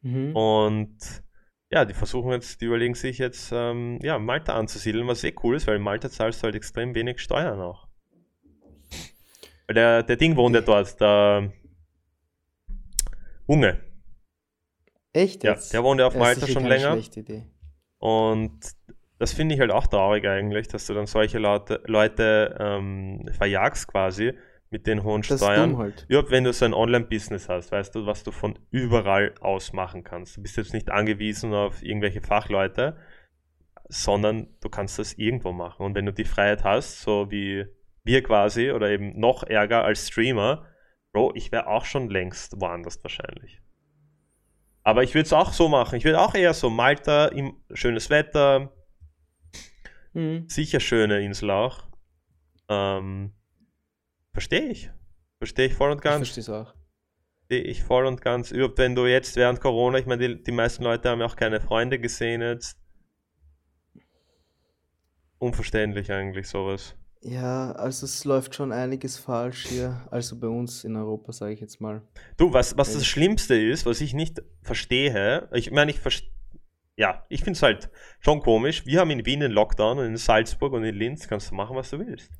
Mhm. 0.00 0.34
Und 0.34 0.98
ja, 1.70 1.84
die 1.84 1.94
versuchen 1.94 2.32
jetzt, 2.32 2.60
die 2.60 2.66
überlegen 2.66 2.94
sich 2.94 3.18
jetzt, 3.18 3.50
ähm, 3.54 3.98
ja, 4.02 4.18
Malta 4.18 4.54
anzusiedeln, 4.58 5.06
was 5.06 5.24
eh 5.24 5.34
cool 5.42 5.56
ist, 5.56 5.66
weil 5.68 5.76
in 5.76 5.82
Malta 5.82 6.10
zahlst 6.10 6.42
du 6.42 6.44
halt 6.44 6.56
extrem 6.56 6.94
wenig 6.94 7.20
Steuern 7.20 7.60
auch. 7.60 7.86
Weil 9.68 9.74
der, 9.74 10.02
der 10.02 10.16
Ding 10.16 10.36
wohnt 10.36 10.54
ja 10.56 10.60
dort, 10.60 11.00
der 11.00 11.52
Unge. 13.52 13.80
Echt 15.12 15.44
Ja, 15.44 15.52
jetzt? 15.52 15.72
der 15.74 15.82
wohnt 15.84 16.00
ja 16.00 16.06
auf 16.06 16.14
Ja, 16.14 16.20
Malta 16.20 16.46
schon 16.46 16.64
länger. 16.64 16.92
schlechte 16.92 17.20
Idee. 17.20 17.46
Und 17.98 18.58
das 19.18 19.32
finde 19.32 19.54
ich 19.54 19.60
halt 19.60 19.70
auch 19.70 19.86
traurig 19.86 20.26
eigentlich, 20.26 20.68
dass 20.68 20.86
du 20.86 20.94
dann 20.94 21.06
solche 21.06 21.38
Leute, 21.38 21.82
Leute 21.86 22.56
ähm, 22.58 23.28
verjagst 23.32 23.88
quasi 23.88 24.32
mit 24.70 24.86
den 24.86 25.04
hohen 25.04 25.20
Das 25.22 25.38
Steuern. 25.38 25.76
halt. 25.76 26.06
Ja, 26.08 26.28
wenn 26.30 26.44
du 26.44 26.52
so 26.52 26.64
ein 26.64 26.72
Online-Business 26.72 27.48
hast, 27.50 27.70
weißt 27.72 27.94
du, 27.94 28.06
was 28.06 28.24
du 28.24 28.30
von 28.32 28.58
überall 28.70 29.34
aus 29.40 29.74
machen 29.74 30.02
kannst. 30.02 30.38
Du 30.38 30.42
bist 30.42 30.56
jetzt 30.56 30.72
nicht 30.72 30.90
angewiesen 30.90 31.52
auf 31.52 31.82
irgendwelche 31.82 32.22
Fachleute, 32.22 32.96
sondern 33.88 34.48
du 34.62 34.70
kannst 34.70 34.98
das 34.98 35.12
irgendwo 35.12 35.52
machen. 35.52 35.84
Und 35.84 35.94
wenn 35.94 36.06
du 36.06 36.12
die 36.12 36.24
Freiheit 36.24 36.64
hast, 36.64 37.02
so 37.02 37.30
wie 37.30 37.66
wir 38.02 38.22
quasi, 38.22 38.72
oder 38.72 38.88
eben 38.90 39.20
noch 39.20 39.42
ärger 39.44 39.84
als 39.84 40.08
Streamer, 40.08 40.66
Bro, 41.12 41.32
ich 41.34 41.52
wäre 41.52 41.66
auch 41.66 41.84
schon 41.84 42.08
längst 42.08 42.60
woanders 42.60 43.02
wahrscheinlich. 43.02 43.60
Aber 44.82 45.02
ich 45.02 45.14
würde 45.14 45.26
es 45.26 45.32
auch 45.32 45.52
so 45.52 45.68
machen. 45.68 45.96
Ich 45.96 46.04
würde 46.04 46.20
auch 46.20 46.34
eher 46.34 46.54
so 46.54 46.70
Malta, 46.70 47.26
im, 47.26 47.62
schönes 47.72 48.10
Wetter. 48.10 48.72
Mhm. 50.12 50.48
Sicher 50.48 50.80
schöne 50.80 51.20
Insel 51.20 51.50
auch. 51.50 51.86
Ähm, 52.68 53.32
Verstehe 54.32 54.68
ich. 54.68 54.90
Verstehe 55.38 55.66
ich 55.66 55.74
voll 55.74 55.90
und 55.90 56.00
ganz. 56.00 56.28
Ich 56.28 56.34
verstehe 56.34 56.56
es 56.56 56.66
auch. 56.66 56.74
Verstehe 57.46 57.70
ich 57.70 57.82
voll 57.82 58.06
und 58.06 58.20
ganz. 58.22 58.50
Überhaupt 58.50 58.78
wenn 58.78 58.94
du 58.94 59.06
jetzt 59.06 59.36
während 59.36 59.60
Corona, 59.60 59.98
ich 59.98 60.06
meine, 60.06 60.36
die, 60.36 60.42
die 60.42 60.52
meisten 60.52 60.84
Leute 60.84 61.10
haben 61.10 61.20
ja 61.20 61.26
auch 61.26 61.36
keine 61.36 61.60
Freunde 61.60 61.98
gesehen 61.98 62.40
jetzt. 62.40 62.78
Unverständlich 65.38 66.10
eigentlich 66.12 66.48
sowas. 66.48 66.96
Ja, 67.24 67.70
also 67.72 68.04
es 68.04 68.24
läuft 68.24 68.56
schon 68.56 68.72
einiges 68.72 69.16
falsch 69.16 69.66
hier, 69.68 70.06
also 70.10 70.38
bei 70.38 70.48
uns 70.48 70.82
in 70.82 70.96
Europa, 70.96 71.32
sage 71.32 71.52
ich 71.52 71.60
jetzt 71.60 71.80
mal. 71.80 72.02
Du, 72.36 72.52
was, 72.52 72.76
was 72.76 72.92
das 72.94 73.06
Schlimmste 73.06 73.54
ist, 73.54 73.86
was 73.86 74.00
ich 74.00 74.12
nicht 74.12 74.42
verstehe, 74.62 75.48
ich 75.52 75.70
meine, 75.70 75.92
ich 75.92 76.00
verstehe, 76.00 76.30
ja, 76.96 77.24
ich 77.28 77.44
finde 77.44 77.56
es 77.56 77.62
halt 77.62 77.90
schon 78.20 78.40
komisch. 78.40 78.84
Wir 78.86 79.00
haben 79.00 79.10
in 79.10 79.24
Wien 79.24 79.42
einen 79.42 79.52
Lockdown 79.52 79.98
und 79.98 80.06
in 80.06 80.16
Salzburg 80.16 80.72
und 80.72 80.84
in 80.84 80.94
Linz 80.94 81.28
kannst 81.28 81.50
du 81.50 81.54
machen, 81.54 81.76
was 81.76 81.90
du 81.90 82.00
willst. 82.00 82.30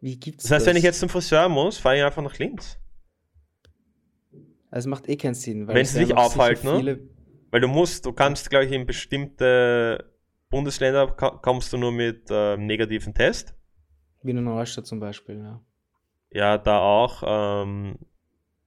Wie 0.00 0.16
gibt's 0.16 0.44
Das 0.44 0.52
heißt, 0.52 0.66
wenn 0.66 0.76
ich 0.76 0.84
jetzt 0.84 1.00
zum 1.00 1.08
Friseur 1.08 1.48
muss, 1.48 1.76
fahre 1.76 1.98
ich 1.98 2.04
einfach 2.04 2.22
nach 2.22 2.38
Linz. 2.38 2.78
Also 4.70 4.88
macht 4.88 5.08
eh 5.08 5.16
keinen 5.16 5.34
Sinn. 5.34 5.66
Wenn 5.66 5.76
es 5.76 5.92
sie 5.92 6.04
dich 6.04 6.16
aufhalten, 6.16 6.68
sicher 6.68 6.82
ne? 6.82 7.00
Weil 7.50 7.60
du 7.60 7.68
musst, 7.68 8.06
du 8.06 8.12
kannst, 8.12 8.48
glaube 8.48 8.66
ich, 8.66 8.72
in 8.72 8.86
bestimmte 8.86 10.09
Bundesländer 10.50 11.06
kommst 11.06 11.72
du 11.72 11.76
nur 11.78 11.92
mit 11.92 12.26
ähm, 12.30 12.66
negativen 12.66 13.14
Test. 13.14 13.54
Wiener 14.22 14.40
Neustadt 14.42 14.86
zum 14.86 15.00
Beispiel, 15.00 15.38
ja. 15.38 15.64
Ja, 16.32 16.58
da 16.58 16.80
auch. 16.80 17.22
Ähm, 17.24 17.98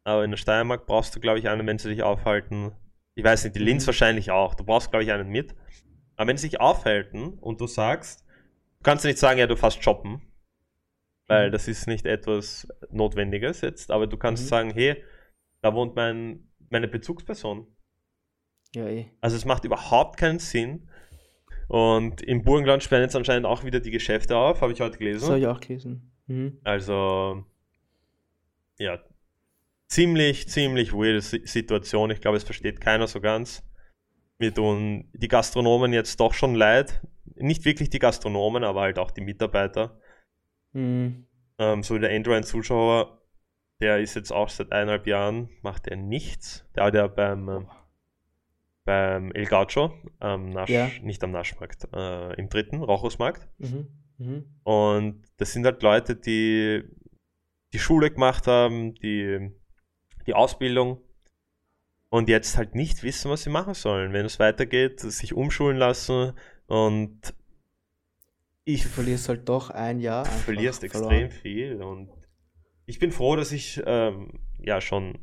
aber 0.04 0.24
in 0.24 0.32
der 0.32 0.38
Steiermark 0.38 0.86
brauchst 0.86 1.16
du, 1.16 1.20
glaube 1.20 1.40
ich, 1.40 1.48
einen, 1.50 1.68
wenn 1.68 1.78
sie 1.78 1.90
dich 1.90 2.04
aufhalten. 2.04 2.72
Ich 3.16 3.24
weiß 3.24 3.44
nicht, 3.44 3.56
die 3.56 3.60
Linz 3.60 3.84
Mhm. 3.84 3.88
wahrscheinlich 3.88 4.32
auch. 4.32 4.56
Du 4.56 4.64
brauchst, 4.64 4.90
glaube 4.92 5.04
ich, 5.04 5.12
einen 5.12 5.30
mit. 5.30 5.56
Aber 6.16 6.28
wenn 6.30 6.38
sie 6.38 6.48
sich 6.48 6.60
aufhalten 6.60 7.38
und 7.40 7.60
du 7.62 7.68
sagst, 7.68 8.26
du 8.80 8.84
kannst 8.84 9.06
nicht 9.06 9.18
sagen, 9.20 9.40
ja, 9.40 9.48
du 9.48 9.56
fährst 9.56 9.84
shoppen, 9.84 10.22
weil 11.28 11.50
Mhm. 11.50 11.52
das 11.52 11.68
ist 11.68 11.88
nicht 11.88 12.06
etwas 12.06 12.68
Notwendiges 12.92 13.62
jetzt, 13.62 13.92
aber 13.92 14.08
du 14.08 14.18
kannst 14.18 14.44
Mhm. 14.44 14.48
sagen, 14.48 14.72
hey, 14.74 15.04
da 15.62 15.74
wohnt 15.74 15.96
mein, 15.96 16.50
meine 16.70 16.88
Bezugsperson. 16.88 17.68
Ja, 18.74 18.88
eh. 18.88 19.12
Also 19.22 19.36
es 19.36 19.46
macht 19.46 19.64
überhaupt 19.66 20.18
keinen 20.18 20.40
Sinn. 20.40 20.90
Und 21.74 22.22
im 22.22 22.44
Burgenland 22.44 22.84
sperren 22.84 23.02
jetzt 23.02 23.16
anscheinend 23.16 23.48
auch 23.48 23.64
wieder 23.64 23.80
die 23.80 23.90
Geschäfte 23.90 24.38
auf, 24.38 24.62
habe 24.62 24.74
ich 24.74 24.80
heute 24.80 24.92
Das 24.92 25.00
gelesen. 25.00 25.28
habe 25.28 25.40
ich 25.40 25.48
auch 25.48 25.60
gelesen. 25.60 26.12
Mhm. 26.28 26.60
Also, 26.64 27.44
ja, 28.78 29.00
ziemlich, 29.88 30.48
ziemlich 30.50 30.94
weirde 30.94 31.20
Si- 31.22 31.42
Situation. 31.48 32.12
Ich 32.12 32.22
glaube, 32.22 32.38
es 32.38 32.44
versteht 32.44 32.80
keiner 32.80 33.08
so 33.08 33.20
ganz. 33.22 33.64
Mir 34.38 34.54
tun 34.54 35.10
die 35.14 35.28
Gastronomen 35.28 35.94
jetzt 35.94 36.20
doch 36.20 36.36
schon 36.36 36.54
leid. 36.54 37.02
Nicht 37.38 37.66
wirklich 37.66 37.90
die 37.90 37.98
Gastronomen, 37.98 38.64
aber 38.64 38.82
halt 38.82 39.00
auch 39.00 39.10
die 39.10 39.22
Mitarbeiter. 39.22 40.00
Mhm. 40.74 41.26
Ähm, 41.58 41.82
so 41.82 41.96
wie 41.96 42.00
der 42.02 42.12
Andrew, 42.12 42.34
ein 42.34 42.44
Zuschauer, 42.44 43.20
der 43.82 43.98
ist 44.00 44.14
jetzt 44.14 44.32
auch 44.32 44.50
seit 44.50 44.72
eineinhalb 44.72 45.08
Jahren, 45.08 45.50
macht 45.64 45.88
er 45.88 45.96
nichts. 45.98 46.70
Der 46.76 46.84
hat 46.84 46.94
ja 46.94 47.08
beim, 47.08 47.50
ähm, 47.50 47.68
beim 48.86 49.32
El 49.32 49.46
Gaucho, 49.46 49.94
am 50.20 50.50
Nasch, 50.50 50.70
Ja. 50.70 50.90
nicht 51.02 51.24
am 51.24 51.32
Naschmarkt, 51.32 51.88
äh, 51.94 52.34
im 52.36 52.50
dritten, 52.50 52.82
Rochusmarkt. 52.84 53.48
Mhm. 53.60 53.88
Mhm. 54.18 54.46
Und 54.64 55.22
das 55.38 55.54
sind 55.54 55.66
halt 55.66 55.82
Leute, 55.84 56.16
die 56.16 56.84
die 57.74 57.80
Schule 57.80 58.12
gemacht 58.12 58.46
haben, 58.48 58.94
die 58.96 59.52
die 60.28 60.34
Ausbildung 60.36 61.02
und 62.10 62.30
jetzt 62.30 62.56
halt 62.58 62.76
nicht 62.76 63.04
wissen, 63.04 63.32
was 63.32 63.44
sie 63.44 63.50
machen 63.50 63.74
sollen. 63.74 64.14
Wenn 64.14 64.26
es 64.26 64.40
weitergeht, 64.40 65.00
sich 65.00 65.34
umschulen 65.34 65.78
lassen 65.78 66.34
und 66.68 67.34
ich 68.66 68.84
Du 68.84 68.90
verlierst 68.90 69.28
halt 69.30 69.50
doch 69.50 69.70
ein 69.72 70.00
Jahr. 70.00 70.24
du 70.24 70.30
verlierst 70.30 70.86
verloren. 70.88 71.12
extrem 71.12 71.32
viel 71.32 71.82
und 71.82 72.10
ich 72.86 73.00
bin 73.00 73.12
froh, 73.12 73.36
dass 73.36 73.52
ich 73.52 73.82
ähm, 73.86 74.40
ja 74.60 74.80
schon 74.80 75.18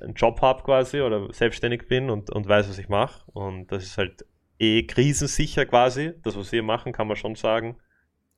einen 0.00 0.14
Job 0.14 0.40
habe 0.42 0.62
quasi 0.62 1.00
oder 1.00 1.32
selbstständig 1.32 1.88
bin 1.88 2.10
und, 2.10 2.30
und 2.30 2.48
weiß, 2.48 2.68
was 2.68 2.78
ich 2.78 2.88
mache 2.88 3.30
und 3.32 3.70
das 3.72 3.84
ist 3.84 3.98
halt 3.98 4.24
eh 4.58 4.86
krisensicher 4.86 5.66
quasi. 5.66 6.12
Das, 6.22 6.36
was 6.36 6.52
wir 6.52 6.62
machen, 6.62 6.92
kann 6.92 7.08
man 7.08 7.16
schon 7.16 7.34
sagen. 7.34 7.76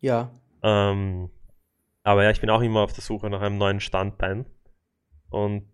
Ja. 0.00 0.30
Ähm, 0.62 1.30
aber 2.04 2.24
ja, 2.24 2.30
ich 2.30 2.40
bin 2.40 2.50
auch 2.50 2.62
immer 2.62 2.80
auf 2.80 2.92
der 2.92 3.02
Suche 3.02 3.28
nach 3.28 3.40
einem 3.40 3.58
neuen 3.58 3.80
Standbein. 3.80 4.46
Und 5.30 5.68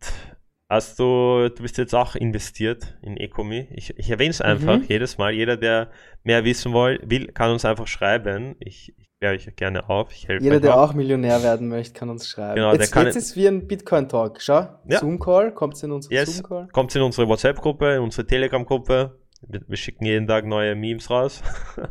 hast 0.69 0.99
du, 0.99 1.49
du 1.49 1.63
bist 1.63 1.79
jetzt 1.79 1.95
auch 1.95 2.15
investiert 2.15 2.97
in 3.03 3.17
Ecomi. 3.17 3.69
Ich, 3.73 3.97
ich 3.99 4.11
erwähne 4.11 4.31
es 4.31 4.41
einfach 4.41 4.79
Mhm. 4.79 4.87
jedes 4.89 5.19
Mal. 5.19 5.33
Jeder, 5.33 5.57
der 5.57 5.91
mehr 6.23 6.45
wissen 6.45 6.73
will, 6.73 7.01
will 7.05 7.29
kann 7.29 7.51
uns 7.51 7.65
einfach 7.65 7.87
schreiben. 7.87 8.57
Ich, 8.61 8.95
ich 8.99 9.08
kläre 9.19 9.35
euch 9.35 9.57
gerne 9.57 9.89
auf. 9.89 10.13
Ich 10.13 10.29
helfe 10.29 10.45
Jeder, 10.45 10.61
der 10.61 10.77
auch. 10.77 10.91
auch 10.91 10.95
Millionär 10.95 11.43
werden 11.43 11.69
möchte, 11.69 11.99
kann 11.99 12.09
uns 12.09 12.29
schreiben. 12.29 12.55
Genau, 12.57 12.71
der 12.73 12.81
jetzt 12.81 12.93
kann- 12.93 13.07
jetzt 13.07 13.17
ist 13.17 13.37
wie 13.37 13.47
ein 13.49 13.67
Bitcoin-Talk. 13.67 14.41
Schau, 14.41 14.69
Ja. 14.89 15.01
Zoom-Call, 15.01 15.53
kommt 15.53 15.83
in 15.83 15.91
unsere 15.93 16.15
Yes. 16.15 16.37
Zoom-Call? 16.37 16.69
Kommt 16.73 16.95
in 16.95 17.03
unsere 17.03 17.29
WhatsApp-Gruppe, 17.29 17.95
in 17.97 18.01
unsere 18.03 18.27
Telegram-Gruppe. 18.27 19.19
Wir, 19.43 19.61
wir 19.69 19.77
schicken 19.77 20.05
jeden 20.05 20.27
Tag 20.27 20.47
neue 20.47 20.75
Memes 20.75 21.11
raus. 21.11 21.43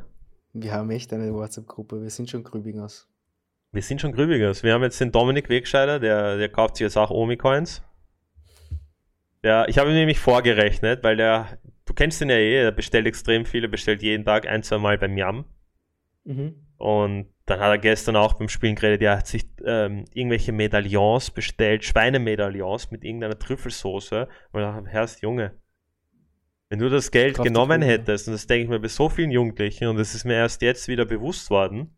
Wir 0.54 0.74
haben 0.74 0.90
echt 0.90 1.14
eine 1.14 1.32
WhatsApp-Gruppe, 1.36 2.02
wir 2.02 2.10
sind 2.10 2.32
schon 2.32 2.44
Grübingers. 2.44 3.08
Wir 3.74 3.84
sind 3.84 4.02
schon 4.02 4.12
Grübigers. 4.12 4.64
Wir 4.64 4.74
haben 4.74 4.82
jetzt 4.82 5.00
den 5.00 5.12
Dominik 5.12 5.50
Wegscheider, 5.50 6.00
der, 6.00 6.38
der 6.38 6.50
kauft 6.50 6.78
sich 6.78 6.86
jetzt 6.86 6.98
auch 6.98 7.12
Omi-Coins. 7.12 7.84
Der, 9.44 9.70
ich 9.70 9.78
habe 9.78 9.90
ihm 9.92 9.96
nämlich 9.96 10.18
vorgerechnet, 10.18 11.04
weil 11.04 11.16
der, 11.16 11.60
du 11.86 11.94
kennst 11.94 12.22
ihn 12.22 12.30
ja 12.30 12.38
eh, 12.38 12.64
er 12.64 12.72
bestellt 12.72 13.06
extrem 13.06 13.46
viel, 13.46 13.66
er 13.66 13.70
bestellt 13.70 14.02
jeden 14.02 14.26
Tag 14.26 14.48
ein, 14.48 14.64
zwei 14.64 14.80
Mal 14.80 14.98
beim 14.98 15.16
Yam. 15.16 15.46
Mhm. 16.24 16.56
Und 16.78 17.34
dann 17.46 17.60
hat 17.60 17.70
er 17.70 17.78
gestern 17.78 18.16
auch 18.16 18.34
beim 18.34 18.50
Spielen 18.50 18.76
geredet, 18.76 19.02
er 19.02 19.18
hat 19.18 19.28
sich 19.28 19.46
ähm, 19.66 20.06
irgendwelche 20.14 20.52
Medaillons 20.52 21.32
bestellt, 21.32 21.84
Schweinemedaillons 21.84 22.92
mit 22.92 23.04
irgendeiner 23.04 23.40
Trüffelsoße. 23.40 24.28
Und 24.52 24.62
ich 24.62 24.66
dachte, 24.66 24.90
Herrst 24.90 25.22
Junge, 25.22 25.54
wenn 26.70 26.80
du 26.80 26.90
das 26.90 27.12
Geld 27.12 27.38
dir 27.38 27.44
genommen 27.44 27.82
hättest, 27.82 28.28
und 28.28 28.34
das 28.34 28.48
denke 28.48 28.64
ich 28.64 28.70
mir 28.70 28.80
bei 28.80 28.90
so 28.90 29.10
vielen 29.10 29.32
Jugendlichen, 29.32 29.88
und 29.88 29.98
es 30.00 30.14
ist 30.14 30.26
mir 30.26 30.36
erst 30.36 30.62
jetzt 30.62 30.88
wieder 30.88 31.06
bewusst 31.06 31.50
worden, 31.50 31.98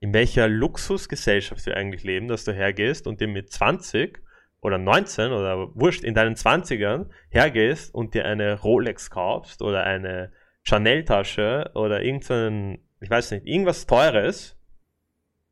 in 0.00 0.14
welcher 0.14 0.48
Luxusgesellschaft 0.48 1.66
wir 1.66 1.76
eigentlich 1.76 2.04
leben, 2.04 2.28
dass 2.28 2.44
du 2.44 2.52
hergehst 2.52 3.06
und 3.06 3.20
dir 3.20 3.26
mit 3.26 3.50
20 3.50 4.22
oder 4.60 4.78
19 4.78 5.32
oder 5.32 5.74
wurscht, 5.74 6.04
in 6.04 6.14
deinen 6.14 6.36
20ern 6.36 7.08
hergehst 7.30 7.94
und 7.94 8.14
dir 8.14 8.24
eine 8.24 8.60
Rolex 8.60 9.10
kaufst 9.10 9.60
oder 9.62 9.84
eine 9.84 10.32
Chanel-Tasche 10.62 11.72
oder 11.74 12.02
irgendein, 12.02 12.78
ich 13.00 13.10
weiß 13.10 13.30
nicht, 13.32 13.46
irgendwas 13.46 13.86
Teures, 13.86 14.56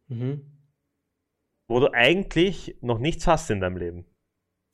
Mhm. 0.09 0.43
wo 1.69 1.81
du 1.81 1.93
eigentlich 1.93 2.77
noch 2.81 2.99
nichts 2.99 3.27
hast 3.27 3.51
in 3.51 3.61
deinem 3.61 3.77
Leben. 3.77 4.05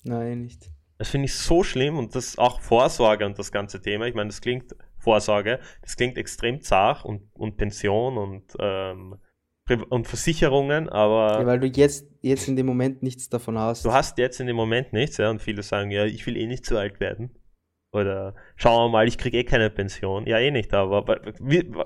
Nein, 0.05 0.43
nicht. 0.43 0.71
Das 0.99 1.09
finde 1.09 1.25
ich 1.27 1.35
so 1.35 1.63
schlimm 1.65 1.97
und 1.99 2.15
das 2.15 2.37
auch 2.39 2.61
Vorsorge 2.61 3.25
und 3.27 3.39
das 3.39 3.51
ganze 3.51 3.81
Thema. 3.81 4.07
Ich 4.07 4.15
meine, 4.15 4.29
das 4.29 4.41
klingt 4.41 4.77
Vorsorge, 4.99 5.59
das 5.81 5.97
klingt 5.97 6.17
extrem 6.19 6.61
zart 6.61 7.05
und, 7.05 7.23
und 7.35 7.57
Pension 7.57 8.19
und, 8.19 8.55
ähm, 8.61 9.17
und 9.89 10.07
Versicherungen, 10.07 10.89
aber 10.91 11.41
Ja, 11.41 11.47
weil 11.47 11.61
du 11.61 11.67
jetzt, 11.67 12.07
jetzt 12.21 12.47
in 12.47 12.57
dem 12.57 12.67
Moment 12.67 13.03
nichts 13.03 13.29
davon 13.29 13.57
hast. 13.59 13.85
du 13.85 13.93
hast 13.93 14.19
jetzt 14.19 14.39
in 14.39 14.47
dem 14.47 14.57
Moment 14.57 14.93
nichts, 14.93 15.17
ja, 15.17 15.31
und 15.31 15.41
viele 15.41 15.63
sagen, 15.63 15.91
ja, 15.91 16.05
ich 16.05 16.27
will 16.27 16.37
eh 16.37 16.47
nicht 16.47 16.67
zu 16.67 16.77
alt 16.77 17.01
werden. 17.01 17.31
Oder 17.93 18.35
schauen 18.57 18.87
wir 18.87 18.93
mal, 18.93 19.07
ich 19.07 19.19
kriege 19.19 19.37
eh 19.39 19.45
keine 19.45 19.69
Pension. 19.69 20.27
Ja, 20.27 20.39
eh 20.39 20.51
nicht, 20.51 20.73
aber 20.73 21.21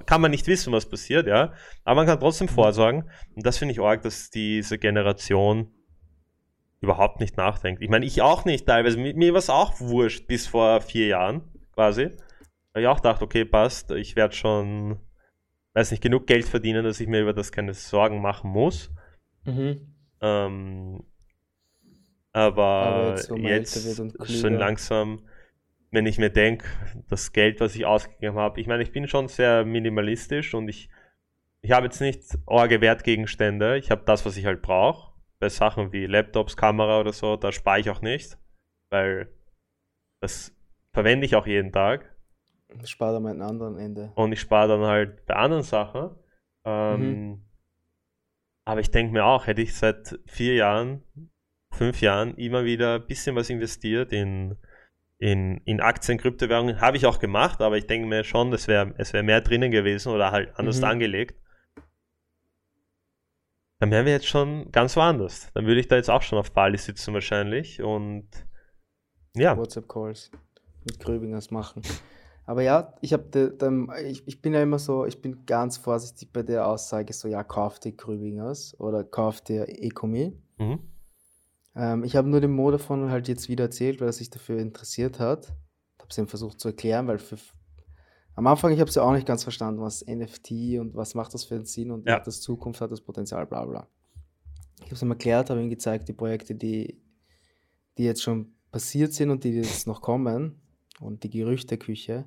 kann 0.07 0.21
man 0.21 0.31
nicht 0.31 0.47
wissen, 0.47 0.73
was 0.73 0.89
passiert, 0.89 1.27
ja. 1.27 1.53
Aber 1.85 1.97
man 1.97 2.07
kann 2.07 2.21
trotzdem 2.21 2.49
vorsorgen. 2.49 3.11
Und 3.35 3.45
das 3.45 3.59
finde 3.59 3.73
ich 3.73 3.81
arg, 3.81 4.03
dass 4.03 4.31
diese 4.31 4.79
Generation 4.79 5.73
überhaupt 6.81 7.19
nicht 7.19 7.37
nachdenkt. 7.37 7.83
Ich 7.83 7.89
meine, 7.89 8.07
ich 8.07 8.23
auch 8.23 8.45
nicht 8.45 8.67
teilweise. 8.67 8.99
Mir, 8.99 9.15
mir 9.15 9.33
war 9.33 9.39
es 9.39 9.51
auch 9.51 9.81
wurscht 9.81 10.29
bis 10.29 10.47
vor 10.47 10.81
vier 10.81 11.09
Jahren 11.09 11.43
quasi. 11.75 12.11
Weil 12.73 12.83
ich 12.83 12.89
auch 12.89 13.01
dachte, 13.01 13.25
okay, 13.25 13.45
passt, 13.45 13.91
ich 13.91 14.15
werde 14.15 14.35
schon, 14.35 15.01
weiß 15.73 15.91
nicht, 15.91 16.03
genug 16.03 16.29
Geld 16.29 16.45
verdienen, 16.45 16.85
dass 16.85 17.01
ich 17.01 17.09
mir 17.09 17.23
über 17.23 17.33
das 17.33 17.51
keine 17.51 17.75
Sorgen 17.75 18.21
machen 18.21 18.51
muss. 18.51 18.93
Mhm. 19.45 19.95
Ähm, 20.21 21.03
aber, 22.33 22.63
Aber 22.63 23.11
jetzt, 23.11 23.31
man 23.31 23.41
jetzt, 23.41 24.19
klüger. 24.19 24.51
langsam, 24.51 25.23
wenn 25.91 26.07
ich 26.07 26.19
mir 26.19 26.31
denke, 26.31 26.67
das 27.09 27.33
Geld, 27.33 27.61
was 27.61 27.75
ich 27.75 27.87
ausgegeben 27.87 28.37
habe, 28.37 28.61
ich 28.61 28.67
meine, 28.67 28.83
ich 28.83 28.93
bin 28.93 29.09
schon 29.09 29.29
sehr 29.29 29.65
minimalistisch 29.65 30.55
und 30.55 30.69
ich, 30.69 30.89
ich 31.63 31.71
habe 31.73 31.87
jetzt 31.87 32.01
nicht 32.01 32.23
orge 32.47 32.81
Wertgegenstände, 32.81 33.79
ich 33.79 33.91
habe 33.91 34.03
das, 34.05 34.27
was 34.27 34.37
ich 34.37 34.47
halt 34.47 34.63
brauche. 34.63 35.15
Bei 35.39 35.49
Sachen 35.51 35.93
wie 35.93 36.07
Laptops, 36.07 36.57
Kamera 36.57 36.99
oder 36.99 37.13
so, 37.13 37.37
da 37.37 37.53
spare 37.53 37.81
ich 37.81 37.91
auch 37.91 38.01
nicht, 38.01 38.39
weil 38.91 39.29
das 40.21 40.55
verwende 40.93 41.27
ich 41.27 41.37
auch 41.37 41.47
jeden 41.47 41.73
Tag 41.73 42.17
Spart 42.85 43.15
am 43.17 43.27
anderen 43.27 43.79
Ende. 43.79 44.13
und 44.17 44.33
ich 44.33 44.41
spare 44.41 44.69
dann 44.69 44.81
halt 44.83 45.25
bei 45.27 45.35
anderen 45.37 45.63
Sachen. 45.63 46.11
Ähm, 46.65 47.45
Aber 48.65 48.81
ich 48.81 48.91
denke 48.91 49.13
mir 49.13 49.25
auch, 49.25 49.47
hätte 49.47 49.63
ich 49.63 49.75
seit 49.75 50.19
vier 50.27 50.55
Jahren, 50.55 51.03
fünf 51.73 52.01
Jahren 52.01 52.35
immer 52.37 52.65
wieder 52.65 52.97
ein 52.97 53.07
bisschen 53.07 53.37
was 53.37 53.51
investiert 53.51 54.13
in 54.13 54.57
in, 55.19 55.59
in 55.65 55.81
Aktien, 55.81 56.19
Kryptowährungen. 56.19 56.81
Habe 56.81 56.97
ich 56.97 57.07
auch 57.07 57.19
gemacht, 57.19 57.61
aber 57.61 57.77
ich 57.77 57.87
denke 57.87 58.07
mir 58.07 58.25
schon, 58.25 58.51
das 58.51 58.69
wär, 58.69 58.95
es 58.99 59.13
wäre 59.13 59.23
mehr 59.23 59.41
drinnen 59.41 59.71
gewesen 59.71 60.13
oder 60.13 60.31
halt 60.31 60.57
anders 60.57 60.79
mhm. 60.79 60.85
angelegt. 60.85 61.41
Dann 63.79 63.91
wären 63.91 64.07
wir 64.07 64.13
jetzt 64.13 64.27
schon 64.27 64.71
ganz 64.73 64.97
woanders. 64.97 65.51
Dann 65.53 65.67
würde 65.67 65.81
ich 65.81 65.89
da 65.89 65.97
jetzt 65.97 66.11
auch 66.11 66.23
schon 66.23 66.39
auf 66.39 66.53
Bali 66.53 66.79
sitzen 66.79 67.13
wahrscheinlich 67.13 67.83
und 67.83 68.29
ja. 69.35 69.57
WhatsApp-Calls 69.57 70.31
mit 70.85 70.99
Gröbingers 70.99 71.51
machen. 71.51 71.83
Aber 72.47 72.63
ja, 72.63 72.95
ich 73.01 73.13
habe 73.13 73.85
ich, 74.05 74.27
ich 74.27 74.41
bin 74.41 74.55
ja 74.55 74.63
immer 74.63 74.79
so, 74.79 75.05
ich 75.05 75.21
bin 75.21 75.45
ganz 75.47 75.77
vorsichtig 75.77 76.33
bei 76.33 76.43
der 76.43 76.67
Aussage, 76.67 77.13
so 77.13 77.29
ja, 77.29 77.43
kauf 77.43 77.81
dir 77.81 77.93
Gröbingers 77.93 78.79
oder 78.79 79.03
kauf 79.03 79.41
dir 79.41 79.69
Ecomi. 79.69 80.33
Mhm. 80.59 80.79
Ähm, 81.77 82.05
ich 82.05 82.17
habe 82.17 82.29
nur 82.29 82.41
dem 82.41 82.53
Mo 82.53 82.71
davon 82.71 83.11
halt 83.11 83.29
jetzt 83.29 83.49
wieder 83.49 83.65
erzählt, 83.65 84.01
weil 84.01 84.09
er 84.09 84.13
sich 84.13 84.31
dafür 84.31 84.59
interessiert 84.59 85.21
hat. 85.21 85.49
Habe 85.99 86.09
es 86.09 86.19
ihm 86.19 86.27
versucht 86.27 86.59
zu 86.59 86.69
erklären, 86.69 87.07
weil 87.07 87.19
für, 87.19 87.37
am 88.35 88.47
Anfang 88.47 88.73
ich 88.73 88.81
habe 88.81 88.89
es 88.89 88.95
ja 88.95 89.03
auch 89.03 89.13
nicht 89.13 89.27
ganz 89.27 89.43
verstanden, 89.43 89.81
was 89.81 90.05
NFT 90.07 90.79
und 90.81 90.95
was 90.95 91.15
macht 91.15 91.35
das 91.35 91.45
für 91.45 91.57
einen 91.57 91.67
Sinn 91.67 91.91
und 91.91 92.07
ja. 92.07 92.19
das 92.19 92.41
Zukunft 92.41 92.81
hat 92.81 92.91
das 92.91 93.01
Potenzial, 93.01 93.47
bla 93.47 93.65
bla. 93.67 93.89
Ich 94.79 94.87
habe 94.87 94.95
es 94.95 95.03
ihm 95.03 95.11
erklärt, 95.11 95.51
habe 95.51 95.63
ihm 95.63 95.71
gezeigt, 95.71 96.09
die 96.09 96.13
Projekte, 96.13 96.55
die, 96.55 97.01
die 97.99 98.05
jetzt 98.05 98.23
schon 98.23 98.55
passiert 98.71 99.13
sind 99.13 99.31
und 99.31 99.45
die 99.45 99.51
jetzt 99.51 99.87
noch 99.87 100.01
kommen 100.01 100.61
und 101.01 101.23
die 101.25 101.31
Gerüchteküche 101.31 102.27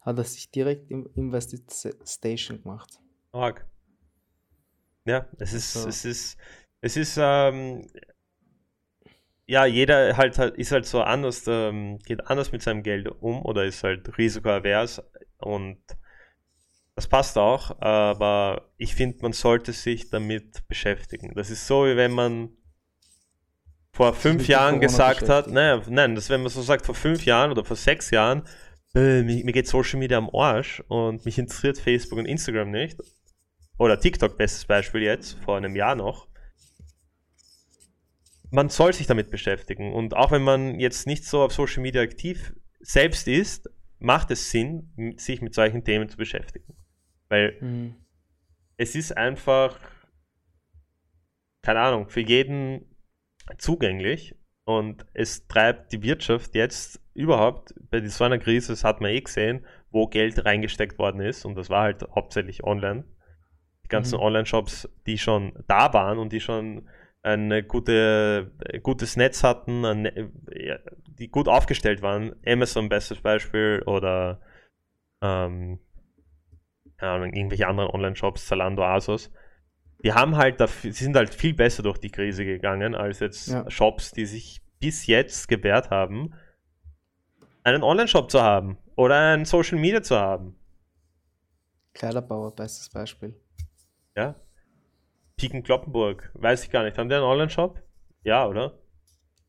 hat 0.00 0.18
er 0.18 0.24
sich 0.24 0.50
direkt 0.50 0.90
im 0.90 1.08
Investation 1.14 2.60
gemacht. 2.60 2.98
Org. 3.30 3.66
Ja, 5.04 5.26
es 5.38 5.52
ist, 5.52 5.72
so. 5.72 5.88
es 5.88 6.04
ist, 6.04 6.36
es 6.80 6.96
ist, 6.96 7.18
ähm, 7.20 7.86
ja, 9.46 9.64
jeder 9.66 10.16
halt, 10.16 10.38
halt 10.38 10.56
ist 10.56 10.72
halt 10.72 10.86
so 10.86 11.02
anders, 11.02 11.44
ähm, 11.46 11.98
geht 11.98 12.26
anders 12.28 12.52
mit 12.52 12.62
seinem 12.62 12.82
Geld 12.82 13.08
um 13.08 13.44
oder 13.44 13.64
ist 13.64 13.84
halt 13.84 14.16
risikoavers 14.18 15.02
und 15.38 15.78
das 16.94 17.08
passt 17.08 17.38
auch, 17.38 17.80
aber 17.80 18.70
ich 18.76 18.94
finde, 18.94 19.18
man 19.22 19.32
sollte 19.32 19.72
sich 19.72 20.10
damit 20.10 20.66
beschäftigen. 20.68 21.32
Das 21.34 21.50
ist 21.50 21.66
so, 21.66 21.86
wie 21.86 21.96
wenn 21.96 22.12
man 22.12 22.50
vor 23.92 24.14
fünf 24.14 24.46
Jahren 24.48 24.80
gesagt 24.80 25.28
hat, 25.28 25.48
naja, 25.48 25.82
nein, 25.88 26.14
das 26.14 26.30
wenn 26.30 26.42
man 26.42 26.50
so 26.50 26.62
sagt, 26.62 26.86
vor 26.86 26.94
fünf 26.94 27.24
Jahren 27.24 27.50
oder 27.50 27.64
vor 27.64 27.76
sechs 27.76 28.10
Jahren, 28.10 28.42
äh, 28.94 29.22
mir, 29.22 29.44
mir 29.44 29.52
geht 29.52 29.68
Social 29.68 29.98
Media 29.98 30.18
am 30.18 30.30
Arsch 30.34 30.82
und 30.88 31.24
mich 31.24 31.38
interessiert 31.38 31.78
Facebook 31.78 32.18
und 32.18 32.26
Instagram 32.26 32.70
nicht. 32.70 32.98
Oder 33.78 33.98
TikTok, 33.98 34.36
bestes 34.36 34.66
Beispiel 34.66 35.02
jetzt, 35.02 35.38
vor 35.44 35.56
einem 35.56 35.74
Jahr 35.74 35.94
noch. 35.94 36.28
Man 38.52 38.68
soll 38.68 38.92
sich 38.92 39.06
damit 39.06 39.30
beschäftigen. 39.30 39.92
Und 39.92 40.14
auch 40.14 40.30
wenn 40.30 40.42
man 40.42 40.78
jetzt 40.78 41.06
nicht 41.06 41.24
so 41.24 41.42
auf 41.42 41.52
Social 41.52 41.82
Media 41.82 42.02
aktiv 42.02 42.54
selbst 42.80 43.26
ist, 43.26 43.68
macht 43.98 44.30
es 44.30 44.50
Sinn, 44.50 45.14
sich 45.16 45.40
mit 45.40 45.54
solchen 45.54 45.84
Themen 45.84 46.08
zu 46.08 46.18
beschäftigen. 46.18 46.76
Weil 47.28 47.56
mhm. 47.60 47.96
es 48.76 48.94
ist 48.94 49.16
einfach, 49.16 49.80
keine 51.62 51.80
Ahnung, 51.80 52.10
für 52.10 52.20
jeden 52.20 52.94
zugänglich 53.56 54.36
und 54.64 55.06
es 55.14 55.46
treibt 55.46 55.92
die 55.92 56.02
Wirtschaft 56.02 56.54
jetzt 56.54 57.00
überhaupt, 57.14 57.74
bei 57.90 58.06
so 58.06 58.24
einer 58.24 58.38
Krise, 58.38 58.72
das 58.72 58.84
hat 58.84 59.00
man 59.00 59.12
eh 59.12 59.20
gesehen, 59.20 59.66
wo 59.90 60.08
Geld 60.08 60.44
reingesteckt 60.44 60.98
worden 60.98 61.22
ist 61.22 61.44
und 61.46 61.54
das 61.54 61.70
war 61.70 61.82
halt 61.82 62.02
hauptsächlich 62.14 62.64
online. 62.64 63.04
Die 63.84 63.88
ganzen 63.88 64.16
mhm. 64.16 64.24
Online-Shops, 64.24 64.88
die 65.06 65.16
schon 65.16 65.52
da 65.68 65.92
waren 65.94 66.18
und 66.18 66.32
die 66.32 66.40
schon 66.40 66.86
ein 67.22 67.66
gute, 67.68 68.50
gutes 68.82 69.16
Netz 69.16 69.44
hatten, 69.44 69.84
eine, 69.84 70.30
die 71.06 71.28
gut 71.28 71.48
aufgestellt 71.48 72.02
waren. 72.02 72.34
Amazon 72.44 72.88
bestes 72.88 73.20
Beispiel 73.20 73.82
oder 73.86 74.40
ähm, 75.20 75.78
Ahnung, 76.98 77.32
irgendwelche 77.32 77.66
anderen 77.66 77.90
Online-Shops, 77.90 78.46
Zalando, 78.46 78.84
Asos. 78.84 79.30
Die 80.04 80.12
haben 80.12 80.36
halt, 80.36 80.60
dafür, 80.60 80.92
sie 80.92 81.04
sind 81.04 81.16
halt 81.16 81.34
viel 81.34 81.54
besser 81.54 81.82
durch 81.82 81.98
die 81.98 82.10
Krise 82.10 82.44
gegangen 82.44 82.94
als 82.94 83.20
jetzt 83.20 83.48
ja. 83.48 83.70
Shops, 83.70 84.12
die 84.12 84.26
sich 84.26 84.60
bis 84.80 85.06
jetzt 85.06 85.48
gewährt 85.48 85.90
haben, 85.90 86.34
einen 87.62 87.84
Online-Shop 87.84 88.30
zu 88.30 88.42
haben 88.42 88.78
oder 88.96 89.34
ein 89.34 89.44
Social 89.44 89.78
Media 89.78 90.02
zu 90.02 90.18
haben. 90.18 90.56
Kleiderbauer, 91.94 92.54
bestes 92.54 92.88
Beispiel. 92.88 93.40
Ja. 94.16 94.34
Piken 95.42 95.62
Kloppenburg, 95.64 96.30
weiß 96.34 96.64
ich 96.64 96.70
gar 96.70 96.84
nicht. 96.84 96.96
Haben 96.96 97.08
die 97.08 97.16
einen 97.16 97.24
Online-Shop? 97.24 97.82
Ja, 98.22 98.46
oder? 98.46 98.78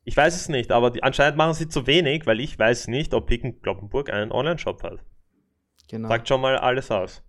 Ich 0.04 0.18
weiß 0.18 0.36
es 0.36 0.50
nicht, 0.50 0.72
aber 0.72 0.92
die, 0.92 1.04
anscheinend 1.04 1.38
machen 1.38 1.54
sie 1.54 1.70
zu 1.70 1.88
wenig, 1.88 2.26
weil 2.26 2.40
ich 2.40 2.58
weiß 2.58 2.88
nicht, 2.88 3.14
ob 3.14 3.28
Piken 3.28 3.62
Kloppenburg 3.62 4.12
einen 4.12 4.32
Online-Shop 4.32 4.82
hat. 4.84 5.00
Genau. 5.90 6.10
Sagt 6.10 6.28
schon 6.28 6.42
mal 6.42 6.58
alles 6.58 6.90
aus. 6.90 7.24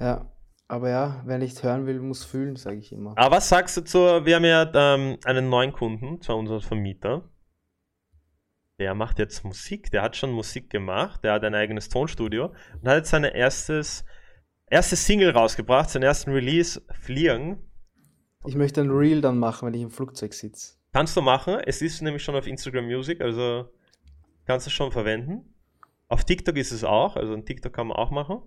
Ja, 0.00 0.32
aber 0.66 0.90
ja, 0.90 1.22
wer 1.24 1.38
nicht 1.38 1.62
hören 1.62 1.86
will, 1.86 2.00
muss 2.00 2.24
fühlen, 2.24 2.56
sage 2.56 2.78
ich 2.78 2.92
immer. 2.92 3.14
Aber 3.16 3.36
was 3.36 3.48
sagst 3.48 3.76
du 3.76 3.82
zu, 3.82 3.98
wir 3.98 4.34
haben 4.34 4.44
ja 4.44 4.70
ähm, 4.74 5.18
einen 5.24 5.48
neuen 5.48 5.72
Kunden, 5.72 6.20
zwar 6.20 6.36
unseren 6.36 6.60
Vermieter 6.60 7.30
der 8.82 8.94
macht 8.94 9.20
jetzt 9.20 9.44
Musik, 9.44 9.92
der 9.92 10.02
hat 10.02 10.16
schon 10.16 10.32
Musik 10.32 10.68
gemacht, 10.68 11.22
der 11.22 11.34
hat 11.34 11.44
ein 11.44 11.54
eigenes 11.54 11.88
Tonstudio 11.88 12.46
und 12.80 12.88
hat 12.88 12.96
jetzt 12.96 13.10
sein 13.10 13.22
erstes, 13.22 14.04
erstes 14.66 15.06
Single 15.06 15.30
rausgebracht, 15.30 15.88
seinen 15.90 16.02
ersten 16.02 16.32
Release, 16.32 16.82
Fliegen. 16.90 17.70
Ich 18.44 18.56
möchte 18.56 18.80
ein 18.80 18.90
Reel 18.90 19.20
dann 19.20 19.38
machen, 19.38 19.66
wenn 19.66 19.74
ich 19.74 19.82
im 19.82 19.90
Flugzeug 19.90 20.34
sitze. 20.34 20.74
Kannst 20.92 21.16
du 21.16 21.22
machen, 21.22 21.58
es 21.64 21.80
ist 21.80 22.02
nämlich 22.02 22.22
schon 22.22 22.34
auf 22.34 22.46
Instagram 22.46 22.86
Music, 22.86 23.20
also 23.20 23.68
kannst 24.44 24.66
du 24.66 24.70
schon 24.70 24.92
verwenden. 24.92 25.54
Auf 26.08 26.24
TikTok 26.24 26.56
ist 26.56 26.72
es 26.72 26.84
auch, 26.84 27.16
also 27.16 27.32
ein 27.32 27.46
TikTok 27.46 27.72
kann 27.72 27.86
man 27.86 27.96
auch 27.96 28.10
machen. 28.10 28.42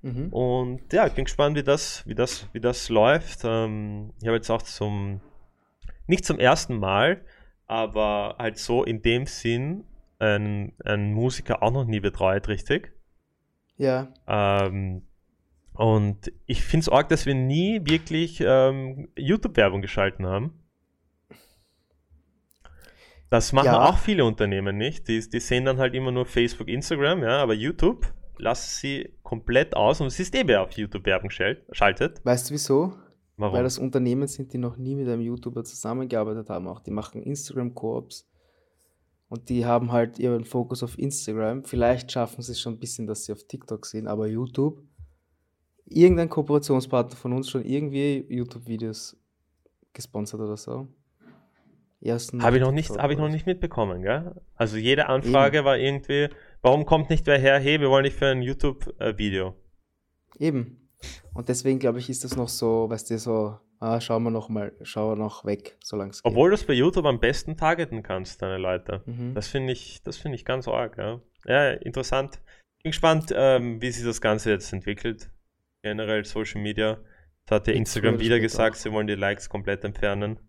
Mhm. 0.00 0.28
Und 0.32 0.92
ja, 0.92 1.06
ich 1.06 1.14
bin 1.14 1.24
gespannt, 1.24 1.56
wie 1.56 1.62
das, 1.62 2.06
wie 2.06 2.14
das, 2.14 2.48
wie 2.52 2.60
das 2.60 2.88
läuft. 2.88 3.40
Ähm, 3.44 4.12
ich 4.20 4.26
habe 4.26 4.36
jetzt 4.36 4.50
auch 4.50 4.62
zum, 4.62 5.20
nicht 6.06 6.24
zum 6.24 6.38
ersten 6.38 6.78
Mal, 6.78 7.24
aber 7.66 8.36
halt 8.38 8.58
so 8.58 8.84
in 8.84 9.02
dem 9.02 9.26
Sinn 9.26 9.84
ein, 10.18 10.72
ein 10.84 11.12
Musiker 11.12 11.62
auch 11.62 11.72
noch 11.72 11.84
nie 11.84 12.00
betreut, 12.00 12.48
richtig? 12.48 12.92
Ja. 13.76 14.12
Ähm, 14.26 15.02
und 15.74 16.32
ich 16.46 16.62
finde 16.62 16.84
es 16.84 16.88
arg, 16.88 17.08
dass 17.08 17.26
wir 17.26 17.34
nie 17.34 17.80
wirklich 17.84 18.42
ähm, 18.44 19.08
YouTube-Werbung 19.16 19.82
geschalten 19.82 20.26
haben. 20.26 20.52
Das 23.28 23.52
machen 23.52 23.66
ja. 23.66 23.88
auch 23.88 23.98
viele 23.98 24.24
Unternehmen 24.24 24.76
nicht. 24.76 25.08
Die, 25.08 25.18
die 25.28 25.40
sehen 25.40 25.64
dann 25.64 25.78
halt 25.78 25.94
immer 25.94 26.12
nur 26.12 26.26
Facebook, 26.26 26.68
Instagram, 26.68 27.22
ja, 27.22 27.42
aber 27.42 27.54
YouTube 27.54 28.06
lassen 28.38 28.78
sie 28.80 29.14
komplett 29.22 29.74
aus 29.76 30.00
und 30.00 30.06
es 30.06 30.20
ist 30.20 30.34
eben 30.34 30.56
auf 30.56 30.72
YouTube 30.72 31.06
Werbung 31.06 31.30
schaltet. 31.30 32.24
Weißt 32.24 32.50
du 32.50 32.54
wieso? 32.54 32.94
Warum? 33.36 33.56
Weil 33.56 33.64
das 33.64 33.78
Unternehmen 33.78 34.28
sind, 34.28 34.52
die 34.52 34.58
noch 34.58 34.76
nie 34.76 34.94
mit 34.94 35.08
einem 35.08 35.22
YouTuber 35.22 35.64
zusammengearbeitet 35.64 36.50
haben. 36.50 36.68
Auch 36.68 36.80
die 36.80 36.92
machen 36.92 37.22
Instagram-Koops 37.22 38.28
und 39.28 39.48
die 39.48 39.66
haben 39.66 39.90
halt 39.90 40.20
ihren 40.20 40.44
Fokus 40.44 40.84
auf 40.84 40.96
Instagram. 40.98 41.64
Vielleicht 41.64 42.12
schaffen 42.12 42.42
sie 42.42 42.52
es 42.52 42.60
schon 42.60 42.74
ein 42.74 42.78
bisschen, 42.78 43.08
dass 43.08 43.24
sie 43.24 43.32
auf 43.32 43.42
TikTok 43.44 43.86
sind, 43.86 44.06
aber 44.06 44.28
YouTube, 44.28 44.80
irgendein 45.86 46.28
Kooperationspartner 46.28 47.16
von 47.16 47.32
uns 47.32 47.50
schon 47.50 47.64
irgendwie 47.64 48.24
YouTube-Videos 48.28 49.16
gesponsert 49.92 50.40
oder 50.40 50.56
so. 50.56 50.88
Habe 52.04 52.56
ich, 52.56 52.62
noch 52.62 52.72
nicht, 52.72 52.90
hab 52.90 53.10
ich 53.10 53.16
noch 53.16 53.30
nicht 53.30 53.46
mitbekommen, 53.46 54.02
gell? 54.02 54.34
Also 54.56 54.76
jede 54.76 55.08
Anfrage 55.08 55.58
Eben. 55.58 55.64
war 55.64 55.78
irgendwie, 55.78 56.28
warum 56.60 56.84
kommt 56.84 57.08
nicht 57.08 57.26
wer 57.26 57.38
her, 57.38 57.58
hey, 57.58 57.80
wir 57.80 57.88
wollen 57.88 58.02
nicht 58.02 58.16
für 58.16 58.26
ein 58.26 58.42
YouTube-Video. 58.42 59.54
Eben. 60.38 60.90
Und 61.32 61.48
deswegen 61.48 61.78
glaube 61.78 62.00
ich, 62.00 62.10
ist 62.10 62.22
das 62.22 62.36
noch 62.36 62.48
so, 62.48 62.90
weißt 62.90 63.10
du, 63.10 63.18
so, 63.18 63.58
ah, 63.80 64.00
schauen 64.00 64.22
wir 64.22 64.30
noch 64.30 64.50
mal, 64.50 64.72
schauen 64.82 65.12
wir 65.12 65.22
noch 65.22 65.46
weg, 65.46 65.78
solange 65.82 66.10
es 66.10 66.22
geht. 66.22 66.30
Obwohl 66.30 66.50
du 66.50 66.54
es 66.56 66.64
bei 66.64 66.74
YouTube 66.74 67.06
am 67.06 67.20
besten 67.20 67.56
targeten 67.56 68.02
kannst, 68.02 68.42
deine 68.42 68.58
Leute. 68.58 69.02
Mhm. 69.06 69.32
Das 69.34 69.48
finde 69.48 69.72
ich, 69.72 70.02
das 70.02 70.18
finde 70.18 70.36
ich 70.36 70.44
ganz 70.44 70.68
arg, 70.68 70.98
ja. 70.98 71.20
Ja, 71.46 71.70
interessant. 71.70 72.40
Bin 72.82 72.90
gespannt, 72.90 73.32
ähm, 73.34 73.80
wie 73.80 73.90
sich 73.90 74.04
das 74.04 74.20
Ganze 74.20 74.50
jetzt 74.50 74.72
entwickelt. 74.74 75.30
Generell 75.84 76.24
Social 76.24 76.62
Media. 76.62 76.98
Das 77.44 77.56
hat 77.56 77.66
ja 77.66 77.74
Instagram 77.74 78.18
wieder 78.18 78.40
gesagt, 78.40 78.74
auch. 78.74 78.80
sie 78.80 78.90
wollen 78.90 79.06
die 79.06 79.16
Likes 79.16 79.50
komplett 79.50 79.84
entfernen. 79.84 80.40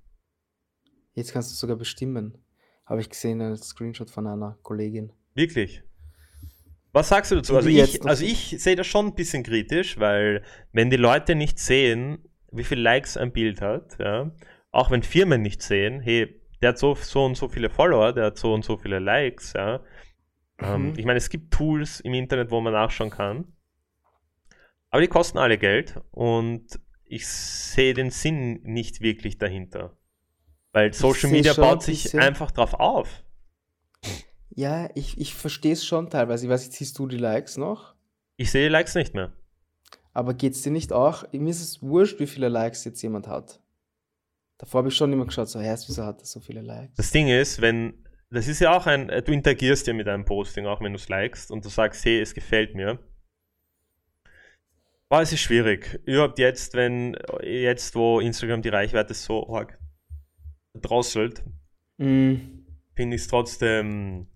Jetzt 1.11 1.33
kannst 1.33 1.51
du 1.51 1.55
sogar 1.55 1.75
bestimmen. 1.75 2.37
Habe 2.85 3.01
ich 3.01 3.09
gesehen, 3.09 3.41
ein 3.41 3.57
Screenshot 3.57 4.09
von 4.09 4.27
einer 4.27 4.57
Kollegin. 4.63 5.11
Wirklich? 5.33 5.83
Was 6.93 7.09
sagst 7.09 7.31
du 7.31 7.35
dazu? 7.35 7.53
Also 7.57 7.67
ich, 7.67 8.05
also 8.05 8.23
ich 8.23 8.55
sehe 8.59 8.77
das 8.77 8.87
schon 8.87 9.07
ein 9.07 9.15
bisschen 9.15 9.43
kritisch, 9.43 9.99
weil 9.99 10.41
wenn 10.71 10.89
die 10.89 10.95
Leute 10.95 11.35
nicht 11.35 11.59
sehen, 11.59 12.29
wie 12.53 12.63
viele 12.63 12.81
Likes 12.81 13.17
ein 13.17 13.33
Bild 13.33 13.59
hat, 13.59 13.97
ja, 13.99 14.31
auch 14.71 14.89
wenn 14.89 15.03
Firmen 15.03 15.41
nicht 15.41 15.61
sehen, 15.61 15.99
hey, 15.99 16.41
der 16.61 16.69
hat 16.69 16.77
so, 16.77 16.95
so 16.95 17.25
und 17.25 17.35
so 17.35 17.49
viele 17.49 17.69
Follower, 17.69 18.13
der 18.13 18.27
hat 18.27 18.37
so 18.37 18.53
und 18.53 18.63
so 18.63 18.77
viele 18.77 18.99
Likes, 18.99 19.51
ja. 19.51 19.83
Ähm, 20.59 20.91
mhm. 20.91 20.93
ich 20.95 21.03
meine, 21.03 21.17
es 21.17 21.29
gibt 21.29 21.53
Tools 21.53 21.99
im 21.99 22.13
Internet, 22.13 22.51
wo 22.51 22.61
man 22.61 22.71
nachschauen 22.71 23.09
kann. 23.09 23.51
Aber 24.95 25.01
die 25.01 25.09
kosten 25.09 25.39
alle 25.39 25.57
Geld 25.57 25.99
und 26.11 26.79
ich 27.03 27.27
sehe 27.27 27.93
den 27.93 28.11
Sinn 28.11 28.61
nicht 28.63 29.01
wirklich 29.01 29.37
dahinter. 29.37 29.91
Weil 30.71 30.93
Social 30.93 31.29
Media 31.29 31.53
baut 31.53 31.83
sich 31.83 32.17
einfach 32.17 32.51
drauf 32.51 32.75
auf. 32.75 33.25
Ja, 34.51 34.89
ich, 34.95 35.17
ich 35.17 35.35
verstehe 35.35 35.73
es 35.73 35.85
schon 35.85 36.09
teilweise. 36.09 36.45
Ich 36.45 36.49
weiß 36.49 36.65
nicht, 36.65 36.77
siehst 36.77 36.97
du 36.97 37.07
die 37.07 37.17
Likes 37.17 37.57
noch? 37.57 37.93
Ich 38.37 38.51
sehe 38.51 38.69
die 38.69 38.71
Likes 38.71 38.95
nicht 38.95 39.13
mehr. 39.13 39.33
Aber 40.13 40.33
geht 40.33 40.53
es 40.53 40.61
dir 40.61 40.71
nicht 40.71 40.93
auch? 40.93 41.29
Mir 41.33 41.49
ist 41.49 41.61
es 41.61 41.83
wurscht, 41.83 42.21
wie 42.21 42.27
viele 42.27 42.47
Likes 42.47 42.85
jetzt 42.85 43.01
jemand 43.01 43.27
hat. 43.27 43.59
Davor 44.59 44.77
habe 44.77 44.87
ich 44.87 44.95
schon 44.95 45.11
immer 45.11 45.25
geschaut, 45.25 45.49
so, 45.49 45.59
hä, 45.59 45.75
wieso 45.87 46.05
hat 46.05 46.21
er 46.21 46.25
so 46.25 46.39
viele 46.39 46.61
Likes? 46.61 46.95
Das 46.95 47.11
Ding 47.11 47.27
ist, 47.27 47.59
wenn, 47.59 48.05
das 48.29 48.47
ist 48.47 48.61
ja 48.61 48.73
auch 48.73 48.85
ein, 48.87 49.09
du 49.09 49.33
interagierst 49.33 49.87
ja 49.87 49.93
mit 49.93 50.07
einem 50.07 50.23
Posting, 50.23 50.65
auch 50.67 50.79
wenn 50.79 50.93
du 50.93 50.99
es 50.99 51.09
likest 51.09 51.51
und 51.51 51.65
du 51.65 51.69
sagst, 51.69 52.05
hey, 52.05 52.21
es 52.21 52.33
gefällt 52.33 52.75
mir. 52.75 52.97
Boah, 55.09 55.21
es 55.21 55.31
ist 55.31 55.41
schwierig. 55.41 55.99
Überhaupt 56.05 56.39
jetzt, 56.39 56.73
wenn, 56.73 57.15
jetzt, 57.43 57.95
wo 57.95 58.19
Instagram 58.19 58.61
die 58.61 58.69
Reichweite 58.69 59.13
so 59.13 59.47
arg 59.53 59.77
drosselt, 60.81 61.43
Mm, 61.97 62.65
finde 62.93 63.15
ich 63.15 63.21
es 63.21 63.27
trotzdem, 63.29 64.27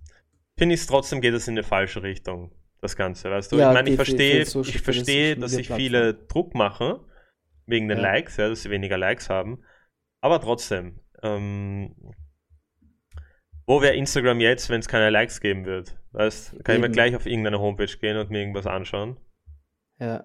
finde 0.57 0.75
ich 0.75 0.79
es 0.81 0.87
trotzdem 0.87 1.19
geht 1.19 1.33
es 1.33 1.49
in 1.49 1.55
eine 1.55 1.63
falsche 1.63 2.01
Richtung, 2.03 2.53
das 2.79 2.95
Ganze, 2.95 3.29
weißt 3.29 3.51
du? 3.51 3.57
Ja, 3.57 3.69
ich 3.71 3.73
meine, 3.73 3.89
ich 3.89 3.95
verstehe, 3.97 4.45
Social- 4.45 4.69
ich 4.69 4.77
die 4.77 4.83
verstehe, 4.83 5.35
dass 5.35 5.51
sich 5.51 5.67
viele 5.69 6.13
Druck 6.13 6.55
machen, 6.55 6.99
wegen 7.65 7.89
den 7.89 7.97
Ja. 7.97 8.03
Likes, 8.13 8.37
ja, 8.37 8.47
dass 8.47 8.61
sie 8.63 8.69
weniger 8.69 8.97
Likes 8.97 9.29
haben, 9.29 9.61
aber 10.21 10.39
trotzdem, 10.39 11.01
ähm, 11.21 11.93
wo 13.67 13.81
wäre 13.81 13.95
Instagram 13.95 14.39
jetzt, 14.39 14.69
wenn 14.69 14.79
es 14.79 14.87
keine 14.87 15.09
Likes 15.09 15.41
geben 15.41 15.65
wird? 15.65 15.97
Weißt, 16.13 16.63
kann 16.63 16.75
ich 16.75 16.79
mir 16.79 16.85
Eben. 16.87 16.93
gleich 16.93 17.15
auf 17.17 17.25
irgendeine 17.25 17.59
Homepage 17.59 17.93
gehen 17.99 18.15
und 18.15 18.29
mir 18.29 18.39
irgendwas 18.39 18.67
anschauen? 18.67 19.19
ja. 19.99 20.23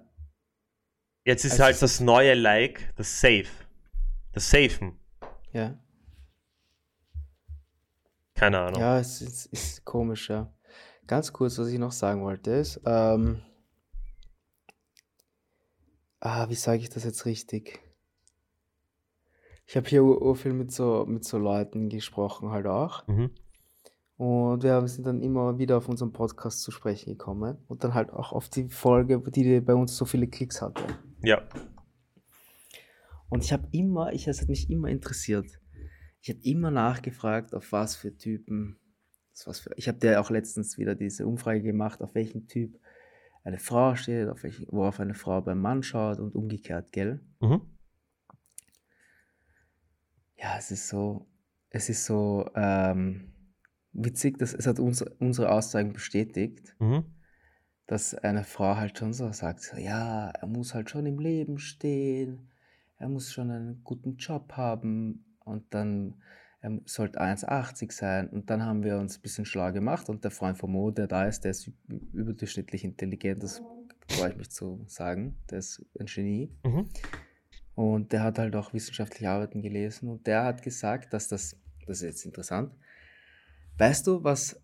Jetzt 1.25 1.45
ist 1.45 1.53
Also 1.53 1.65
halt 1.65 1.83
das 1.83 2.01
neue 2.01 2.35
Like, 2.35 2.93
das 2.97 3.21
Save. 3.21 3.49
Das 4.33 4.51
Safen. 4.51 4.99
Ja. 5.53 5.79
Keine 8.35 8.59
Ahnung. 8.61 8.81
Ja, 8.81 8.99
es 8.99 9.23
ist, 9.23 9.47
ist 9.47 9.85
komisch, 9.85 10.29
ja. 10.29 10.53
Ganz 11.07 11.33
kurz, 11.33 11.59
was 11.59 11.69
ich 11.69 11.79
noch 11.79 11.93
sagen 11.93 12.23
wollte, 12.23 12.51
ist, 12.51 12.81
ähm, 12.85 13.43
ah, 16.21 16.49
wie 16.49 16.55
sage 16.55 16.83
ich 16.83 16.91
das 16.91 17.05
jetzt 17.05 17.25
richtig? 17.27 17.81
Ich 19.67 19.77
habe 19.77 19.89
hier 19.89 20.35
viel 20.35 20.53
mit 20.53 20.73
so, 20.73 21.07
mit 21.07 21.25
so 21.25 21.39
Leuten 21.39 21.89
gesprochen, 21.89 22.51
halt 22.51 22.67
auch. 22.67 23.07
Mhm. 23.07 23.31
Und 24.17 24.63
wir 24.63 24.87
sind 24.87 25.07
dann 25.07 25.21
immer 25.23 25.59
wieder 25.59 25.77
auf 25.77 25.89
unseren 25.89 26.13
Podcast 26.13 26.63
zu 26.63 26.71
sprechen 26.71 27.11
gekommen. 27.11 27.59
Und 27.67 27.83
dann 27.83 27.95
halt 27.95 28.13
auch 28.13 28.33
auf 28.33 28.49
die 28.49 28.69
Folge, 28.69 29.19
die 29.31 29.61
bei 29.61 29.75
uns 29.75 29.97
so 29.97 30.05
viele 30.05 30.29
Klicks 30.29 30.63
hatte. 30.63 30.83
Ja. 31.23 31.43
Und 33.29 33.43
ich 33.43 33.53
habe 33.53 33.67
immer, 33.73 34.13
ich, 34.13 34.29
es 34.29 34.41
hat 34.41 34.49
mich 34.49 34.71
immer 34.71 34.89
interessiert. 34.89 35.61
Ich 36.21 36.31
habe 36.31 36.41
immer 36.43 36.71
nachgefragt, 36.71 37.55
auf 37.55 37.73
was 37.73 37.97
für 37.97 38.17
Typen, 38.17 38.79
was 39.45 39.61
für, 39.61 39.71
ich 39.77 39.89
habe 39.89 39.99
dir 39.99 40.21
auch 40.21 40.31
letztens 40.31 40.79
wieder 40.79 40.95
diese 40.95 41.27
Umfrage 41.27 41.63
gemacht, 41.63 42.01
auf 42.01 42.15
welchen 42.15 42.47
Typ 42.47 42.79
eine 43.43 43.59
Frau 43.59 43.95
steht, 43.97 44.29
auf 44.29 44.43
welchen, 44.45 44.67
worauf 44.71 45.01
eine 45.01 45.15
Frau 45.15 45.41
beim 45.43 45.61
Mann 45.61 45.83
schaut 45.83 46.21
und 46.21 46.35
umgekehrt, 46.35 46.93
gell? 46.93 47.21
Mhm. 47.41 47.61
Ja, 50.37 50.57
es 50.57 50.71
ist 50.71 50.89
so, 50.89 51.27
es 51.71 51.89
ist 51.89 52.05
so 52.07 52.49
ähm, 52.55 53.34
witzig, 53.95 54.39
dass 54.39 54.53
es 54.53 54.67
hat 54.67 54.79
uns, 54.79 55.03
unsere 55.19 55.51
Aussagen 55.51 55.93
bestätigt, 55.93 56.75
Mhm. 56.79 57.05
dass 57.87 58.15
eine 58.15 58.45
Frau 58.45 58.77
halt 58.77 58.99
schon 58.99 59.13
so 59.13 59.31
sagt, 59.33 59.61
so, 59.61 59.77
ja, 59.77 60.31
er 60.31 60.47
muss 60.47 60.75
halt 60.75 60.91
schon 60.91 61.07
im 61.07 61.19
Leben 61.19 61.59
stehen, 61.59 62.51
er 62.99 63.09
muss 63.09 63.33
schon 63.33 63.51
einen 63.51 63.83
guten 63.85 64.17
Job 64.17 64.53
haben 64.57 65.25
und 65.45 65.73
dann 65.75 66.17
er 66.61 66.81
sollte 66.87 67.21
1,80 67.21 67.93
sein. 67.93 68.31
Und 68.31 68.49
dann 68.49 68.65
haben 68.65 68.85
wir 68.85 68.97
uns 68.97 69.19
ein 69.19 69.21
bisschen 69.21 69.45
schlau 69.45 69.71
gemacht 69.71 70.09
und 70.09 70.25
der 70.25 70.31
Freund 70.31 70.57
von 70.57 70.73
Mo, 70.73 70.91
der 70.91 71.07
da 71.07 71.27
ist, 71.27 71.45
der 71.45 71.51
ist 71.51 71.71
überdurchschnittlich 72.15 72.85
intelligent, 72.85 73.43
das 73.43 73.63
freue 74.09 74.31
ich 74.31 74.37
mich 74.39 74.51
zu 74.51 74.83
sagen, 74.87 75.37
der 75.51 75.59
ist 75.59 75.85
ein 76.01 76.07
Genie. 76.07 76.51
Mhm. 76.65 76.89
Und 77.75 78.13
der 78.13 78.23
hat 78.23 78.39
halt 78.39 78.57
auch 78.57 78.73
wissenschaftliche 78.73 79.29
Arbeiten 79.29 79.61
gelesen 79.61 80.09
und 80.09 80.27
der 80.27 80.45
hat 80.45 80.63
gesagt, 80.63 81.13
dass 81.13 81.29
das, 81.29 81.61
das 81.87 81.99
ist 81.99 82.03
jetzt 82.03 82.25
interessant, 82.25 82.73
weißt 83.79 84.07
du, 84.07 84.25
was 84.25 84.61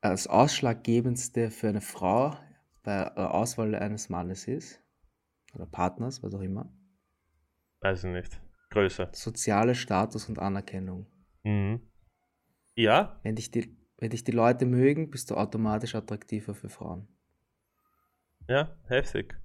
das 0.00 0.26
Ausschlaggebendste 0.26 1.50
für 1.50 1.68
eine 1.68 1.80
Frau 1.80 2.36
bei 2.82 3.10
der 3.16 3.34
Auswahl 3.34 3.74
eines 3.74 4.08
Mannes 4.08 4.48
ist? 4.48 4.80
Oder 5.54 5.66
Partners, 5.66 6.22
was 6.22 6.34
auch 6.34 6.40
immer? 6.40 6.72
Weiß 7.80 8.04
ich 8.04 8.10
nicht. 8.10 8.40
Größe. 8.70 9.08
Soziale 9.12 9.74
Status 9.74 10.28
und 10.28 10.38
Anerkennung. 10.38 11.06
Mhm. 11.42 11.80
Ja, 12.76 13.18
Wenn 13.22 13.36
dich 13.36 13.50
die, 13.50 13.76
wenn 13.98 14.10
dich 14.10 14.24
die 14.24 14.32
Leute 14.32 14.64
mögen, 14.64 15.10
bist 15.10 15.30
du 15.30 15.34
automatisch 15.34 15.94
attraktiver 15.94 16.54
für 16.54 16.68
Frauen. 16.68 17.08
ja, 18.48 18.76
heftig. 18.88 19.32
Äh, 19.32 19.38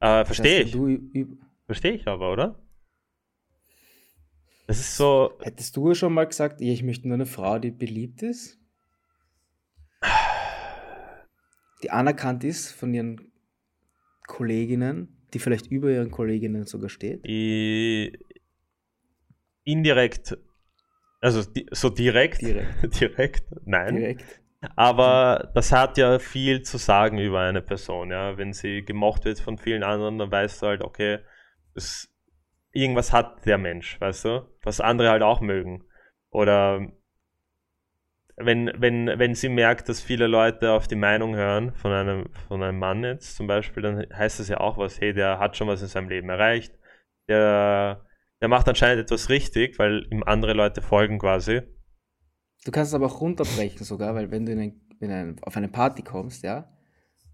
Das 0.00 0.18
heißt, 0.18 0.26
verstehe 0.26 0.62
ich. 0.62 0.76
Verstehe 1.66 1.92
ich 1.92 2.06
aber, 2.08 2.32
oder? 2.32 2.61
Das 4.66 4.78
ist 4.78 4.96
so. 4.96 5.32
hättest 5.40 5.76
du 5.76 5.94
schon 5.94 6.12
mal 6.14 6.26
gesagt, 6.26 6.60
ich 6.60 6.82
möchte 6.82 7.08
nur 7.08 7.14
eine 7.16 7.26
Frau, 7.26 7.58
die 7.58 7.70
beliebt 7.70 8.22
ist? 8.22 8.58
Die 11.82 11.90
anerkannt 11.90 12.44
ist 12.44 12.72
von 12.72 12.94
ihren 12.94 13.32
Kolleginnen, 14.26 15.16
die 15.34 15.38
vielleicht 15.38 15.66
über 15.66 15.90
ihren 15.90 16.10
Kolleginnen 16.10 16.64
sogar 16.64 16.88
steht? 16.88 17.26
i- 17.26 18.16
indirekt. 19.64 20.36
Also 21.20 21.42
di 21.44 21.66
so 21.72 21.88
direkt. 21.90 22.40
Direkt. 22.42 23.00
direkt. 23.00 23.44
Nein. 23.64 23.96
Direkt. 23.96 24.40
Aber 24.76 25.50
das 25.54 25.72
hat 25.72 25.98
ja 25.98 26.18
viel 26.20 26.62
zu 26.62 26.78
sagen 26.78 27.18
über 27.18 27.40
eine 27.40 27.62
Person, 27.62 28.10
ja. 28.10 28.38
Wenn 28.38 28.52
sie 28.52 28.84
gemocht 28.84 29.24
wird 29.24 29.40
von 29.40 29.58
vielen 29.58 29.82
anderen, 29.82 30.18
dann 30.18 30.30
weißt 30.30 30.62
du 30.62 30.66
halt, 30.66 30.82
okay, 30.82 31.18
das, 31.74 32.08
irgendwas 32.72 33.12
hat 33.12 33.46
der 33.46 33.58
Mensch, 33.58 34.00
weißt 34.00 34.24
du, 34.24 34.48
was 34.62 34.80
andere 34.80 35.10
halt 35.10 35.22
auch 35.22 35.40
mögen. 35.40 35.84
Oder 36.30 36.88
wenn, 38.36 38.72
wenn, 38.76 39.06
wenn 39.06 39.34
sie 39.34 39.48
merkt, 39.48 39.88
dass 39.88 40.00
viele 40.00 40.26
Leute 40.26 40.72
auf 40.72 40.88
die 40.88 40.96
Meinung 40.96 41.36
hören 41.36 41.74
von 41.74 41.92
einem, 41.92 42.26
von 42.48 42.62
einem 42.62 42.78
Mann 42.78 43.04
jetzt 43.04 43.36
zum 43.36 43.46
Beispiel, 43.46 43.82
dann 43.82 44.06
heißt 44.12 44.40
das 44.40 44.48
ja 44.48 44.58
auch 44.58 44.78
was, 44.78 45.00
hey, 45.00 45.12
der 45.12 45.38
hat 45.38 45.56
schon 45.56 45.68
was 45.68 45.82
in 45.82 45.88
seinem 45.88 46.08
Leben 46.08 46.28
erreicht, 46.28 46.74
der, 47.28 48.04
der 48.40 48.48
macht 48.48 48.68
anscheinend 48.68 49.02
etwas 49.02 49.28
richtig, 49.28 49.78
weil 49.78 50.06
ihm 50.10 50.22
andere 50.22 50.54
Leute 50.54 50.80
folgen 50.80 51.18
quasi. 51.18 51.62
Du 52.64 52.70
kannst 52.70 52.90
es 52.90 52.94
aber 52.94 53.06
auch 53.06 53.20
runterbrechen 53.20 53.84
sogar, 53.84 54.14
weil 54.14 54.30
wenn 54.30 54.46
du 54.46 54.52
in 54.52 54.60
ein, 54.60 54.80
in 55.00 55.10
ein, 55.10 55.36
auf 55.42 55.56
eine 55.56 55.68
Party 55.68 56.02
kommst, 56.02 56.42
ja, 56.42 56.68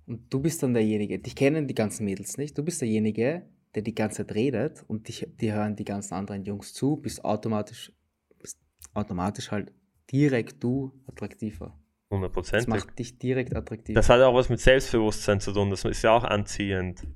und 0.07 0.33
du 0.33 0.41
bist 0.41 0.63
dann 0.63 0.73
derjenige, 0.75 1.19
dich 1.19 1.37
kennen 1.37 1.69
die 1.69 1.75
ganzen 1.75 2.07
Mädels 2.07 2.39
nicht, 2.39 2.57
du 2.57 2.65
bist 2.65 2.81
derjenige, 2.81 3.47
der 3.75 3.83
die 3.83 3.95
ganze 3.95 4.19
Zeit 4.27 4.35
redet 4.35 4.85
und 4.89 5.09
dich, 5.09 5.27
die 5.41 5.53
hören 5.53 5.77
die 5.77 5.85
ganzen 5.85 6.15
anderen 6.15 6.45
Jungs 6.45 6.73
zu, 6.75 6.97
bist 6.97 7.25
automatisch, 7.25 7.93
bist 8.39 8.59
automatisch 8.95 9.51
halt 9.51 9.73
direkt 10.11 10.63
du 10.63 10.93
attraktiver. 11.07 11.79
Das 12.11 12.17
Hundertprozentig. 12.17 12.69
macht 12.69 12.99
dich 12.99 13.19
direkt 13.19 13.55
attraktiv. 13.55 13.95
Das 13.95 14.09
hat 14.09 14.21
auch 14.23 14.35
was 14.35 14.49
mit 14.49 14.61
Selbstbewusstsein 14.61 15.41
zu 15.41 15.53
tun. 15.53 15.69
Das 15.71 15.85
ist 15.85 16.03
ja 16.03 16.13
auch 16.13 16.25
anziehend. 16.25 17.07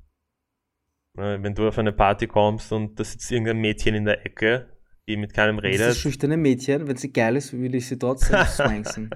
Ne, 1.17 1.41
Wenn 1.41 1.55
du 1.55 1.67
auf 1.67 1.77
eine 1.79 1.93
Party 1.93 2.27
kommst 2.27 2.71
und 2.71 2.99
da 2.99 3.03
sitzt 3.03 3.31
irgendein 3.31 3.57
Mädchen 3.59 3.95
in 3.95 4.05
der 4.05 4.23
Ecke, 4.25 4.69
die 5.07 5.17
mit 5.17 5.33
keinem 5.33 5.57
Und 5.57 5.63
das 5.65 5.71
redet. 5.79 5.95
schüchterne 5.97 6.37
Mädchen, 6.37 6.87
wenn 6.87 6.95
sie 6.97 7.11
geil 7.11 7.35
ist, 7.35 7.53
will 7.53 7.73
ich 7.75 7.87
sie 7.87 7.97
trotzdem 7.97 8.37
swanksen. 8.45 9.09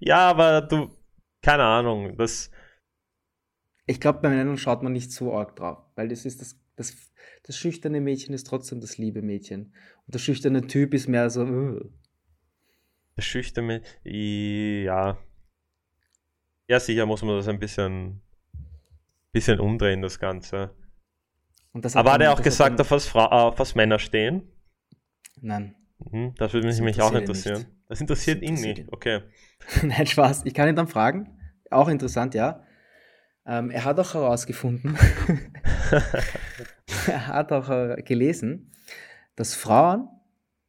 ja, 0.00 0.18
aber 0.30 0.60
du, 0.62 0.90
keine 1.42 1.64
Ahnung, 1.64 2.16
das, 2.16 2.50
Ich 3.86 4.00
glaube, 4.00 4.20
bei 4.20 4.28
Männern 4.30 4.56
schaut 4.58 4.82
man 4.82 4.92
nicht 4.92 5.12
so 5.12 5.34
arg 5.34 5.56
drauf, 5.56 5.78
weil 5.96 6.08
das 6.08 6.24
ist 6.24 6.40
das, 6.40 6.58
das, 6.76 6.94
das 7.44 7.56
schüchterne 7.56 8.00
Mädchen 8.00 8.34
ist 8.34 8.46
trotzdem 8.46 8.80
das 8.80 8.98
liebe 8.98 9.22
Mädchen. 9.22 9.74
Und 10.06 10.14
der 10.14 10.18
schüchterne 10.18 10.66
Typ 10.66 10.94
ist 10.94 11.08
mehr 11.08 11.30
so, 11.30 11.44
äh. 11.44 11.80
das 13.16 13.24
schüchterne, 13.24 13.82
ja. 14.04 15.18
Ja, 16.68 16.80
sicher 16.80 17.06
muss 17.06 17.22
man 17.22 17.36
das 17.36 17.48
ein 17.48 17.58
bisschen, 17.58 18.22
bisschen 19.32 19.60
umdrehen, 19.60 20.00
das 20.02 20.18
Ganze. 20.18 20.74
Das 21.74 21.96
Aber 21.96 22.12
hat 22.12 22.20
er 22.20 22.32
auch 22.32 22.42
gesagt, 22.42 22.80
auf 22.80 22.90
was, 22.90 23.06
Fra 23.06 23.26
auf 23.26 23.58
was 23.58 23.74
Männer 23.74 23.98
stehen? 23.98 24.42
Nein. 25.40 25.74
Mhm, 26.10 26.34
das 26.36 26.52
würde 26.52 26.66
mich, 26.66 26.76
Das 26.76 26.84
mich 26.84 27.00
auch 27.00 27.12
ihn 27.12 27.18
interessieren. 27.18 27.66
Das 27.88 28.00
interessiert 28.00 28.42
Das 28.42 28.48
ihn 28.48 28.48
interessiert 28.56 28.78
nicht. 28.78 28.86
ihn. 28.86 28.88
Okay. 28.92 29.22
Nein, 29.82 30.06
Spaß. 30.06 30.44
Ich 30.44 30.54
kann 30.54 30.68
ihn 30.68 30.76
dann 30.76 30.88
fragen. 30.88 31.38
Auch 31.70 31.88
interessant, 31.88 32.34
ja. 32.34 32.64
Ähm, 33.46 33.70
er 33.70 33.84
hat 33.84 33.98
auch 33.98 34.14
herausgefunden, 34.14 34.96
er 37.06 37.26
hat 37.26 37.50
auch 37.50 37.68
äh, 37.70 38.02
gelesen, 38.02 38.70
dass 39.34 39.54
Frauen 39.54 40.08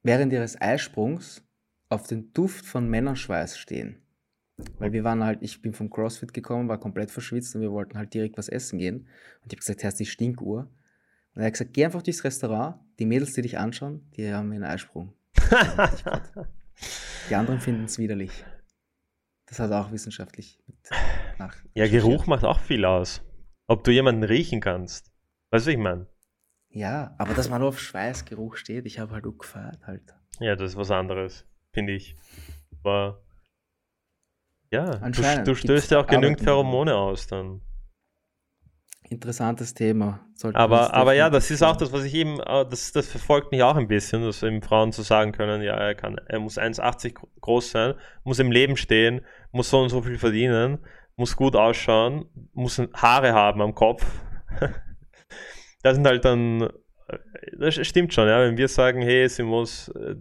während 0.02 0.34
ihres 0.34 0.60
Eisprungs 0.60 1.44
auf 1.90 2.08
den 2.08 2.34
Duft 2.34 2.66
von 2.66 2.90
Männerschweiß 2.90 3.58
stehen. 3.58 4.02
Weil 4.78 4.92
wir 4.92 5.04
waren 5.04 5.24
halt, 5.24 5.40
ich 5.42 5.62
bin 5.62 5.74
vom 5.74 5.90
CrossFit 5.90 6.34
gekommen, 6.34 6.70
war 6.70 6.80
komplett 6.80 7.12
verschwitzt 7.12 7.56
und 7.56 7.62
wir 7.62 7.72
wollten 7.72 7.98
halt 7.98 8.14
direkt 8.14 8.38
was 8.38 8.50
essen 8.50 8.80
gehen. 8.80 8.98
Und 9.42 9.52
ich 9.52 9.54
habe 9.54 9.58
gesagt, 9.58 9.84
hast 9.84 10.00
die 10.00 10.06
Stinkuhr. 10.06 10.70
Und 11.36 11.42
er 11.42 11.48
hat 11.48 11.54
gesagt, 11.54 11.74
geh 11.74 11.86
einfach 11.86 12.02
durchs 12.02 12.24
Restaurant, 12.24 12.76
die 13.00 13.06
Mädels, 13.06 13.34
die 13.34 13.42
dich 13.42 13.58
anschauen, 13.58 14.08
die 14.16 14.32
haben 14.32 14.52
einen 14.52 14.64
Eisprung. 14.64 15.14
Die 17.30 17.36
anderen 17.36 17.60
finden 17.60 17.86
es 17.86 17.98
widerlich. 17.98 18.44
Das 19.46 19.60
hat 19.60 19.72
auch 19.72 19.92
wissenschaftlich 19.92 20.60
nach. 21.40 21.56
Ja, 21.74 21.88
Geruch 21.88 22.28
macht 22.28 22.44
auch 22.44 22.60
viel 22.60 22.86
aus. 22.86 23.22
Ob 23.68 23.84
du 23.84 23.92
jemanden 23.92 24.24
riechen 24.24 24.62
kannst. 24.62 25.12
Weißt 25.52 25.66
du, 25.66 25.70
was 25.70 25.74
ich 25.74 25.78
meine? 25.78 26.08
Ja, 26.70 27.14
aber 27.20 27.34
dass 27.34 27.50
man 27.50 27.62
nur 27.62 27.70
auf 27.70 27.80
Schweißgeruch 27.80 28.58
steht, 28.58 28.86
ich 28.86 29.00
habe 29.00 29.14
halt 29.14 29.26
auch 29.26 29.38
gefeiert 29.38 29.86
halt. 29.86 30.16
Ja, 30.40 30.56
das 30.56 30.72
ist 30.72 30.78
was 30.78 30.90
anderes, 30.90 31.46
finde 31.72 31.94
ich. 31.94 32.18
Aber 32.80 33.24
ja, 34.72 34.96
du, 34.98 35.44
du 35.44 35.56
stößt 35.56 35.92
ja 35.92 36.00
auch 36.00 36.08
genügend 36.08 36.42
Pheromone 36.42 36.96
aus 36.96 37.28
dann. 37.28 37.62
Interessantes 39.08 39.76
Thema. 39.76 40.26
aber 40.54 40.94
aber 40.96 41.14
ja, 41.14 41.30
das 41.30 41.52
ist 41.52 41.62
auch 41.62 41.76
das, 41.76 41.92
was 41.92 42.06
ich 42.06 42.16
eben, 42.16 42.40
äh, 42.40 42.66
das, 42.68 42.92
das 42.92 43.08
verfolgt 43.08 43.52
mich 43.52 43.62
auch 43.62 43.76
ein 43.76 43.88
bisschen, 43.88 44.24
dass 44.24 44.42
eben 44.42 44.64
Frauen 44.64 44.92
zu 44.92 45.04
sagen 45.04 45.32
können, 45.32 45.62
ja, 45.62 45.76
er 45.76 45.94
kann, 45.94 46.18
er 46.26 46.40
muss 46.40 46.58
1,80 46.58 47.16
groß 47.42 47.70
sein, 47.70 47.94
muss 48.24 48.40
im 48.40 48.52
Leben 48.52 48.76
stehen, 48.76 49.22
muss 49.52 49.70
so 49.70 49.80
und 49.80 49.90
so 49.90 50.02
viel 50.02 50.18
verdienen, 50.18 50.80
muss 51.16 51.36
gut 51.36 51.55
ausschauen, 51.55 52.26
muss 52.53 52.80
Haare 52.93 53.34
haben 53.34 53.61
am 53.61 53.76
Kopf. 53.76 54.05
das 55.84 55.95
sind 55.95 56.05
halt 56.05 56.26
dann, 56.26 56.70
das 57.57 57.76
stimmt 57.86 58.14
schon, 58.14 58.28
ja, 58.28 58.39
wenn 58.41 58.57
wir 58.57 58.68
sagen, 58.68 59.01
hey, 59.01 59.28
sie 59.30 59.43
muss 59.43 59.89
äh, 59.89 60.16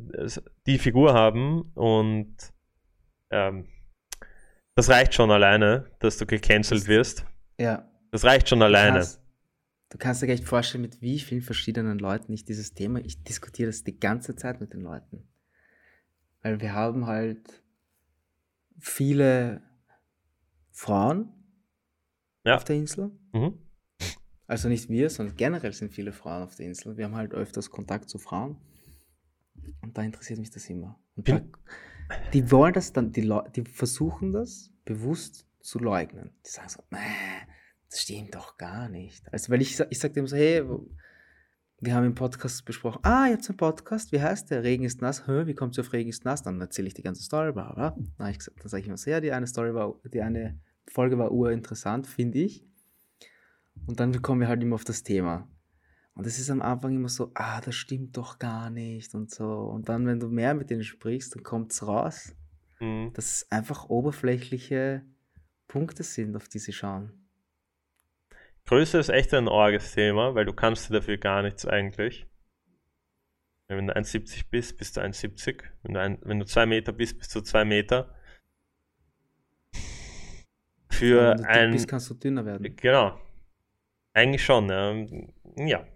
die 0.67 0.79
Figur 0.79 1.15
haben 1.15 1.73
und 1.75 2.37
ähm, 3.31 3.69
das 4.75 4.89
reicht 4.89 5.15
schon 5.15 5.31
alleine, 5.31 5.91
dass 6.01 6.17
du 6.19 6.27
gecancelt 6.27 6.87
wirst. 6.89 7.27
Ja. 7.59 7.89
Das 8.11 8.25
reicht 8.25 8.49
schon 8.49 8.63
alleine. 8.63 8.93
Du 8.93 8.99
kannst, 8.99 9.21
du 9.91 9.99
kannst 9.99 10.23
dir 10.23 10.29
echt 10.29 10.45
vorstellen, 10.45 10.83
mit 10.83 11.01
wie 11.01 11.19
vielen 11.19 11.43
verschiedenen 11.43 11.99
Leuten 11.99 12.33
ich 12.33 12.45
dieses 12.45 12.75
Thema, 12.75 13.01
ich 13.01 13.23
diskutiere 13.23 13.69
das 13.69 13.85
die 13.85 13.99
ganze 13.99 14.37
Zeit 14.37 14.61
mit 14.61 14.73
den 14.73 14.81
Leuten. 14.81 15.29
Weil 16.43 16.61
wir 16.61 16.75
haben 16.75 17.07
halt 17.07 17.63
viele 18.79 19.63
Frauen 20.73 21.33
ja. 22.45 22.57
auf 22.57 22.65
der 22.65 22.77
Insel. 22.77 23.11
Mhm. 23.33 23.59
Also 24.47 24.69
nicht 24.69 24.89
wir, 24.89 25.09
sondern 25.09 25.37
generell 25.37 25.73
sind 25.73 25.93
viele 25.93 26.13
Frauen 26.13 26.43
auf 26.43 26.57
der 26.57 26.67
Insel. 26.67 26.97
Wir 26.97 27.07
haben 27.07 27.15
halt 27.15 27.33
öfters 27.33 27.71
Kontakt 27.71 28.09
zu 28.11 28.19
Frauen. 28.19 28.57
Und 29.81 29.97
da 29.97 30.03
interessiert 30.03 30.39
mich 30.39 30.51
das 30.51 30.69
immer. 30.69 30.99
Und 31.15 31.29
da, 31.29 31.41
die 32.33 32.51
wollen 32.51 32.75
das 32.75 32.93
dann, 32.93 33.13
die, 33.13 33.33
die 33.55 33.65
versuchen 33.65 34.33
das 34.33 34.71
bewusst 34.85 35.47
zu 35.61 35.79
leugnen. 35.79 36.35
Die 36.45 36.51
sagen 36.51 36.69
so, 36.69 36.83
nee, 36.91 36.99
das 37.89 38.03
stimmt 38.03 38.35
doch 38.35 38.57
gar 38.59 38.89
nicht. 38.89 39.33
Also, 39.33 39.53
weil 39.53 39.63
ich, 39.63 39.79
ich 39.79 39.99
sage 39.99 40.15
dem 40.15 40.27
so, 40.27 40.37
hey, 40.37 40.63
wir 41.83 41.97
haben 41.97 42.07
im 42.07 42.15
Podcast 42.15 42.65
besprochen, 42.65 43.01
ah, 43.03 43.27
jetzt 43.27 43.51
ein 43.51 43.57
Podcast, 43.57 44.13
wie 44.13 44.23
heißt 44.23 44.53
der? 44.53 44.63
Regen 44.63 44.85
ist 44.85 45.03
nass, 45.03 45.27
Hä, 45.27 45.47
wie 45.47 45.55
kommt 45.55 45.77
auf 45.81 45.93
Regen 45.93 46.11
ist 46.11 46.25
nass? 46.25 46.41
Dann 46.41 46.61
erzähle 46.61 46.87
ich 46.87 46.95
die 46.95 47.03
ganze 47.03 47.25
Story, 47.25 47.51
bla, 47.53 47.73
bla. 47.73 47.91
Dann, 47.91 48.09
dann 48.19 48.69
sage 48.69 48.83
ich 48.83 48.87
immer 48.87 48.97
so, 48.97 49.11
ja, 49.11 49.21
die 49.21 49.33
eine 49.33 49.49
Story 49.49 49.75
war, 49.75 49.97
die 50.05 50.23
eine 50.23 50.61
Folge 50.89 51.19
war 51.19 51.33
urinteressant, 51.33 52.07
finde 52.07 52.39
ich. 52.39 52.65
Und 53.87 53.99
dann 53.99 54.23
kommen 54.23 54.41
wir 54.41 54.47
halt 54.47 54.63
immer 54.63 54.77
auf 54.77 54.85
das 54.85 55.03
Thema. 55.03 55.49
Und 56.15 56.25
es 56.25 56.39
ist 56.39 56.51
am 56.51 56.63
Anfang 56.63 56.95
immer 56.95 57.09
so, 57.09 57.33
ah, 57.35 57.61
das 57.61 57.75
stimmt 57.75 58.17
doch 58.17 58.39
gar 58.39 58.71
nicht 58.71 59.13
und 59.17 59.33
so. 59.33 59.45
Und 59.45 59.89
dann, 59.89 60.07
wenn 60.07 60.21
du 60.21 60.29
mehr 60.29 60.55
mit 60.55 60.71
denen 60.71 60.85
sprichst, 60.85 61.35
dann 61.35 61.43
kommt 61.43 61.73
es 61.73 61.85
raus, 61.85 62.33
mhm. 62.79 63.11
dass 63.15 63.27
es 63.27 63.51
einfach 63.51 63.89
oberflächliche 63.89 65.05
Punkte 65.67 66.05
sind, 66.05 66.37
auf 66.37 66.49
die 66.49 66.61
sie 66.61 66.73
schauen. 66.73 67.22
Größe 68.67 68.99
ist 68.99 69.09
echt 69.09 69.35
ein 69.35 69.49
orges 69.49 69.93
Thema, 69.93 70.35
weil 70.35 70.45
du 70.45 70.53
kannst 70.53 70.89
dir 70.89 70.95
dafür 70.95 71.19
gar 71.19 71.43
nichts 71.43 71.67
eigentlich. 71.67 72.27
Wenn 73.69 73.87
du 73.87 73.97
1,70 73.97 74.45
bist, 74.51 74.77
bist 74.77 74.97
du 74.97 75.01
1,70. 75.01 75.63
Wenn, 75.83 75.95
du 75.95 76.01
ein, 76.01 76.19
wenn 76.23 76.39
du 76.39 76.47
2 76.47 76.67
Meter 76.67 76.93
bist, 76.93 77.19
bist 77.19 77.35
du 77.35 77.41
2 77.41 77.65
Meter. 77.65 78.15
Für 80.91 81.23
ja, 81.23 81.31
wenn 81.31 81.37
du 81.39 81.49
ein. 81.49 81.71
Bist, 81.73 81.89
kannst 81.89 82.11
du 82.11 82.15
dünner 82.15 82.45
werden. 82.45 82.77
Genau. 82.77 83.19
Eigentlich 84.15 84.45
schon, 84.45 84.69
ja. 84.69 84.95
ja. 85.57 85.87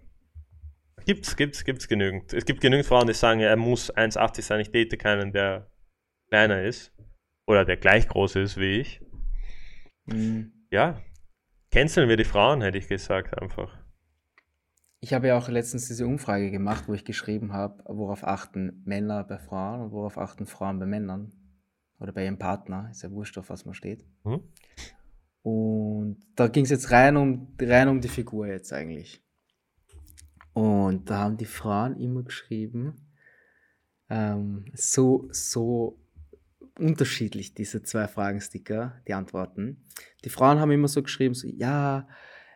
Gibt's, 1.05 1.35
gibt's, 1.35 1.63
gibt's 1.63 1.87
genügend. 1.87 2.33
Es 2.33 2.45
gibt 2.45 2.61
genügend 2.61 2.87
Frauen, 2.87 3.07
die 3.07 3.13
sagen, 3.13 3.39
er 3.39 3.55
muss 3.55 3.93
1,80 3.93 4.41
sein. 4.41 4.59
Ich 4.59 4.71
date 4.71 4.97
keinen, 4.97 5.31
der 5.31 5.69
kleiner 6.29 6.63
ist. 6.63 6.93
Oder 7.45 7.63
der 7.63 7.77
gleich 7.77 8.07
groß 8.07 8.35
ist 8.37 8.57
wie 8.57 8.79
ich. 8.79 9.01
Mhm. 10.05 10.51
Ja, 10.71 11.01
Canceln 11.71 12.09
wir 12.09 12.17
die 12.17 12.23
Frauen, 12.23 12.61
hätte 12.61 12.77
ich 12.77 12.87
gesagt, 12.87 13.39
einfach. 13.41 13.77
Ich 14.99 15.13
habe 15.13 15.27
ja 15.27 15.37
auch 15.37 15.47
letztens 15.47 15.87
diese 15.87 16.07
Umfrage 16.07 16.49
gemacht, 16.49 16.85
wo 16.87 16.93
ich 16.93 17.05
geschrieben 17.05 17.53
habe, 17.53 17.83
worauf 17.85 18.23
achten 18.23 18.81
Männer 18.85 19.23
bei 19.23 19.37
Frauen 19.37 19.81
und 19.81 19.91
worauf 19.91 20.17
achten 20.17 20.45
Frauen 20.45 20.79
bei 20.79 20.85
Männern. 20.85 21.33
Oder 21.99 22.13
bei 22.13 22.25
ihrem 22.25 22.37
Partner, 22.37 22.89
ist 22.91 23.03
ja 23.03 23.11
wurscht, 23.11 23.37
auf 23.37 23.49
was 23.49 23.65
man 23.65 23.73
steht. 23.73 24.05
Mhm. 24.23 24.41
Und 25.41 26.17
da 26.35 26.47
ging 26.47 26.63
es 26.63 26.69
jetzt 26.69 26.91
rein 26.91 27.17
um, 27.17 27.55
rein 27.59 27.87
um 27.87 28.01
die 28.01 28.07
Figur 28.07 28.47
jetzt 28.47 28.73
eigentlich. 28.73 29.23
Und 30.53 31.09
da 31.09 31.19
haben 31.19 31.37
die 31.37 31.45
Frauen 31.45 31.99
immer 31.99 32.23
geschrieben, 32.23 33.13
ähm, 34.09 34.65
so, 34.73 35.27
so 35.31 35.99
unterschiedlich, 36.79 37.53
diese 37.53 37.83
zwei 37.83 38.07
Fragensticker, 38.07 39.01
die 39.07 39.13
Antworten. 39.13 39.85
Die 40.23 40.29
Frauen 40.29 40.59
haben 40.59 40.71
immer 40.71 40.87
so 40.87 41.03
geschrieben, 41.03 41.33
so, 41.33 41.47
ja, 41.47 42.07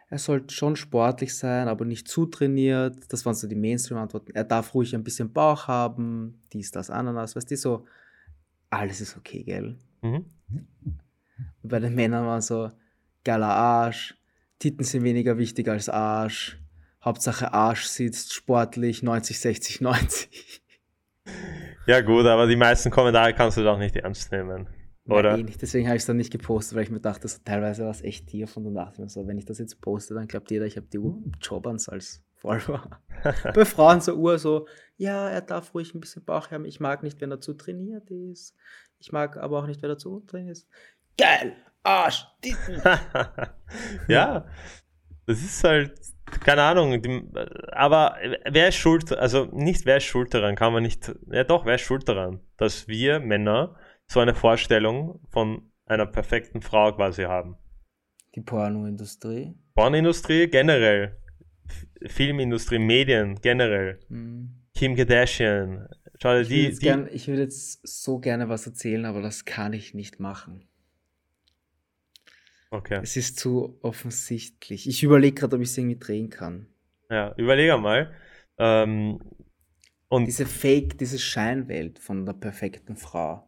er 0.10 0.18
sollte 0.18 0.54
schon 0.54 0.76
sportlich 0.76 1.38
sein, 1.38 1.68
aber 1.68 1.86
nicht 1.86 2.08
zu 2.08 2.26
trainiert. 2.26 2.98
Das 3.10 3.26
waren 3.26 3.34
so 3.34 3.48
die 3.48 3.56
Mainstream-Antworten. 3.56 4.34
Er 4.34 4.44
darf 4.44 4.74
ruhig 4.74 4.94
ein 4.94 5.04
bisschen 5.04 5.32
Bauch 5.32 5.68
haben, 5.68 6.44
dies, 6.52 6.72
das, 6.72 6.90
Ananas, 6.90 7.36
weißt 7.36 7.52
du, 7.52 7.58
so, 7.58 7.86
alles 8.70 9.00
ist 9.02 9.18
okay, 9.18 9.44
gell? 9.44 9.78
Mhm. 10.02 10.26
Und 11.64 11.70
bei 11.70 11.80
den 11.80 11.96
Männern 11.96 12.26
war 12.26 12.42
so, 12.42 12.72
geiler 13.24 13.48
Arsch, 13.48 14.18
Titten 14.60 14.84
sind 14.84 15.04
weniger 15.04 15.38
wichtig 15.38 15.70
als 15.70 15.90
Arsch, 15.90 16.62
Hauptsache 17.04 17.52
Arsch 17.54 17.86
sitzt 17.86 18.34
sportlich, 18.34 19.02
90, 19.02 19.40
60, 19.40 19.82
90. 19.82 20.61
Ja, 21.88 22.02
gut, 22.02 22.26
aber 22.26 22.48
die 22.48 22.56
meisten 22.56 22.92
Kommentare 22.92 23.34
kannst 23.34 23.58
du 23.58 23.64
doch 23.64 23.78
nicht 23.78 23.96
ernst 23.96 24.32
nehmen. 24.32 24.68
Oder? 25.06 25.36
Nein. 25.36 25.52
Deswegen 25.60 25.88
habe 25.88 25.98
ich 25.98 26.04
es 26.04 26.06
dann 26.06 26.18
nicht 26.18 26.32
gepostet, 26.32 26.76
weil 26.76 26.84
ich 26.84 26.92
mir 26.92 27.00
dachte, 27.00 27.28
so, 27.28 27.40
teilweise 27.44 27.84
war 27.84 27.92
es 27.92 28.02
echt 28.02 28.34
und 28.34 28.64
dann 28.64 28.76
dachte 28.76 28.94
ich 28.94 29.00
mir 29.00 29.10
so, 29.10 29.28
wenn 29.28 29.38
ich 29.38 29.46
das 29.46 29.58
jetzt 29.58 29.82
poste, 29.82 30.14
dann 30.14 30.28
glaubt 30.28 30.52
jeder, 30.52 30.66
ich 30.66 30.78
habe 30.78 30.88
die 30.88 31.00
Jobans 31.42 31.90
als 31.90 32.24
Follower. 32.36 33.00
Bei 33.54 33.66
Frauen 33.66 34.02
so 34.02 34.16
Uhr 34.16 34.38
so, 34.38 34.68
ja, 34.98 35.30
er 35.30 35.42
darf 35.42 35.74
ruhig 35.74 35.94
ein 35.94 36.02
bisschen 36.02 36.24
Bauch 36.24 36.52
haben. 36.52 36.66
Ich 36.66 36.80
mag 36.80 37.04
nicht, 37.04 37.20
wenn 37.20 37.32
er 37.32 37.42
zu 37.42 37.54
trainiert 37.54 38.10
ist. 38.12 38.56
Ich 39.00 39.12
mag 39.12 39.38
aber 39.38 39.60
auch 39.60 39.68
nicht, 39.68 39.82
wenn 39.82 39.90
er 39.90 39.98
zu 39.98 40.22
trainiert 40.22 40.58
ist. 40.58 40.68
Geil! 41.18 41.56
Arsch! 41.84 42.28
Ja, 44.08 44.46
das 45.26 45.42
ist 45.42 45.64
halt, 45.64 45.94
keine 46.44 46.64
Ahnung, 46.64 47.02
die, 47.02 47.24
aber 47.72 48.18
wer 48.50 48.70
ist 48.70 48.76
schuld, 48.76 49.12
also 49.14 49.46
nicht 49.52 49.86
wer 49.86 49.98
ist 49.98 50.06
schuld 50.06 50.34
daran, 50.34 50.56
kann 50.56 50.74
man 50.74 50.84
nicht, 50.84 51.14
ja 51.32 51.44
doch, 51.44 51.66
wer 51.66 51.76
ist 51.76 51.82
schuld 51.82 52.08
daran, 52.08 52.42
dass 52.58 52.88
wir 52.88 53.20
Männer 53.20 53.76
so 54.08 54.20
eine 54.20 54.36
Vorstellung 54.36 55.20
von 55.30 55.72
einer 55.86 56.06
perfekten 56.06 56.62
Frau 56.62 56.94
quasi 56.94 57.24
haben? 57.24 57.58
Die 58.36 58.42
Pornoindustrie. 58.42 59.54
Pornoindustrie 59.76 60.48
generell, 60.48 61.18
Filmindustrie, 62.06 62.80
Medien 62.80 63.36
generell. 63.42 64.00
Mhm. 64.10 64.62
Kim 64.74 64.96
Kardashian. 64.96 65.88
Schau 66.22 66.34
dir 66.38 66.46
die, 66.46 66.70
die 66.70 66.78
gern, 66.78 67.10
ich 67.12 67.28
würde 67.28 67.42
jetzt 67.44 67.86
so 67.86 68.20
gerne 68.20 68.48
was 68.48 68.66
erzählen, 68.66 69.06
aber 69.06 69.22
das 69.22 69.46
kann 69.46 69.74
ich 69.74 69.94
nicht 69.94 70.20
machen. 70.20 70.68
Okay. 72.72 73.00
Es 73.04 73.18
ist 73.18 73.38
zu 73.38 73.78
offensichtlich. 73.82 74.88
Ich 74.88 75.04
überlege 75.04 75.36
gerade, 75.36 75.58
ob 75.58 75.62
ich 75.62 75.70
es 75.70 75.78
irgendwie 75.78 76.00
drehen 76.00 76.30
kann. 76.30 76.68
Ja, 77.10 77.36
überlege 77.38 77.78
mal. 77.78 78.14
Ähm, 78.58 79.20
und 80.08 80.26
diese 80.26 80.46
Fake, 80.46 80.98
diese 80.98 81.20
Scheinwelt 81.20 82.00
von 82.00 82.26
der 82.26 82.34
perfekten 82.34 82.96
Frau. 82.96 83.48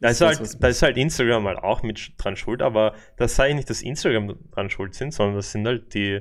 Da 0.00 0.10
ist, 0.10 0.20
halt, 0.20 0.62
da 0.62 0.68
ist 0.68 0.82
halt 0.82 0.96
Instagram 0.96 1.46
halt 1.46 1.58
auch 1.58 1.82
mit 1.82 2.12
dran 2.18 2.36
schuld, 2.36 2.62
aber 2.62 2.94
das 3.16 3.36
sei 3.36 3.52
nicht, 3.54 3.70
dass 3.70 3.82
Instagram 3.82 4.34
dran 4.52 4.70
schuld 4.70 4.94
sind, 4.94 5.12
sondern 5.12 5.36
das 5.36 5.50
sind 5.50 5.66
halt 5.66 5.94
die, 5.94 6.20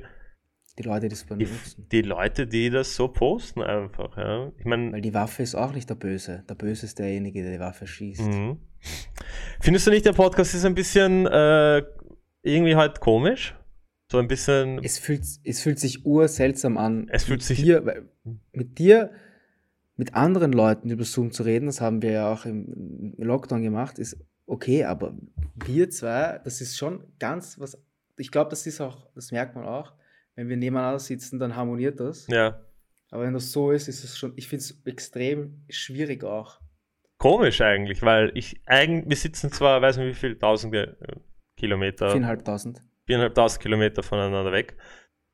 die 0.79 0.83
Leute, 0.83 1.07
die 1.07 1.13
es 1.13 1.23
benutzen. 1.23 1.85
Die, 1.91 2.01
die, 2.01 2.07
Leute, 2.07 2.47
die 2.47 2.69
das 2.71 2.95
so 2.95 3.07
posten 3.07 3.61
einfach, 3.61 4.17
ja. 4.17 4.51
Ich 4.57 4.65
mein, 4.65 4.91
Weil 4.91 5.01
die 5.01 5.13
Waffe 5.13 5.43
ist 5.43 5.53
auch 5.53 5.71
nicht 5.71 5.87
der 5.89 5.95
Böse. 5.95 6.43
Der 6.49 6.55
Böse 6.55 6.87
ist 6.87 6.97
derjenige, 6.97 7.43
der 7.43 7.53
die 7.53 7.59
Waffe 7.59 7.85
schießt. 7.85 8.21
Mhm. 8.21 8.57
Findest 9.59 9.85
du 9.85 9.91
nicht, 9.91 10.05
der 10.05 10.13
Podcast 10.13 10.55
ist 10.55 10.65
ein 10.65 10.73
bisschen 10.73 11.27
äh, 11.27 11.83
irgendwie 12.43 12.75
halt 12.75 12.99
komisch. 12.99 13.55
So 14.11 14.19
ein 14.19 14.27
bisschen. 14.27 14.79
Es 14.83 14.99
fühlt, 14.99 15.23
es 15.43 15.61
fühlt 15.61 15.79
sich 15.79 16.05
urseltsam 16.05 16.77
an. 16.77 17.07
Es 17.09 17.23
fühlt 17.23 17.41
sich. 17.41 17.63
Dir, 17.63 18.05
mit 18.51 18.77
dir, 18.77 19.11
mit 19.95 20.13
anderen 20.13 20.53
Leuten 20.53 20.91
über 20.91 21.03
Zoom 21.03 21.31
zu 21.31 21.43
reden, 21.43 21.65
das 21.65 21.81
haben 21.81 22.01
wir 22.01 22.11
ja 22.11 22.31
auch 22.31 22.45
im 22.45 23.15
Lockdown 23.17 23.63
gemacht, 23.63 23.97
ist 23.97 24.17
okay, 24.45 24.83
aber 24.83 25.15
wir 25.55 25.89
zwei, 25.89 26.39
das 26.43 26.61
ist 26.61 26.77
schon 26.77 27.03
ganz 27.19 27.59
was. 27.59 27.81
Ich 28.17 28.29
glaube, 28.29 28.49
das 28.49 28.67
ist 28.67 28.81
auch, 28.81 29.07
das 29.15 29.31
merkt 29.31 29.55
man 29.55 29.65
auch, 29.65 29.93
wenn 30.35 30.49
wir 30.49 30.57
nebeneinander 30.57 30.99
sitzen, 30.99 31.39
dann 31.39 31.55
harmoniert 31.55 31.99
das. 31.99 32.27
Ja. 32.27 32.59
Aber 33.09 33.23
wenn 33.23 33.33
das 33.33 33.51
so 33.51 33.71
ist, 33.71 33.87
ist 33.87 34.03
es 34.03 34.17
schon, 34.17 34.33
ich 34.35 34.47
finde 34.47 34.63
es 34.63 34.81
extrem 34.85 35.63
schwierig 35.69 36.23
auch. 36.23 36.59
komisch 37.17 37.61
eigentlich, 37.61 38.01
weil 38.01 38.31
ich 38.35 38.59
eigentlich, 38.65 39.09
wir 39.09 39.15
sitzen 39.15 39.51
zwar, 39.51 39.81
weiß 39.81 39.97
nicht 39.97 40.07
wie 40.07 40.13
viel, 40.19 40.37
tausende 40.37 40.97
Kilometer. 41.63 42.09
Viereinhalbtausend. 42.09 42.81
Viereinhalbtausend 43.05 43.61
Kilometer 43.61 44.03
voneinander 44.03 44.51
weg. 44.51 44.75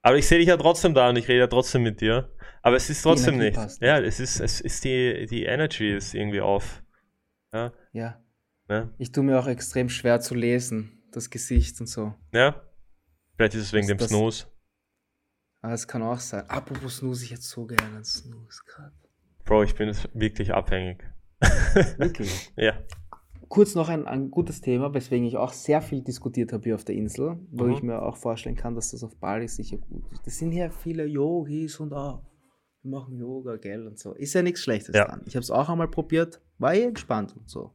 Aber 0.03 0.15
ich 0.15 0.27
sehe 0.27 0.37
dich 0.37 0.47
ja 0.47 0.57
trotzdem 0.57 0.93
da 0.93 1.09
und 1.09 1.17
ich 1.17 1.27
rede 1.27 1.39
ja 1.39 1.47
trotzdem 1.47 1.81
mit 1.81 2.01
dir. 2.01 2.31
Aber 2.61 2.75
es 2.75 2.87
ist 2.89 3.01
trotzdem 3.01 3.37
nicht. 3.37 3.55
Passt. 3.55 3.81
Ja, 3.81 3.99
es 3.99 4.19
ist, 4.19 4.39
es 4.39 4.61
ist 4.61 4.83
die, 4.83 5.25
die 5.25 5.45
Energy 5.45 5.95
ist 5.95 6.13
irgendwie 6.13 6.41
auf. 6.41 6.83
Ja. 7.51 7.73
ja. 7.93 8.21
ja. 8.69 8.89
Ich 8.99 9.11
tue 9.11 9.23
mir 9.23 9.39
auch 9.39 9.47
extrem 9.47 9.89
schwer 9.89 10.19
zu 10.19 10.35
lesen, 10.35 11.01
das 11.11 11.31
Gesicht 11.31 11.79
und 11.81 11.87
so. 11.87 12.13
Ja. 12.31 12.61
Vielleicht 13.35 13.55
ist 13.55 13.63
es 13.63 13.73
wegen 13.73 13.87
das, 13.87 13.97
dem 13.97 14.07
Snooze. 14.07 14.45
Ah, 15.61 15.71
das 15.71 15.87
kann 15.87 16.03
auch 16.03 16.19
sein. 16.19 16.47
Apropos 16.47 16.97
Snooze, 16.97 17.25
ich 17.25 17.31
hätte 17.31 17.41
so 17.41 17.65
gerne 17.65 17.95
einen 17.95 18.05
Snooze 18.05 18.61
gerade. 18.67 18.93
Bro, 19.45 19.63
ich 19.63 19.73
bin 19.73 19.95
wirklich 20.13 20.53
abhängig. 20.53 21.03
Wirklich? 21.97 22.51
ja. 22.55 22.73
Kurz 23.49 23.75
noch 23.75 23.89
ein, 23.89 24.07
ein 24.07 24.29
gutes 24.29 24.61
Thema, 24.61 24.93
weswegen 24.93 25.25
ich 25.25 25.35
auch 25.35 25.53
sehr 25.53 25.81
viel 25.81 26.01
diskutiert 26.01 26.53
habe 26.53 26.63
hier 26.63 26.75
auf 26.75 26.85
der 26.85 26.95
Insel, 26.95 27.39
wo 27.51 27.65
mhm. 27.65 27.73
ich 27.73 27.81
mir 27.81 28.01
auch 28.01 28.15
vorstellen 28.15 28.55
kann, 28.55 28.75
dass 28.75 28.91
das 28.91 29.03
auf 29.03 29.15
Bali 29.15 29.47
sicher 29.47 29.77
gut 29.77 30.03
ist. 30.11 30.25
Das 30.25 30.37
sind 30.37 30.51
ja 30.51 30.69
viele 30.69 31.05
Yogis 31.05 31.79
und 31.79 31.93
auch, 31.93 32.21
wir 32.83 32.91
machen 32.91 33.17
Yoga, 33.17 33.57
gell, 33.57 33.87
und 33.87 33.97
so. 33.97 34.13
Ist 34.13 34.33
ja 34.33 34.43
nichts 34.43 34.61
Schlechtes 34.61 34.95
ja. 34.95 35.05
dran. 35.05 35.23
Ich 35.25 35.35
habe 35.35 35.43
es 35.43 35.51
auch 35.51 35.67
einmal 35.67 35.87
probiert, 35.87 36.41
war 36.59 36.73
eh 36.73 36.83
entspannt 36.83 37.35
und 37.35 37.49
so. 37.49 37.73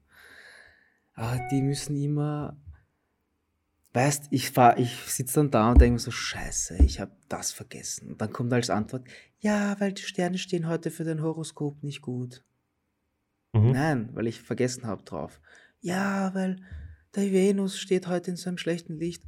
Aber 1.14 1.40
die 1.50 1.60
müssen 1.60 1.96
immer 1.96 2.56
Weißt, 3.94 4.26
ich 4.30 4.50
fahr, 4.50 4.76
ich 4.76 4.92
sitze 5.06 5.36
dann 5.36 5.52
da 5.52 5.70
und 5.70 5.80
denke 5.80 5.92
mir 5.92 5.98
so, 6.00 6.10
scheiße, 6.10 6.78
ich 6.82 6.98
habe 6.98 7.12
das 7.28 7.52
vergessen. 7.52 8.10
Und 8.10 8.20
dann 8.20 8.32
kommt 8.32 8.52
als 8.52 8.68
Antwort, 8.68 9.06
ja, 9.38 9.76
weil 9.78 9.92
die 9.92 10.02
Sterne 10.02 10.36
stehen 10.36 10.66
heute 10.66 10.90
für 10.90 11.04
dein 11.04 11.22
Horoskop 11.22 11.80
nicht 11.84 12.02
gut. 12.02 12.42
Mhm. 13.52 13.70
Nein, 13.70 14.08
weil 14.12 14.26
ich 14.26 14.42
vergessen 14.42 14.84
habe 14.84 15.04
drauf. 15.04 15.40
Ja, 15.84 16.32
weil 16.34 16.56
der 17.14 17.30
Venus 17.30 17.78
steht 17.78 18.06
heute 18.06 18.30
in 18.30 18.38
so 18.38 18.48
einem 18.48 18.56
schlechten 18.56 18.96
Licht. 18.98 19.22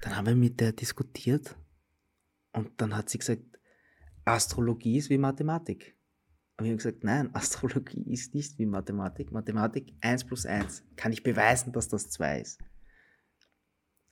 Dann 0.00 0.16
haben 0.16 0.26
wir 0.26 0.34
mit 0.34 0.60
der 0.60 0.72
diskutiert 0.72 1.56
und 2.52 2.80
dann 2.80 2.96
hat 2.96 3.10
sie 3.10 3.18
gesagt, 3.18 3.42
Astrologie 4.24 4.96
ist 4.96 5.10
wie 5.10 5.18
Mathematik. 5.18 5.94
Und 6.56 6.64
wir 6.64 6.70
haben 6.70 6.78
gesagt, 6.78 7.04
nein, 7.04 7.28
Astrologie 7.34 8.10
ist 8.10 8.34
nicht 8.34 8.58
wie 8.58 8.64
Mathematik. 8.64 9.30
Mathematik 9.30 9.92
1 10.00 10.24
plus 10.24 10.46
1. 10.46 10.84
Kann 10.96 11.12
ich 11.12 11.22
beweisen, 11.22 11.70
dass 11.74 11.88
das 11.88 12.08
2 12.08 12.40
ist. 12.40 12.58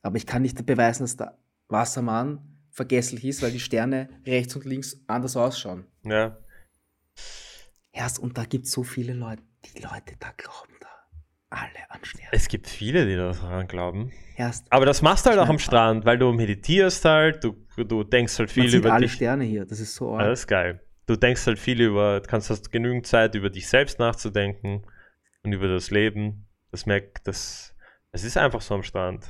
Aber 0.03 0.19
ich 0.19 0.27
kann 0.27 0.43
nicht 0.43 0.67
beweisen, 0.67 1.05
dass 1.05 1.17
der 1.17 1.39
Wassermann 1.69 2.59
vergesslich 2.71 3.25
ist, 3.25 3.41
weil 3.41 3.53
die 3.53 3.61
Sterne 3.61 4.11
rechts 4.27 4.55
und 4.57 4.67
links 4.67 5.01
anders 5.07 5.39
ausschauen. 5.39 5.87
Ja. 6.05 6.37
Erst, 7.93 8.19
und 8.19 8.37
da 8.37 8.45
gibt 8.45 8.67
es 8.67 8.73
so 8.73 8.83
viele 8.83 9.15
Leute, 9.15 9.43
die 9.65 9.81
Leute 9.81 10.15
da 10.21 10.33
glauben 10.37 10.75
da 10.81 10.98
alle 11.51 11.91
an 11.91 12.05
Sterne. 12.05 12.29
Es 12.33 12.49
gibt 12.49 12.67
viele, 12.67 13.07
die 13.07 13.17
daran 13.17 13.67
glauben. 13.67 14.13
Erst. 14.37 14.71
Aber 14.71 14.87
das 14.87 15.03
machst 15.03 15.27
du 15.27 15.31
halt 15.31 15.39
auch 15.39 15.49
am 15.49 15.59
Strand, 15.59 16.05
weil 16.05 16.19
du 16.19 16.33
meditierst 16.33 17.05
halt, 17.05 17.43
du, 17.43 17.57
du 17.77 18.05
denkst 18.05 18.39
halt 18.39 18.51
viel 18.51 18.65
Man 18.65 18.71
sieht 18.71 18.81
über 18.81 18.93
alle 18.93 19.07
dich. 19.07 19.15
Sterne 19.15 19.45
hier, 19.45 19.65
das 19.65 19.81
ist 19.81 19.95
so 19.95 20.13
arg. 20.13 20.23
Alles 20.23 20.47
geil. 20.47 20.81
Du 21.07 21.17
denkst 21.17 21.47
halt 21.47 21.59
viel 21.59 21.81
über, 21.81 22.21
kannst 22.21 22.51
hast 22.51 22.71
genügend 22.71 23.07
Zeit 23.07 23.35
über 23.35 23.51
dich 23.51 23.67
selbst 23.67 23.99
nachzudenken 23.99 24.85
und 25.43 25.53
über 25.53 25.69
das 25.69 25.91
Leben. 25.91 26.47
Das 26.71 26.85
merkt, 26.85 27.27
das, 27.27 27.75
es 28.13 28.25
ist 28.25 28.37
einfach 28.37 28.61
so 28.61 28.75
am 28.75 28.83
Strand. 28.83 29.27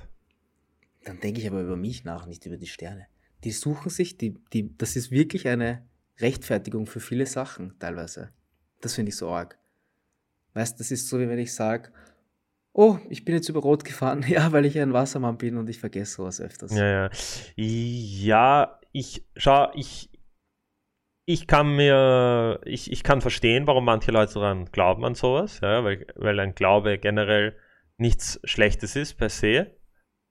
Dann 1.05 1.21
denke 1.21 1.41
ich 1.41 1.47
aber 1.47 1.61
über 1.61 1.77
mich 1.77 2.05
nach, 2.05 2.27
nicht 2.27 2.45
über 2.47 2.57
die 2.57 2.67
Sterne. 2.67 3.07
Die 3.45 3.53
suchen 3.53 3.91
sich, 3.91 4.19
die, 4.19 4.35
die, 4.53 4.77
das 4.77 4.97
ist 4.97 5.13
wirklich 5.13 5.47
eine 5.47 5.87
Rechtfertigung 6.19 6.87
für 6.87 7.01
viele 7.01 7.27
Sachen 7.27 7.79
teilweise. 7.79 8.33
Das 8.81 8.95
finde 8.95 9.11
ich 9.11 9.17
so 9.17 9.31
arg. 9.31 9.57
Weißt, 10.55 10.81
das 10.81 10.91
ist 10.91 11.09
so, 11.09 11.21
wie 11.21 11.29
wenn 11.29 11.39
ich 11.39 11.55
sage, 11.55 11.93
oh, 12.79 12.97
ich 13.11 13.25
bin 13.25 13.35
jetzt 13.35 13.49
über 13.49 13.61
Rot 13.61 13.85
gefahren, 13.85 14.25
ja, 14.29 14.53
weil 14.53 14.65
ich 14.65 14.79
ein 14.79 14.93
Wassermann 14.93 15.37
bin 15.37 15.57
und 15.57 15.69
ich 15.69 15.81
vergesse 15.81 16.15
sowas 16.15 16.41
öfters. 16.41 16.75
Ja, 16.77 16.87
ja. 16.87 17.11
Ja, 17.57 18.81
ich, 18.93 19.27
schau, 19.37 19.71
ich, 19.75 20.11
ich 21.27 21.49
kann 21.49 21.75
mir, 21.75 22.61
ich, 22.65 22.93
ich 22.93 23.03
kann 23.03 23.21
verstehen, 23.21 23.67
warum 23.67 23.85
manche 23.85 24.13
Leute 24.13 24.35
daran 24.35 24.67
glauben 24.67 25.05
an 25.05 25.17
sowas, 25.17 25.59
ja, 25.61 25.83
weil, 25.83 26.07
weil 26.15 26.39
ein 26.39 26.55
Glaube 26.55 26.99
generell 26.99 27.57
nichts 27.99 28.41
Schlechtes 28.45 28.95
ist 28.95 29.15
per 29.15 29.29
se. 29.29 29.75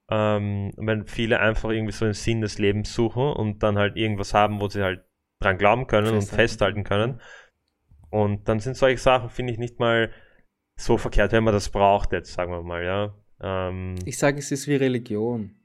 Ähm, 0.09 0.71
wenn 0.77 1.05
viele 1.05 1.41
einfach 1.41 1.69
irgendwie 1.69 1.91
so 1.91 2.05
einen 2.05 2.13
Sinn 2.13 2.39
des 2.39 2.59
Lebens 2.59 2.93
suchen 2.93 3.23
und 3.23 3.61
dann 3.61 3.77
halt 3.77 3.97
irgendwas 3.97 4.33
haben, 4.33 4.61
wo 4.61 4.69
sie 4.69 4.81
halt 4.81 5.03
dran 5.41 5.57
glauben 5.57 5.85
können 5.85 6.05
festhalten. 6.05 6.29
und 6.29 6.35
festhalten 6.35 6.83
können. 6.85 7.21
Und 8.09 8.47
dann 8.47 8.61
sind 8.61 8.77
solche 8.77 8.99
Sachen, 8.99 9.29
finde 9.29 9.51
ich, 9.51 9.59
nicht 9.59 9.79
mal 9.79 10.13
so 10.77 10.97
verkehrt, 10.97 11.31
wenn 11.31 11.43
man 11.43 11.53
das 11.53 11.69
braucht, 11.69 12.13
jetzt 12.13 12.33
sagen 12.33 12.51
wir 12.51 12.63
mal, 12.63 12.83
ja. 12.83 13.13
Ähm, 13.41 13.95
ich 14.05 14.17
sage, 14.17 14.39
es 14.39 14.51
ist 14.51 14.67
wie 14.67 14.75
Religion. 14.75 15.55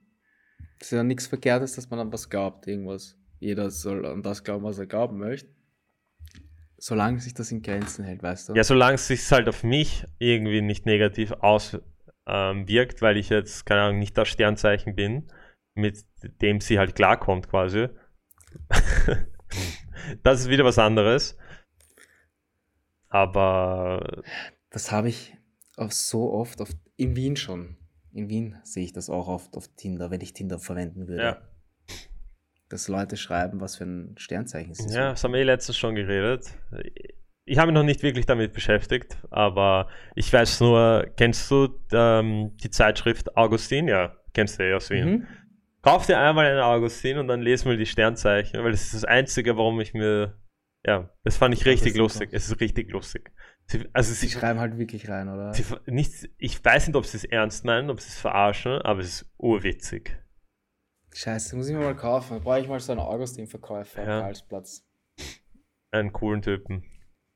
Es 0.80 0.88
ist 0.88 0.96
ja 0.96 1.04
nichts 1.04 1.26
Verkehrtes, 1.26 1.74
dass 1.74 1.88
man 1.90 2.00
an 2.00 2.12
was 2.12 2.28
glaubt, 2.28 2.66
irgendwas. 2.66 3.16
Jeder 3.38 3.70
soll 3.70 4.04
an 4.06 4.22
das 4.22 4.42
glauben, 4.42 4.64
was 4.64 4.78
er 4.78 4.86
glauben 4.86 5.18
möchte. 5.18 5.48
Solange 6.78 7.20
sich 7.20 7.34
das 7.34 7.52
in 7.52 7.62
Grenzen 7.62 8.04
hält, 8.04 8.22
weißt 8.22 8.48
du? 8.48 8.54
Ja, 8.54 8.64
solange 8.64 8.94
es 8.94 9.06
sich 9.06 9.30
halt 9.30 9.48
auf 9.48 9.62
mich 9.62 10.04
irgendwie 10.18 10.62
nicht 10.62 10.86
negativ 10.86 11.30
aus, 11.32 11.78
ähm, 12.26 12.66
weil 12.66 13.16
ich 13.16 13.28
jetzt, 13.28 13.66
keine 13.66 13.82
Ahnung, 13.82 13.98
nicht 14.00 14.18
das 14.18 14.28
Sternzeichen 14.28 14.96
bin, 14.96 15.28
mit 15.74 16.04
dem 16.40 16.60
sie 16.60 16.78
halt 16.78 16.94
klarkommt 16.94 17.48
quasi. 17.48 17.88
das 20.22 20.40
ist 20.40 20.48
wieder 20.48 20.64
was 20.64 20.78
anderes. 20.78 21.36
Aber. 23.08 24.22
Das 24.72 24.90
habe 24.90 25.08
ich 25.08 25.34
auch 25.76 25.92
so 25.92 26.32
oft 26.32 26.60
auf, 26.60 26.70
in 26.96 27.14
Wien 27.16 27.36
schon. 27.36 27.76
In 28.12 28.28
Wien 28.28 28.56
sehe 28.64 28.84
ich 28.84 28.92
das 28.92 29.08
auch 29.08 29.28
oft 29.28 29.56
auf 29.56 29.68
Tinder, 29.76 30.10
wenn 30.10 30.20
ich 30.20 30.32
Tinder 30.32 30.58
verwenden 30.58 31.08
würde. 31.08 31.22
Ja. 31.22 31.42
Dass 32.68 32.88
Leute 32.88 33.16
schreiben, 33.16 33.60
was 33.60 33.76
für 33.76 33.84
ein 33.84 34.14
Sternzeichen 34.18 34.74
sie 34.74 34.82
sind. 34.84 34.92
Ja, 34.94 35.10
das 35.10 35.24
haben 35.24 35.32
wir 35.32 35.40
eh 35.40 35.44
letztens 35.44 35.76
schon 35.76 35.94
geredet 35.94 36.54
ich 37.44 37.58
habe 37.58 37.68
mich 37.68 37.74
noch 37.74 37.82
nicht 37.82 38.02
wirklich 38.02 38.26
damit 38.26 38.52
beschäftigt, 38.52 39.16
aber 39.30 39.88
ich 40.14 40.32
weiß 40.32 40.60
nur, 40.60 41.10
kennst 41.16 41.50
du 41.50 41.68
ähm, 41.92 42.56
die 42.62 42.70
Zeitschrift 42.70 43.36
Augustin? 43.36 43.88
Ja, 43.88 44.16
kennst 44.32 44.58
du 44.58 44.68
ja 44.68 44.76
aus 44.76 44.90
Wien. 44.90 45.10
Mhm. 45.10 45.26
Kauf 45.82 46.06
dir 46.06 46.18
einmal 46.18 46.46
einen 46.46 46.60
Augustin 46.60 47.18
und 47.18 47.26
dann 47.26 47.42
lesen 47.42 47.68
wir 47.68 47.76
die 47.76 47.86
Sternzeichen, 47.86 48.62
weil 48.62 48.70
das 48.70 48.82
ist 48.82 48.94
das 48.94 49.04
Einzige, 49.04 49.56
warum 49.56 49.80
ich 49.80 49.94
mir, 49.94 50.38
ja, 50.86 51.10
das 51.24 51.36
fand 51.36 51.54
ich 51.54 51.66
richtig 51.66 51.96
lustig. 51.96 52.30
Es 52.32 52.48
ist 52.48 52.60
richtig 52.60 52.92
lustig. 52.92 53.32
Sie, 53.66 53.88
also 53.92 54.12
sie, 54.12 54.26
sie 54.26 54.32
schreiben 54.32 54.60
halt 54.60 54.76
wirklich 54.78 55.08
rein, 55.08 55.28
oder? 55.28 55.54
Sie, 55.54 55.64
nicht, 55.86 56.28
ich 56.38 56.64
weiß 56.64 56.88
nicht, 56.88 56.96
ob 56.96 57.06
sie 57.06 57.16
es 57.16 57.24
ernst 57.24 57.64
meinen, 57.64 57.90
ob 57.90 58.00
sie 58.00 58.08
es 58.08 58.18
verarschen, 58.18 58.82
aber 58.82 59.00
es 59.00 59.22
ist 59.22 59.32
urwitzig. 59.38 60.18
Scheiße, 61.14 61.56
muss 61.56 61.68
ich 61.68 61.74
mir 61.74 61.82
mal 61.82 61.96
kaufen. 61.96 62.40
Brauche 62.40 62.60
ich 62.60 62.68
mal 62.68 62.80
so 62.80 62.92
einen 62.92 63.00
Augustin-Verkäufer 63.00 64.04
ja. 64.06 64.22
als 64.22 64.42
Platz. 64.42 64.86
Einen 65.90 66.12
coolen 66.12 66.40
Typen. 66.42 66.84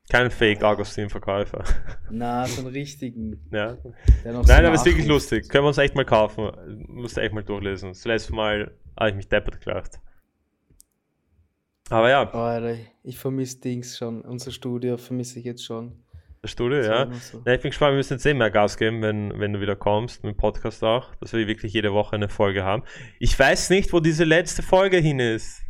Kein 0.09 0.31
Fake-Augustin-Verkäufer. 0.31 1.63
Na, 2.09 2.47
so 2.47 2.61
einen 2.61 2.71
richtigen. 2.71 3.45
Ja. 3.51 3.77
Nein, 4.23 4.43
so 4.43 4.53
aber 4.53 4.73
es 4.73 4.81
ist 4.81 4.85
wirklich 4.85 5.05
lustig. 5.05 5.49
Können 5.49 5.65
wir 5.65 5.69
uns 5.69 5.77
echt 5.77 5.95
mal 5.95 6.05
kaufen. 6.05 6.49
Musst 6.87 7.17
du 7.17 7.21
echt 7.21 7.33
mal 7.33 7.43
durchlesen. 7.43 7.89
Das 7.89 8.05
letzte 8.05 8.33
Mal 8.33 8.73
habe 8.97 9.09
ich 9.09 9.15
mich 9.15 9.27
deppert 9.27 9.59
gelacht. 9.61 9.99
Aber 11.89 12.09
ja. 12.09 12.29
Alter, 12.31 12.77
ich 13.03 13.17
vermisse 13.17 13.59
Dings 13.59 13.97
schon. 13.97 14.21
Unser 14.21 14.51
Studio 14.51 14.97
vermisse 14.97 15.39
ich 15.39 15.45
jetzt 15.45 15.65
schon. 15.65 16.03
Studio, 16.47 16.81
ja. 16.81 17.11
So. 17.13 17.41
ja. 17.45 17.53
Ich 17.53 17.61
bin 17.61 17.71
gespannt, 17.71 17.91
wir 17.91 17.97
müssen 17.97 18.13
jetzt 18.13 18.25
eh 18.25 18.33
mehr 18.33 18.51
Gas 18.51 18.77
geben, 18.77 19.01
wenn, 19.01 19.39
wenn 19.39 19.53
du 19.53 19.61
wieder 19.61 19.75
kommst, 19.75 20.23
mit 20.23 20.33
dem 20.33 20.37
Podcast 20.37 20.83
auch, 20.83 21.15
dass 21.15 21.33
wir 21.33 21.47
wirklich 21.47 21.73
jede 21.73 21.93
Woche 21.93 22.15
eine 22.15 22.29
Folge 22.29 22.63
haben. 22.63 22.83
Ich 23.19 23.37
weiß 23.37 23.69
nicht, 23.69 23.93
wo 23.93 23.99
diese 23.99 24.23
letzte 24.23 24.63
Folge 24.63 24.97
hin 24.97 25.19
ist. 25.19 25.61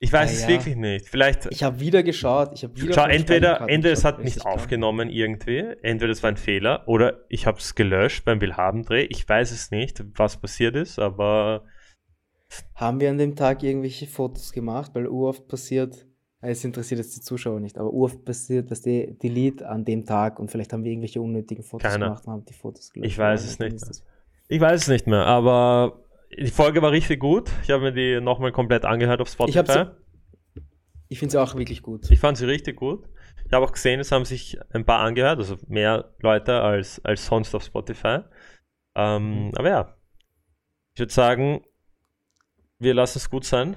Ich 0.00 0.12
weiß 0.12 0.30
ja, 0.30 0.36
es 0.36 0.42
ja. 0.42 0.48
wirklich 0.48 0.76
nicht. 0.76 1.08
Vielleicht. 1.08 1.46
Ich 1.50 1.64
habe 1.64 1.80
wieder 1.80 2.02
geschaut. 2.02 2.50
Ich 2.54 2.62
wieder 2.62 2.94
Schau, 2.94 3.06
entweder, 3.06 3.68
entweder 3.68 3.92
es 3.92 4.04
hat 4.04 4.22
nicht 4.22 4.46
aufgenommen 4.46 5.10
irgendwie, 5.10 5.64
entweder 5.82 6.12
es 6.12 6.22
war 6.22 6.30
ein 6.30 6.36
Fehler 6.36 6.86
oder 6.86 7.24
ich 7.28 7.46
habe 7.46 7.58
es 7.58 7.74
gelöscht 7.74 8.24
beim 8.24 8.40
Willhabendreh. 8.40 9.06
Ich 9.10 9.28
weiß 9.28 9.50
es 9.50 9.70
nicht, 9.70 10.04
was 10.14 10.40
passiert 10.40 10.76
ist, 10.76 10.98
aber. 10.98 11.64
Haben 12.74 13.00
wir 13.00 13.10
an 13.10 13.18
dem 13.18 13.34
Tag 13.34 13.62
irgendwelche 13.62 14.06
Fotos 14.06 14.52
gemacht? 14.52 14.92
Weil 14.94 15.08
oft 15.08 15.48
passiert, 15.48 16.06
es 16.40 16.64
interessiert 16.64 16.98
jetzt 16.98 17.16
die 17.16 17.20
Zuschauer 17.20 17.60
nicht, 17.60 17.78
aber 17.78 17.92
oft 17.92 18.24
passiert, 18.24 18.70
dass 18.70 18.82
die 18.82 19.18
Delete 19.18 19.68
an 19.68 19.84
dem 19.84 20.04
Tag 20.04 20.38
und 20.38 20.50
vielleicht 20.50 20.72
haben 20.72 20.84
wir 20.84 20.92
irgendwelche 20.92 21.20
unnötigen 21.20 21.64
Fotos 21.64 21.90
Keiner. 21.90 22.06
gemacht 22.06 22.26
und 22.26 22.32
haben 22.32 22.44
die 22.44 22.52
Fotos 22.52 22.92
gelöscht. 22.92 23.12
Ich 23.12 23.18
weiß 23.18 23.44
es 23.44 23.58
nicht. 23.58 24.02
Ich 24.48 24.60
weiß 24.60 24.82
es 24.82 24.88
nicht 24.88 25.06
mehr, 25.06 25.26
aber 25.26 26.04
die 26.36 26.50
Folge 26.50 26.80
war 26.80 26.92
richtig 26.92 27.20
gut. 27.20 27.50
Ich 27.62 27.70
habe 27.70 27.82
mir 27.82 27.92
die 27.92 28.20
nochmal 28.20 28.52
komplett 28.52 28.84
angehört 28.84 29.20
auf 29.20 29.28
Spotify. 29.28 29.60
Ich, 29.60 29.72
sie, 29.72 30.62
ich 31.08 31.18
finde 31.18 31.32
sie 31.32 31.42
auch 31.42 31.56
wirklich 31.56 31.82
gut. 31.82 32.10
Ich 32.10 32.20
fand 32.20 32.38
sie 32.38 32.46
richtig 32.46 32.76
gut. 32.76 33.08
Ich 33.46 33.52
habe 33.52 33.64
auch 33.64 33.72
gesehen, 33.72 33.98
es 33.98 34.12
haben 34.12 34.24
sich 34.24 34.58
ein 34.70 34.84
paar 34.84 35.00
angehört, 35.00 35.38
also 35.38 35.56
mehr 35.66 36.12
Leute 36.20 36.60
als, 36.60 37.04
als 37.04 37.26
sonst 37.26 37.54
auf 37.54 37.64
Spotify. 37.64 38.20
Ähm, 38.94 39.46
mhm. 39.46 39.52
Aber 39.56 39.68
ja, 39.68 39.96
ich 40.94 41.00
würde 41.00 41.12
sagen, 41.12 41.64
wir 42.78 42.94
lassen 42.94 43.18
es 43.18 43.30
gut 43.30 43.44
sein. 43.44 43.74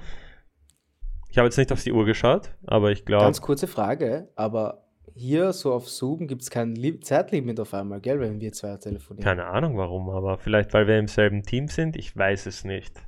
Ich 1.32 1.38
habe 1.38 1.46
jetzt 1.46 1.56
nicht 1.56 1.72
auf 1.72 1.82
die 1.82 1.92
Uhr 1.92 2.04
geschaut, 2.04 2.50
aber 2.66 2.92
ich 2.92 3.06
glaube. 3.06 3.24
Ganz 3.24 3.40
kurze 3.40 3.66
Frage, 3.66 4.28
aber 4.36 4.84
hier 5.14 5.54
so 5.54 5.72
auf 5.72 5.88
Zoom 5.88 6.26
gibt 6.26 6.42
es 6.42 6.50
kein 6.50 6.74
Li 6.74 7.00
Zeitlimit 7.00 7.58
auf 7.58 7.72
einmal, 7.72 8.02
gell, 8.02 8.20
wenn 8.20 8.38
wir 8.38 8.52
zwei 8.52 8.76
telefonieren. 8.76 9.24
Keine 9.24 9.46
Ahnung 9.46 9.78
warum, 9.78 10.10
aber 10.10 10.36
vielleicht 10.36 10.74
weil 10.74 10.86
wir 10.86 10.98
im 10.98 11.08
selben 11.08 11.42
Team 11.42 11.68
sind. 11.68 11.96
Ich 11.96 12.14
weiß 12.14 12.44
es 12.44 12.64
nicht. 12.64 13.00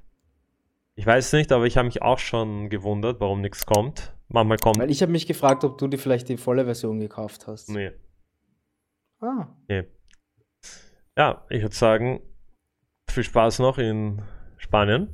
Ich 0.95 1.05
weiß 1.05 1.27
es 1.27 1.33
nicht, 1.35 1.53
aber 1.53 1.67
ich 1.67 1.77
habe 1.77 1.85
mich 1.85 2.01
auch 2.01 2.19
schon 2.19 2.71
gewundert, 2.71 3.21
warum 3.21 3.43
nichts 3.43 3.67
kommt. 3.67 4.15
Manchmal 4.29 4.57
kommt. 4.57 4.79
Weil 4.79 4.91
ich 4.91 5.03
habe 5.03 5.13
mich 5.13 5.27
gefragt, 5.27 5.63
ob 5.63 5.77
du 5.77 5.87
dir 5.87 5.99
vielleicht 5.99 6.31
die 6.31 6.39
volle 6.39 6.65
Version 6.65 7.01
gekauft 7.01 7.47
hast. 7.47 7.69
Nee. 7.69 7.91
Ah, 9.21 9.49
Nee. 9.69 9.85
Ja, 11.19 11.45
ich 11.51 11.61
würde 11.61 11.75
sagen, 11.75 12.23
viel 13.11 13.23
Spaß 13.23 13.59
noch 13.59 13.77
in 13.77 14.23
Spanien. 14.57 15.09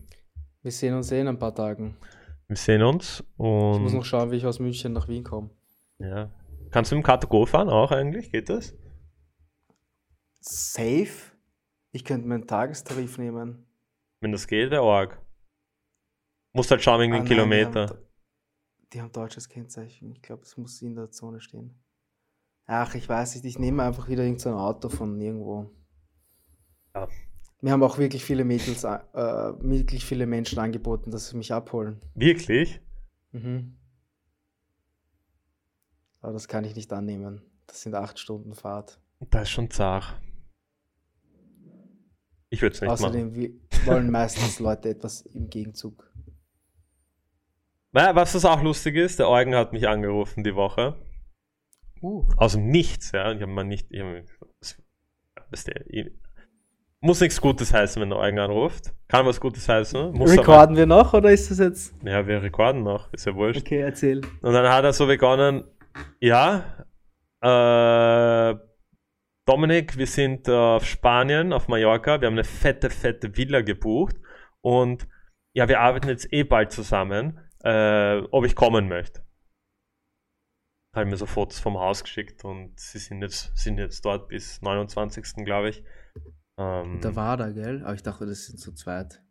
wir 0.62 0.70
sehen 0.70 0.94
uns 0.94 1.10
eh 1.10 1.20
in 1.20 1.26
ein 1.26 1.40
paar 1.40 1.54
Tagen. 1.56 1.96
Wir 2.50 2.56
sehen 2.56 2.82
uns 2.82 3.20
Ich 3.34 3.38
muss 3.38 3.92
noch 3.92 4.00
und 4.00 4.04
schauen, 4.04 4.32
wie 4.32 4.36
ich 4.36 4.44
aus 4.44 4.58
München 4.58 4.92
nach 4.92 5.06
Wien 5.06 5.22
komme. 5.22 5.50
ja. 5.98 6.30
Kannst 6.72 6.90
du 6.90 6.96
mit 6.96 7.04
dem 7.06 7.10
Car2Go 7.10 7.46
fahren 7.46 7.68
auch 7.68 7.90
eigentlich? 7.92 8.30
Geht 8.32 8.48
das? 8.48 8.74
Safe? 10.40 11.32
Ich 11.92 12.04
könnte 12.04 12.28
meinen 12.28 12.46
Tagestarif 12.46 13.18
nehmen. 13.18 13.66
Wenn 14.20 14.32
das 14.32 14.46
geht, 14.46 14.70
wäre 14.70 14.82
arg. 14.82 15.20
Musst 16.52 16.70
halt 16.70 16.82
schauen 16.82 17.00
wegen 17.00 17.12
Ah, 17.12 17.16
den 17.16 17.24
nein, 17.24 17.28
Kilometer. 17.28 17.86
Die 17.86 17.92
haben, 17.92 18.04
die 18.92 19.00
haben 19.02 19.12
deutsches 19.12 19.48
Kennzeichen. 19.48 20.12
Ich 20.12 20.22
glaube, 20.22 20.42
es 20.42 20.56
muss 20.56 20.80
in 20.82 20.94
der 20.94 21.10
Zone 21.10 21.40
stehen. 21.40 21.74
Ach, 22.66 22.94
ich 22.94 23.08
weiß 23.08 23.34
nicht. 23.34 23.44
Ich 23.46 23.58
nehme 23.58 23.82
einfach 23.82 24.08
wieder 24.08 24.22
irgendein 24.22 24.54
Auto 24.54 24.88
von 24.88 25.20
irgendwo. 25.20 25.70
Ja. 26.94 27.08
Mir 27.62 27.72
haben 27.72 27.82
auch 27.82 27.98
wirklich 27.98 28.24
viele 28.24 28.44
Mädels, 28.44 28.84
äh, 28.84 28.98
wirklich 29.12 30.04
viele 30.04 30.26
Menschen 30.26 30.58
angeboten, 30.58 31.10
dass 31.10 31.28
sie 31.28 31.36
mich 31.36 31.52
abholen. 31.52 32.00
Wirklich? 32.14 32.80
Mhm. 33.32 33.76
Aber 36.20 36.32
das 36.32 36.48
kann 36.48 36.64
ich 36.64 36.74
nicht 36.74 36.92
annehmen. 36.92 37.42
Das 37.66 37.82
sind 37.82 37.94
acht 37.94 38.18
Stunden 38.18 38.54
Fahrt. 38.54 39.00
Das 39.30 39.42
ist 39.42 39.50
schon 39.50 39.70
zart. 39.70 40.20
Ich 42.48 42.62
würde 42.62 42.74
es 42.74 42.80
nicht 42.80 42.90
machen. 42.90 43.04
Außerdem 43.04 43.60
wollen 43.84 44.10
meistens 44.10 44.58
Leute 44.58 44.88
etwas 44.88 45.22
im 45.22 45.48
Gegenzug. 45.48 46.10
Naja, 47.92 48.14
was 48.14 48.32
das 48.32 48.44
auch 48.44 48.62
lustig 48.62 48.96
ist, 48.96 49.18
der 49.18 49.28
Eugen 49.28 49.54
hat 49.54 49.72
mich 49.72 49.88
angerufen 49.88 50.44
die 50.44 50.54
Woche. 50.54 50.96
Uh, 52.02 52.26
Aus 52.36 52.52
dem 52.52 52.70
Nichts, 52.70 53.12
ja. 53.12 53.32
Ich 53.32 53.42
habe 53.42 53.52
mal 53.52 53.64
nicht. 53.64 53.88
Ich 53.90 54.00
hab, 54.00 54.24
das, 55.50 55.66
ich, 55.86 56.10
muss 57.00 57.20
nichts 57.20 57.40
Gutes 57.40 57.72
heißen, 57.72 58.00
wenn 58.00 58.10
der 58.10 58.18
Eugen 58.18 58.38
anruft. 58.38 58.92
Kann 59.08 59.26
was 59.26 59.40
Gutes 59.40 59.68
heißen. 59.68 60.12
Muss 60.12 60.36
recorden 60.36 60.76
wir 60.76 60.86
noch 60.86 61.14
oder 61.14 61.30
ist 61.30 61.50
das 61.50 61.58
jetzt? 61.58 61.94
Ja, 62.04 62.26
wir 62.26 62.42
rekorden 62.42 62.82
noch. 62.82 63.12
Ist 63.12 63.26
ja 63.26 63.34
wurscht. 63.34 63.62
Okay, 63.62 63.80
erzähl. 63.80 64.20
Und 64.42 64.52
dann 64.52 64.68
hat 64.68 64.84
er 64.84 64.92
so 64.92 65.06
begonnen, 65.06 65.64
ja, 66.20 66.86
äh, 67.42 68.54
Dominik, 69.46 69.96
wir 69.96 70.06
sind 70.06 70.48
auf 70.48 70.84
Spanien, 70.84 71.52
auf 71.52 71.68
Mallorca, 71.68 72.20
wir 72.20 72.26
haben 72.26 72.34
eine 72.34 72.44
fette, 72.44 72.90
fette 72.90 73.36
Villa 73.36 73.62
gebucht 73.62 74.16
und 74.60 75.08
ja, 75.54 75.68
wir 75.68 75.80
arbeiten 75.80 76.08
jetzt 76.08 76.32
eh 76.32 76.44
bald 76.44 76.70
zusammen, 76.70 77.40
äh, 77.64 78.18
ob 78.30 78.44
ich 78.44 78.54
kommen 78.54 78.88
möchte. 78.88 79.24
Hat 80.94 81.06
mir 81.06 81.16
so 81.16 81.26
Fotos 81.26 81.58
vom 81.58 81.78
Haus 81.78 82.04
geschickt 82.04 82.44
und 82.44 82.78
sie 82.78 82.98
sind 82.98 83.22
jetzt, 83.22 83.56
sind 83.56 83.78
jetzt 83.78 84.04
dort 84.04 84.28
bis 84.28 84.60
29. 84.60 85.44
glaube 85.44 85.70
ich. 85.70 85.82
Ähm, 86.60 87.00
Da 87.00 87.16
war 87.16 87.36
da, 87.36 87.50
gell? 87.50 87.82
Aber 87.84 87.94
ich 87.94 88.02
dachte, 88.02 88.26
das 88.26 88.46
sind 88.46 88.58
zu 88.58 88.72
zweit. 88.74 89.22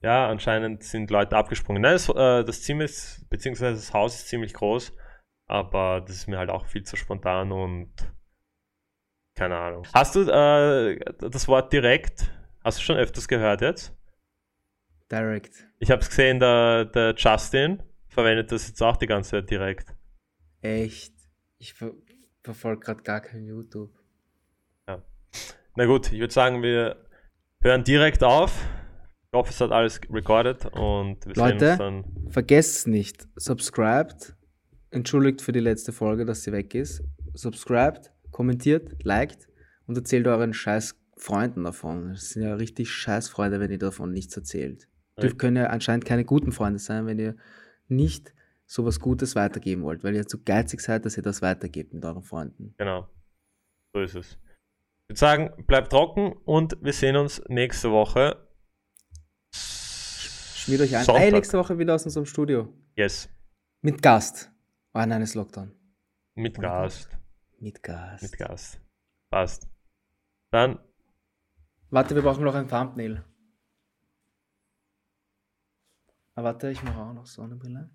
ja, 0.00 0.28
anscheinend 0.28 0.82
sind 0.82 1.10
Leute 1.10 1.36
abgesprungen. 1.36 1.80
Nein, 1.82 1.94
das, 1.94 2.08
äh, 2.10 2.44
das 2.44 2.62
Zimmer 2.62 2.84
ist, 2.84 3.26
beziehungsweise 3.30 3.76
das 3.76 3.92
Haus 3.94 4.14
ist 4.16 4.28
ziemlich 4.28 4.52
groß, 4.52 4.92
aber 5.46 6.02
das 6.02 6.16
ist 6.16 6.26
mir 6.28 6.36
halt 6.38 6.50
auch 6.50 6.66
viel 6.66 6.82
zu 6.82 6.96
spontan 6.96 7.52
und 7.52 7.90
keine 9.34 9.56
Ahnung. 9.56 9.86
Hast 9.94 10.14
du 10.14 10.20
äh, 10.30 10.98
das 11.18 11.48
Wort 11.48 11.72
direkt, 11.72 12.30
hast 12.62 12.78
du 12.78 12.82
schon 12.82 12.96
öfters 12.96 13.26
gehört 13.28 13.62
jetzt? 13.62 13.96
Direct. 15.10 15.66
Ich 15.78 15.90
habe 15.90 16.02
es 16.02 16.08
gesehen, 16.08 16.38
der, 16.38 16.84
der 16.86 17.14
Justin 17.16 17.82
verwendet 18.08 18.52
das 18.52 18.68
jetzt 18.68 18.82
auch 18.82 18.96
die 18.96 19.06
ganze 19.06 19.30
Zeit 19.32 19.50
direkt. 19.50 19.94
Echt? 20.60 21.14
Ich 21.58 21.74
ver 21.74 21.92
verfolge 22.42 22.80
gerade 22.80 23.02
gar 23.02 23.20
kein 23.22 23.44
YouTube. 23.46 23.90
Na 25.76 25.86
gut, 25.86 26.12
ich 26.12 26.20
würde 26.20 26.32
sagen, 26.32 26.62
wir 26.62 27.04
hören 27.60 27.82
direkt 27.82 28.22
auf. 28.22 28.64
Ich 29.32 29.36
hoffe, 29.36 29.50
es 29.50 29.60
hat 29.60 29.72
alles 29.72 30.00
recorded 30.08 30.66
und 30.66 31.26
wir 31.26 31.34
Leute? 31.34 31.58
sehen 31.58 31.68
uns 31.68 31.78
dann. 31.78 32.30
Vergesst 32.30 32.86
nicht, 32.86 33.26
subscribed. 33.34 34.36
Entschuldigt 34.90 35.42
für 35.42 35.50
die 35.50 35.60
letzte 35.60 35.92
Folge, 35.92 36.24
dass 36.24 36.44
sie 36.44 36.52
weg 36.52 36.76
ist. 36.76 37.02
Subscribed, 37.34 38.12
kommentiert, 38.30 39.02
liked 39.02 39.48
und 39.86 39.96
erzählt 39.96 40.28
euren 40.28 40.54
scheiß 40.54 40.94
Freunden 41.16 41.64
davon. 41.64 42.10
Das 42.10 42.30
sind 42.30 42.44
ja 42.44 42.54
richtig 42.54 42.92
scheiß 42.92 43.28
Freunde, 43.28 43.58
wenn 43.58 43.72
ihr 43.72 43.78
davon 43.78 44.12
nichts 44.12 44.36
erzählt. 44.36 44.88
Ja. 45.18 45.24
Ihr 45.24 45.36
könnt 45.36 45.56
ja 45.56 45.66
anscheinend 45.66 46.04
keine 46.04 46.24
guten 46.24 46.52
Freunde 46.52 46.78
sein, 46.78 47.06
wenn 47.06 47.18
ihr 47.18 47.34
nicht 47.88 48.32
sowas 48.66 49.00
Gutes 49.00 49.34
weitergeben 49.34 49.82
wollt, 49.82 50.04
weil 50.04 50.14
ihr 50.14 50.26
zu 50.26 50.40
geizig 50.44 50.80
seid, 50.80 51.04
dass 51.04 51.16
ihr 51.16 51.24
das 51.24 51.42
weitergebt 51.42 51.92
mit 51.92 52.04
euren 52.04 52.22
Freunden. 52.22 52.74
Genau. 52.78 53.08
So 53.92 54.00
ist 54.00 54.14
es. 54.14 54.38
Ich 55.04 55.10
würde 55.10 55.18
sagen, 55.18 55.64
bleibt 55.66 55.90
trocken 55.90 56.32
und 56.44 56.78
wir 56.82 56.92
sehen 56.92 57.16
uns 57.16 57.42
nächste 57.48 57.90
Woche. 57.90 58.48
Schmiert 59.52 60.80
euch 60.80 60.96
ein. 60.96 61.04
Sonntag. 61.04 61.32
Nächste 61.32 61.58
Woche 61.58 61.78
wieder 61.78 61.94
aus 61.94 62.04
unserem 62.04 62.26
Studio. 62.26 62.72
Yes. 62.96 63.28
Mit 63.82 64.00
Gast. 64.00 64.50
Oh 64.94 65.04
nein, 65.04 65.20
ist 65.20 65.34
Lockdown. 65.34 65.72
Mit 66.34 66.58
Gast. 66.58 67.18
Mit 67.58 67.82
Gast. 67.82 68.22
Mit 68.22 68.38
Gast. 68.38 68.80
Passt. 69.30 69.68
Dann 70.50 70.78
Warte, 71.94 72.16
wir 72.16 72.22
brauchen 72.22 72.42
noch 72.42 72.56
ein 72.56 72.66
Thumbnail. 72.66 73.22
Ah, 76.34 76.42
warte, 76.42 76.70
ich 76.70 76.82
mache 76.82 76.98
auch 76.98 77.12
noch 77.12 77.26
Sonnenbrille. 77.26 77.88